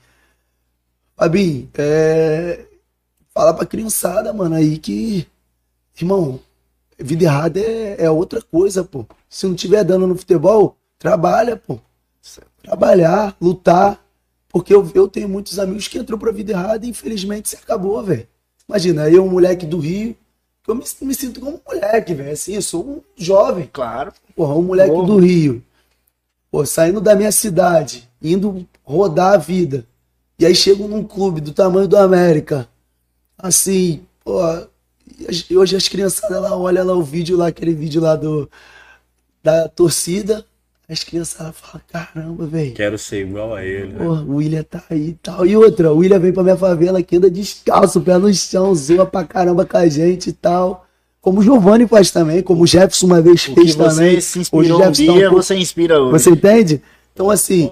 [1.16, 2.66] Fabinho, é...
[3.34, 5.28] fala pra criançada, mano, aí que,
[6.00, 6.40] irmão,
[6.98, 9.06] vida errada é, é outra coisa, pô.
[9.30, 11.78] Se não tiver dando no futebol, trabalha, pô.
[12.62, 14.04] Trabalhar, lutar.
[14.50, 18.02] Porque eu, eu tenho muitos amigos que entrou pra vida errada e infelizmente se acabou,
[18.04, 18.28] velho.
[18.68, 20.16] Imagina, eu, um moleque do Rio,
[20.68, 22.32] eu me, me sinto como um moleque, velho.
[22.32, 23.70] Assim, eu sou um jovem.
[23.72, 24.12] Claro.
[24.36, 25.64] Porra, um moleque do Rio.
[26.52, 29.86] Pô, saindo da minha cidade, indo rodar a vida.
[30.38, 32.68] E aí chego num clube do tamanho do América.
[33.38, 34.40] Assim, pô.
[35.56, 38.50] hoje as criançadas lá olham lá o vídeo lá, aquele vídeo lá do
[39.44, 40.46] da torcida.
[40.90, 42.74] As criançadas falam, caramba, velho.
[42.74, 43.94] Quero ser igual a ele.
[43.94, 43.99] né?
[44.03, 45.45] Porra, o William tá aí e tal.
[45.45, 49.06] E outra, o William vem pra minha favela aqui, anda descalço, pé no chão, zoa
[49.06, 50.88] pra caramba com a gente e tal.
[51.22, 54.20] Como o Giovanni faz também, como o Jefferson uma vez O fez também.
[54.20, 56.11] se Hoje inspirou o um tá um dia, pouco- você inspira hoje.
[56.11, 56.82] Você entende?
[57.14, 57.70] Então, assim,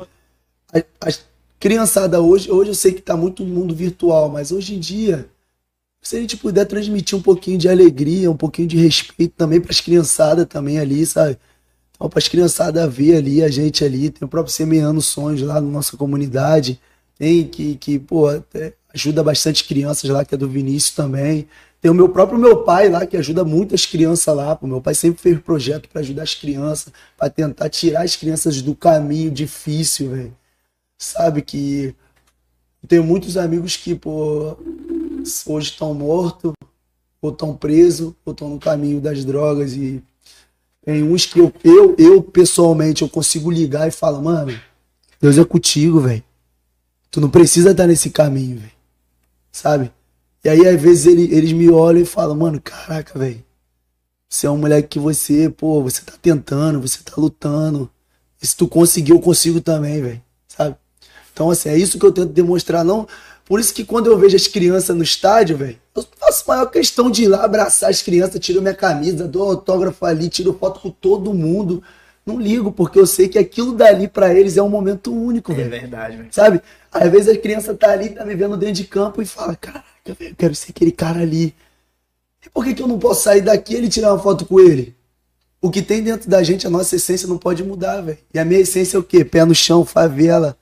[0.72, 1.12] a, a
[1.60, 5.26] criançada hoje, hoje eu sei que tá muito mundo virtual, mas hoje em dia,
[6.04, 9.82] se a gente puder transmitir um pouquinho de alegria, um pouquinho de respeito também pras
[9.82, 11.38] criançadas também ali, sabe?
[11.98, 15.56] Então, para as criançadas ver ali, a gente ali, tem o próprio Semeando Sonhos lá
[15.56, 16.80] na nossa comunidade,
[17.18, 18.28] tem que, que pô,
[18.94, 21.48] ajuda bastante crianças lá, que é do Vinícius também.
[21.82, 24.56] Tem o meu próprio meu pai lá, que ajuda muitas crianças lá.
[24.56, 24.68] Pô.
[24.68, 28.76] Meu pai sempre fez projeto para ajudar as crianças, para tentar tirar as crianças do
[28.76, 30.38] caminho difícil, velho.
[30.98, 31.96] Sabe que
[32.88, 34.58] tenho muitos amigos que, pô,
[35.46, 36.54] hoje estão mortos,
[37.22, 39.74] ou estão presos, ou estão no caminho das drogas.
[39.74, 40.04] E
[40.88, 44.58] tem uns que eu, eu, eu pessoalmente, eu consigo ligar e falo, mano,
[45.20, 46.24] Deus é contigo, velho.
[47.12, 48.72] Tu não precisa estar nesse caminho, velho.
[49.52, 49.92] Sabe?
[50.46, 53.44] E aí, às vezes, ele, eles me olham e falam, mano, caraca, velho.
[54.30, 57.92] Você é um moleque que você, pô, você tá tentando, você tá lutando.
[58.42, 60.22] E se tu conseguir, eu consigo também, velho.
[60.48, 60.78] Sabe?
[61.34, 63.06] Então, assim, é isso que eu tento demonstrar, não.
[63.44, 67.10] Por isso que quando eu vejo as crianças no estádio, velho, eu faço maior questão
[67.10, 70.90] de ir lá abraçar as crianças, tiro minha camisa, dou autógrafo ali, tiro foto com
[70.90, 71.84] todo mundo.
[72.26, 75.74] Não ligo, porque eu sei que aquilo dali para eles é um momento único, velho.
[75.74, 76.30] É verdade, velho.
[76.32, 76.62] Sabe?
[76.92, 79.86] Às vezes a criança tá ali, tá me vendo dentro de campo e fala, caraca,
[80.06, 81.56] velho, eu quero ser aquele cara ali.
[82.46, 84.96] E por que, que eu não posso sair daqui e tirar uma foto com ele?
[85.62, 88.18] O que tem dentro da gente, a nossa essência não pode mudar, velho.
[88.34, 89.26] E a minha essência é o quê?
[89.26, 90.58] Pé no chão, favela.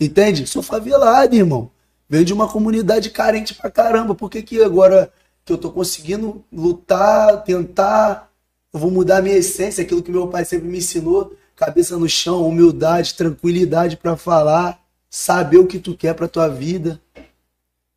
[0.00, 0.46] Entende?
[0.46, 1.70] Sou favelado, irmão.
[2.12, 4.14] Venho de uma comunidade carente pra caramba.
[4.14, 5.10] Por que, que agora
[5.46, 8.30] que eu tô conseguindo lutar, tentar,
[8.70, 12.06] eu vou mudar a minha essência, aquilo que meu pai sempre me ensinou, cabeça no
[12.06, 14.78] chão, humildade, tranquilidade para falar,
[15.08, 17.00] saber o que tu quer para tua vida.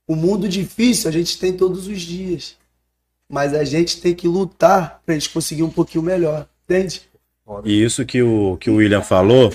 [0.08, 2.56] O mundo difícil a gente tem todos os dias,
[3.28, 7.02] mas a gente tem que lutar pra gente conseguir um pouquinho melhor, entende?
[7.66, 9.54] E isso que o, que o William falou,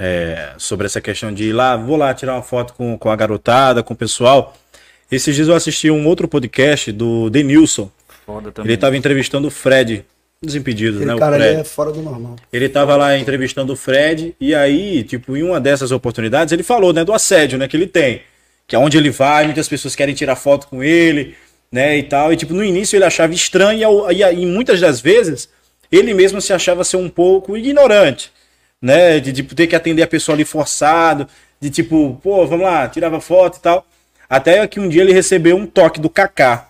[0.00, 3.16] é, sobre essa questão de ir lá, vou lá tirar uma foto com, com a
[3.16, 4.56] garotada, com o pessoal.
[5.12, 7.90] Esses dias eu assisti um outro podcast do Denilson.
[8.24, 10.06] Foda Ele estava entrevistando o Fred,
[10.42, 11.14] Desimpedidos, Aquele né?
[11.14, 11.60] O cara ali Fred.
[11.60, 12.36] é fora do normal.
[12.50, 16.94] Ele tava lá entrevistando o Fred, e aí, tipo, em uma dessas oportunidades, ele falou,
[16.94, 18.22] né, do assédio, né, que ele tem.
[18.66, 21.34] Que aonde ele vai, muitas pessoas querem tirar foto com ele,
[21.70, 22.32] né, e tal.
[22.32, 25.50] E, tipo, no início ele achava estranho, e, e, e muitas das vezes,
[25.92, 28.32] ele mesmo se achava ser um pouco ignorante,
[28.80, 31.28] né, de, tipo, ter que atender a pessoa ali forçado,
[31.60, 33.86] de tipo, pô, vamos lá, tirava foto e tal.
[34.28, 36.68] Até que um dia ele recebeu um toque do Kaká.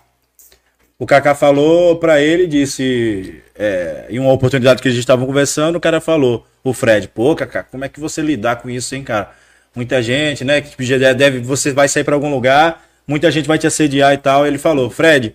[0.99, 5.81] O Kaká falou pra ele, disse, é, em uma oportunidade que eles estavam conversando, o
[5.81, 9.31] cara falou, o Fred, pô, Kaká, como é que você lidar com isso, hein, cara?
[9.73, 13.65] Muita gente, né, que deve, você vai sair pra algum lugar, muita gente vai te
[13.65, 14.45] assediar e tal.
[14.45, 15.33] Ele falou, Fred,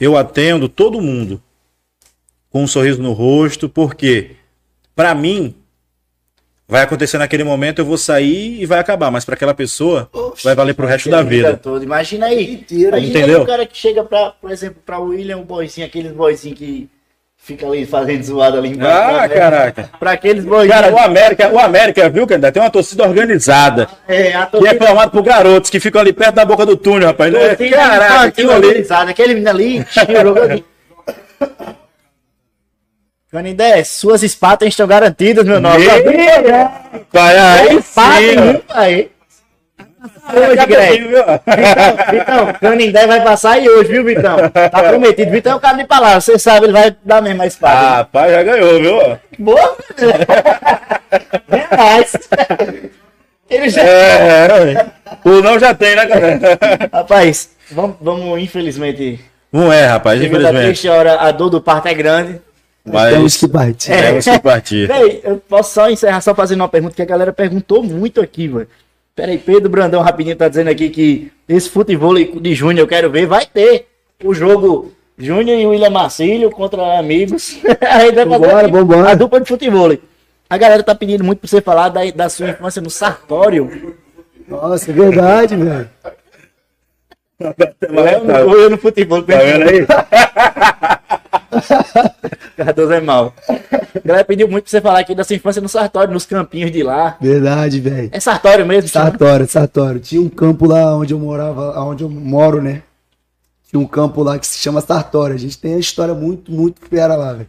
[0.00, 1.42] eu atendo todo mundo
[2.50, 4.30] com um sorriso no rosto, porque
[4.94, 5.54] pra mim
[6.68, 10.08] vai acontecer naquele momento, eu vou sair e vai acabar, mas pra aquela pessoa
[10.42, 11.56] vai valer pro resto da vida.
[11.56, 11.82] Todo.
[11.84, 12.64] Imagina aí.
[12.70, 13.38] Imagina Entendeu?
[13.38, 16.88] aí o cara que chega pra, por exemplo, pra William, o boizinho, aqueles boizinhos que
[17.38, 19.16] fica ali fazendo zoada ali embaixo.
[19.16, 19.34] Ah, né?
[19.34, 19.90] caraca.
[20.00, 20.74] Pra aqueles boizinhos.
[20.80, 22.50] Cara, o América, o América, viu, cara?
[22.50, 23.88] Tem uma torcida organizada.
[24.08, 27.06] é, a Que é formado por garotos que ficam ali perto da boca do túnel,
[27.08, 27.32] rapaz.
[27.32, 28.66] É, torcida Caraca, aquilo ali.
[28.66, 29.10] organizada.
[29.12, 30.64] Aquele menino ali, jogando.
[33.30, 35.84] Canindé, suas espatas estão garantidas, meu nome.
[37.12, 38.40] Pai, aí Empate, sim.
[38.40, 39.10] viu, pai?
[40.32, 41.08] Hoje, Greg.
[41.08, 41.40] Vitão,
[42.12, 44.36] Vitão, Canindé vai passar aí hoje, viu, Vitão?
[44.48, 45.32] Tá prometido.
[45.32, 48.00] Vitão é o cara de palavra, você sabe, ele vai dar mesmo a espada.
[48.00, 49.18] Ah, pai, já ganhou, viu?
[49.40, 49.76] Boa!
[51.48, 52.12] Reais.
[53.50, 53.82] Ele já.
[53.82, 54.86] É, é,
[55.24, 56.38] o não já tem, né, cara?
[56.92, 59.20] Rapaz, vamos, vamos, infelizmente.
[59.52, 60.64] Não é, rapaz, infelizmente.
[60.64, 62.40] triste hora, a dor do parto é grande.
[62.86, 63.92] Mas Temos que partir.
[63.92, 64.02] É.
[64.02, 64.86] temos que partir.
[64.88, 68.46] Véi, eu posso só encerrar só fazendo uma pergunta que a galera perguntou muito aqui,
[68.46, 68.68] velho.
[69.14, 73.10] Pera aí, Pedro Brandão rapidinho tá dizendo aqui que esse futebol de Júnior eu quero
[73.10, 73.26] ver.
[73.26, 73.86] Vai ter
[74.22, 77.58] o jogo Júnior e William Marcílio contra amigos.
[77.80, 78.12] Aqui
[78.70, 79.10] vambora.
[79.10, 79.96] a dupla de futebol.
[80.48, 83.96] A galera tá pedindo muito pra você falar da, da sua infância no Sartório.
[84.46, 85.90] Nossa, é verdade, velho.
[87.38, 89.22] Eu, eu no futebol.
[89.22, 89.86] Tá vendo aí?
[92.56, 93.34] Cardoso é mal.
[93.48, 96.70] A galera pediu muito pra você falar aqui da sua infância no Sartório, nos campinhos
[96.72, 97.16] de lá.
[97.20, 98.08] Verdade, velho.
[98.12, 98.88] É Sartório mesmo?
[98.88, 99.10] chama?
[99.10, 100.00] Sartório, Sartório.
[100.00, 102.82] Tinha um campo lá onde eu morava, onde eu moro, né?
[103.68, 105.34] Tinha um campo lá que se chama Sartório.
[105.34, 107.48] A gente tem uma história muito, muito fera lá, velho.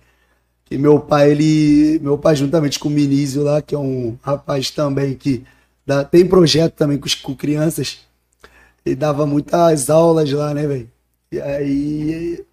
[0.65, 1.99] Que meu pai, ele.
[2.01, 5.43] Meu pai, juntamente com o Minísio lá, que é um rapaz também que
[5.85, 7.99] dá- tem projeto também com, com crianças.
[8.85, 10.89] Ele dava muitas aulas lá, né, velho?
[11.31, 12.43] E aí.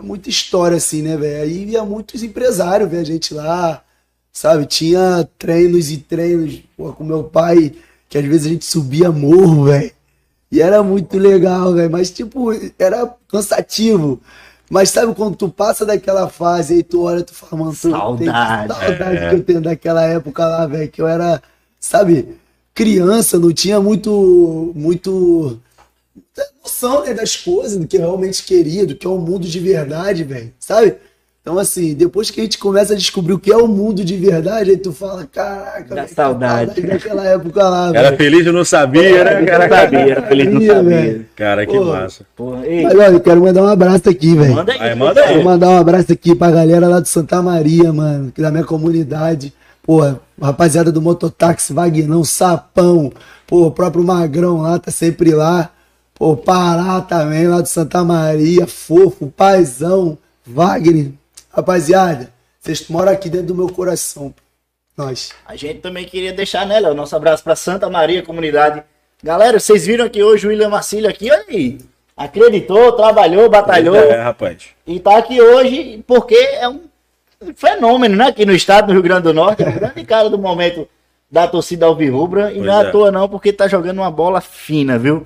[0.00, 1.42] Muita história, assim, né, velho?
[1.42, 3.82] Aí ia muitos empresários ver a gente lá,
[4.32, 4.64] sabe?
[4.66, 7.72] Tinha treinos e treinos pô, com meu pai,
[8.08, 9.90] que às vezes a gente subia morro, velho.
[10.50, 11.90] E era muito legal, velho.
[11.90, 14.20] Mas, tipo, era cansativo.
[14.70, 18.18] Mas sabe quando tu passa daquela fase aí tu olha, tu fala, mano, Saudade.
[18.18, 19.28] tem saudade É.
[19.30, 21.42] que eu tenho daquela época lá, velho, que eu era,
[21.80, 22.36] sabe,
[22.74, 25.58] criança, não tinha muito, muito
[26.62, 29.58] noção né, das coisas, do que eu realmente queria, do que é o mundo de
[29.60, 30.94] verdade, velho, sabe?
[31.40, 34.14] Então, assim, depois que a gente começa a descobrir o que é o mundo de
[34.18, 36.78] verdade, aí tu fala, caraca, Dá saudade.
[36.82, 39.66] daquela época lá, Era feliz e não sabia, né, Eu cara?
[39.66, 40.96] não sabia, era feliz não Sabia, sabia.
[41.00, 41.26] velho.
[41.34, 41.84] Cara, que Pô.
[41.86, 42.26] massa.
[42.36, 44.54] Porra, ei, Mas olha, eu quero mandar um abraço aqui, velho.
[44.54, 44.78] manda aí.
[44.78, 45.28] Aí, manda aí.
[45.28, 48.64] Quero mandar um abraço aqui pra galera lá de Santa Maria, mano, que da minha
[48.64, 49.54] comunidade.
[49.82, 50.00] Pô,
[50.38, 53.10] rapaziada do Mototáxi, Vagnão, Sapão,
[53.46, 55.70] pô, o próprio Magrão lá, tá sempre lá.
[56.18, 61.12] Pô, Pará também, lá de Santa Maria, Fofo, Paizão, Wagner.
[61.52, 64.34] Rapaziada, vocês moram aqui dentro do meu coração.
[64.96, 65.30] Nós.
[65.46, 66.92] A gente também queria deixar, né, Léo?
[66.92, 68.82] Nosso abraço pra Santa Maria, comunidade.
[69.22, 71.78] Galera, vocês viram aqui hoje o William Marcílio aqui, olha aí.
[72.16, 73.94] Acreditou, trabalhou, batalhou.
[73.94, 74.70] É, rapaz.
[74.84, 76.80] E tá aqui hoje porque é um
[77.54, 78.26] fenômeno, né?
[78.26, 79.62] Aqui no estado do Rio Grande do Norte.
[79.62, 80.88] É o grande cara do momento
[81.30, 82.50] da torcida alvirrubra.
[82.50, 82.88] E Pois não é é.
[82.88, 85.24] à toa não, porque tá jogando uma bola fina, viu?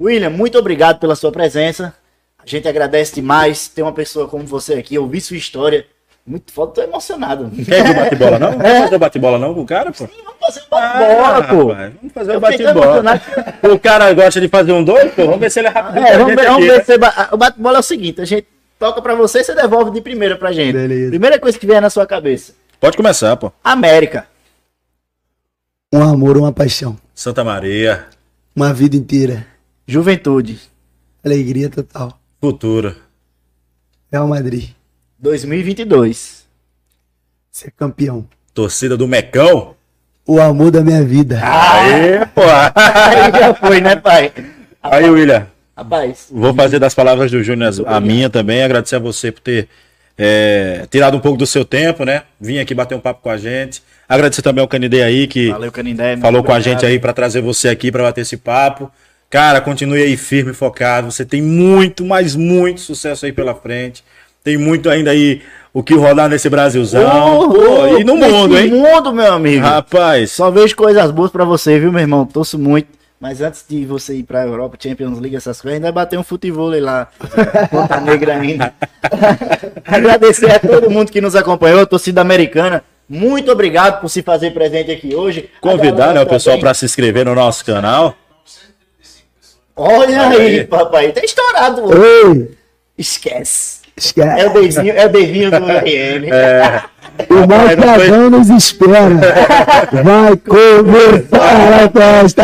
[0.00, 1.94] William, muito obrigado pela sua presença.
[2.38, 5.86] A gente agradece demais ter uma pessoa como você aqui, ouvir sua história.
[6.26, 7.50] Muito foda, tô emocionado.
[7.64, 8.52] Quer bate-bola, não?
[8.52, 10.06] Vamos fazer o bate-bola, não, com o cara, pô?
[10.06, 11.68] Vamos fazer um bate-bola, pô.
[11.72, 13.20] rapaz, Vamos fazer Eu bate-bola.
[13.62, 15.24] O cara gosta de fazer um dois, pô.
[15.26, 15.98] Vamos ver se ele é rápido.
[15.98, 18.46] É, vamos ver, vamos ver se você ba- O bate-bola é o seguinte, a gente
[18.78, 20.72] toca pra você e você devolve de primeira pra gente.
[20.72, 21.10] Beleza.
[21.10, 22.54] Primeira coisa que vier na sua cabeça.
[22.80, 23.52] Pode começar, pô.
[23.62, 24.26] América.
[25.92, 26.96] Um amor, uma paixão.
[27.14, 28.06] Santa Maria,
[28.56, 29.46] Uma vida inteira.
[29.86, 30.58] Juventude.
[31.24, 32.18] Alegria total.
[32.40, 32.94] futuro.
[34.10, 34.70] Real Madrid.
[35.18, 36.44] 2022.
[37.50, 38.26] Ser campeão.
[38.52, 39.74] Torcida do Mecão.
[40.26, 41.40] O amor da minha vida.
[41.42, 42.42] Aê, pô.
[42.74, 44.32] Aí já foi, né, pai?
[44.82, 45.46] Aí, William,
[45.76, 48.62] Rapaz, vou fazer das palavras do Júnior a minha também.
[48.62, 49.68] Agradecer a você por ter
[50.16, 52.22] é, tirado um pouco do seu tempo, né?
[52.40, 53.82] Vim aqui bater um papo com a gente.
[54.08, 56.16] Agradecer também ao Canidê aí que valeu, Canindé.
[56.18, 56.80] falou com a obrigado.
[56.80, 58.90] gente aí para trazer você aqui para bater esse papo.
[59.34, 61.10] Cara, continue aí firme, focado.
[61.10, 64.04] Você tem muito, mas muito sucesso aí pela frente.
[64.44, 65.42] Tem muito ainda aí
[65.72, 67.40] o que rodar nesse Brasilzão.
[67.40, 68.70] Oh, Pô, e no mundo, hein?
[68.70, 69.60] mundo, meu amigo.
[69.60, 72.24] Rapaz, Só vejo coisas boas pra você, viu, meu irmão?
[72.24, 72.86] Torço muito.
[73.18, 76.70] Mas antes de você ir pra Europa, Champions League, essas coisas, ainda bater um futebol
[76.80, 77.08] lá.
[77.72, 78.72] Ponta Negra ainda.
[79.84, 82.84] Agradecer a todo mundo que nos acompanhou, a torcida americana.
[83.08, 85.50] Muito obrigado por se fazer presente aqui hoje.
[85.58, 88.16] A convidar né, o pessoal para se inscrever no nosso canal.
[89.76, 90.64] Olha aí, aí.
[90.64, 91.12] papai.
[91.12, 91.82] Tá estourado.
[91.92, 92.50] Ei,
[92.96, 93.80] Esquece.
[93.96, 94.40] esquece.
[94.40, 96.32] É o Devinho, é o Devinho do RM.
[96.32, 96.82] É,
[97.28, 99.08] O Rapaz, Malcadão nos espera.
[100.02, 102.42] Vai começar a festa.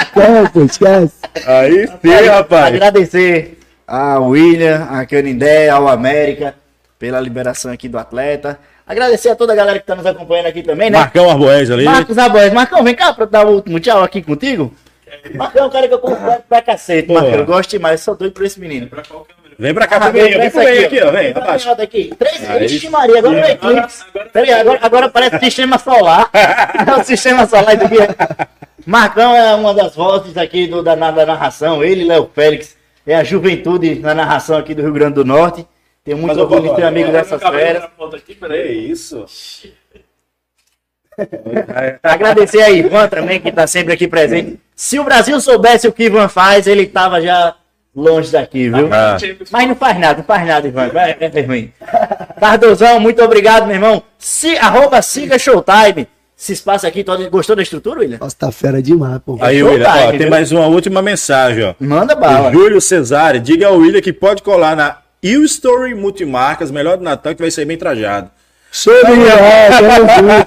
[0.00, 1.12] Esquece, esquece.
[1.46, 2.66] aí sim, rapaz.
[2.74, 6.54] Agradecer ao William, a Canindé, ao América,
[6.98, 8.58] pela liberação aqui do atleta.
[8.86, 10.98] Agradecer a toda a galera que tá nos acompanhando aqui também, né?
[10.98, 11.84] Marcão Arboés ali.
[11.84, 12.52] Marcos Aboés.
[12.52, 14.72] Marcão, vem cá pra dar o último tchau aqui contigo.
[15.34, 17.12] Marcão é um cara que eu confio pra cacete.
[17.12, 17.30] Marcão.
[17.34, 18.88] Eu gosto demais, sou doido por esse menino.
[19.58, 20.30] Vem pra cá Ah, também.
[20.30, 21.10] Vem essa pro meio aqui, ó.
[21.10, 21.76] Vem, Vem pra abaixa.
[21.76, 22.12] cá, aqui.
[22.18, 24.04] Três, Aí Ixi, Maria, agora é eclipse.
[24.32, 26.30] Peraí, agora, agora parece sistema solar.
[26.86, 27.96] É o sistema solar isso aqui.
[28.86, 31.84] Marcão é uma das vozes aqui do, da, da narração.
[31.84, 32.76] Ele, Léo Félix,
[33.06, 35.66] é a juventude na narração aqui do Rio Grande do Norte.
[36.04, 37.84] Tenho muito orgulho de ser amigo dessas feras.
[38.50, 39.24] É isso.
[42.02, 44.58] Agradecer a Ivan também, que está sempre aqui presente.
[44.82, 47.54] Se o Brasil soubesse o que Ivan faz, ele estava já
[47.94, 48.92] longe daqui, viu?
[48.92, 49.16] Ah.
[49.48, 50.88] Mas não faz nada, não faz nada, Ivan.
[50.88, 51.72] Vai, vai, vai ruim.
[52.40, 54.02] Cardozão, muito obrigado, meu irmão.
[54.18, 56.08] Se, arroba siga Showtime.
[56.36, 58.18] Esse espaço aqui, todo, gostou da estrutura, William?
[58.18, 59.38] Nossa, tá fera demais, pô.
[59.40, 61.74] Aí, Showtime, William, ó, tem mais uma última mensagem, ó.
[61.78, 62.50] Manda O bala.
[62.50, 67.36] Júlio Cesare, diga ao William que pode colar na U Story Multimarcas, melhor do Natal,
[67.36, 68.32] que vai ser bem trajado.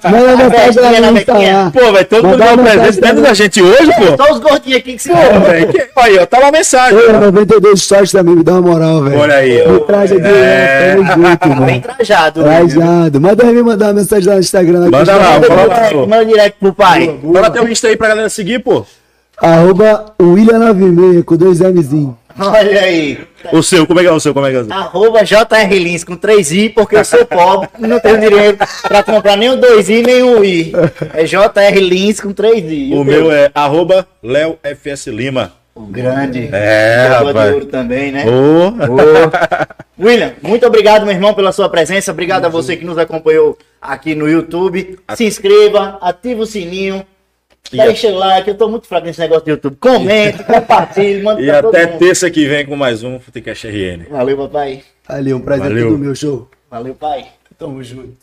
[0.09, 1.71] Manda mensagem lá no Insta lá.
[1.71, 4.23] Pô, vai todo mundo dar um presente dentro da gente hoje, pô.
[4.23, 6.97] Só os gordinhos aqui que se Pô, velho, Aí, ó, tá uma mensagem.
[6.99, 9.19] Ei, 92 stories também, me dá uma moral, velho.
[9.19, 9.71] Olha aí, ó.
[9.73, 10.95] Me traz aqui, É.
[10.97, 11.81] tamo junto, Bem mano.
[11.81, 12.43] trajado.
[12.43, 12.67] William.
[12.67, 13.21] Trajado.
[13.21, 14.79] Manda me mandar uma mensagem lá no Instagram.
[14.79, 16.07] lá Manda lá, Fala, direct, pô.
[16.07, 17.19] manda direct pro pai.
[17.33, 18.85] Fala teu Insta aí pra galera seguir, pô.
[19.41, 22.17] Arroba William96 com dois Mzinho.
[22.37, 23.19] Olha aí.
[23.51, 24.33] O seu, como é que é o seu?
[24.33, 24.73] Como é que é o seu?
[24.73, 29.49] Arroba JR Lins com 3i, porque eu sou pobre, não tenho dinheiro pra comprar nem
[29.49, 30.73] o 2i nem o i.
[31.13, 32.93] É JR Lins com 3i.
[32.93, 34.07] O meu é arroba
[35.07, 35.53] Lima.
[35.73, 36.49] O grande.
[36.53, 37.53] É, Jogador de rapaz.
[37.53, 38.23] ouro também, né?
[38.25, 40.05] Ô, Ô.
[40.05, 42.11] William, muito obrigado, meu irmão, pela sua presença.
[42.11, 44.97] Obrigado a você que nos acompanhou aqui no YouTube.
[45.15, 47.05] Se inscreva, ativa o sininho.
[47.73, 49.75] E Deixa o like, eu tô muito fraco nesse negócio do YouTube.
[49.77, 51.99] Comente, compartilhe, manda E pra todo até mundo.
[51.99, 54.05] terça que vem com mais um Futecast RN.
[54.09, 54.83] Valeu, papai.
[55.07, 55.89] Ali, um prazer Valeu.
[55.89, 56.49] todo meu show.
[56.69, 57.25] Valeu, pai.
[57.57, 58.17] Tamo junto.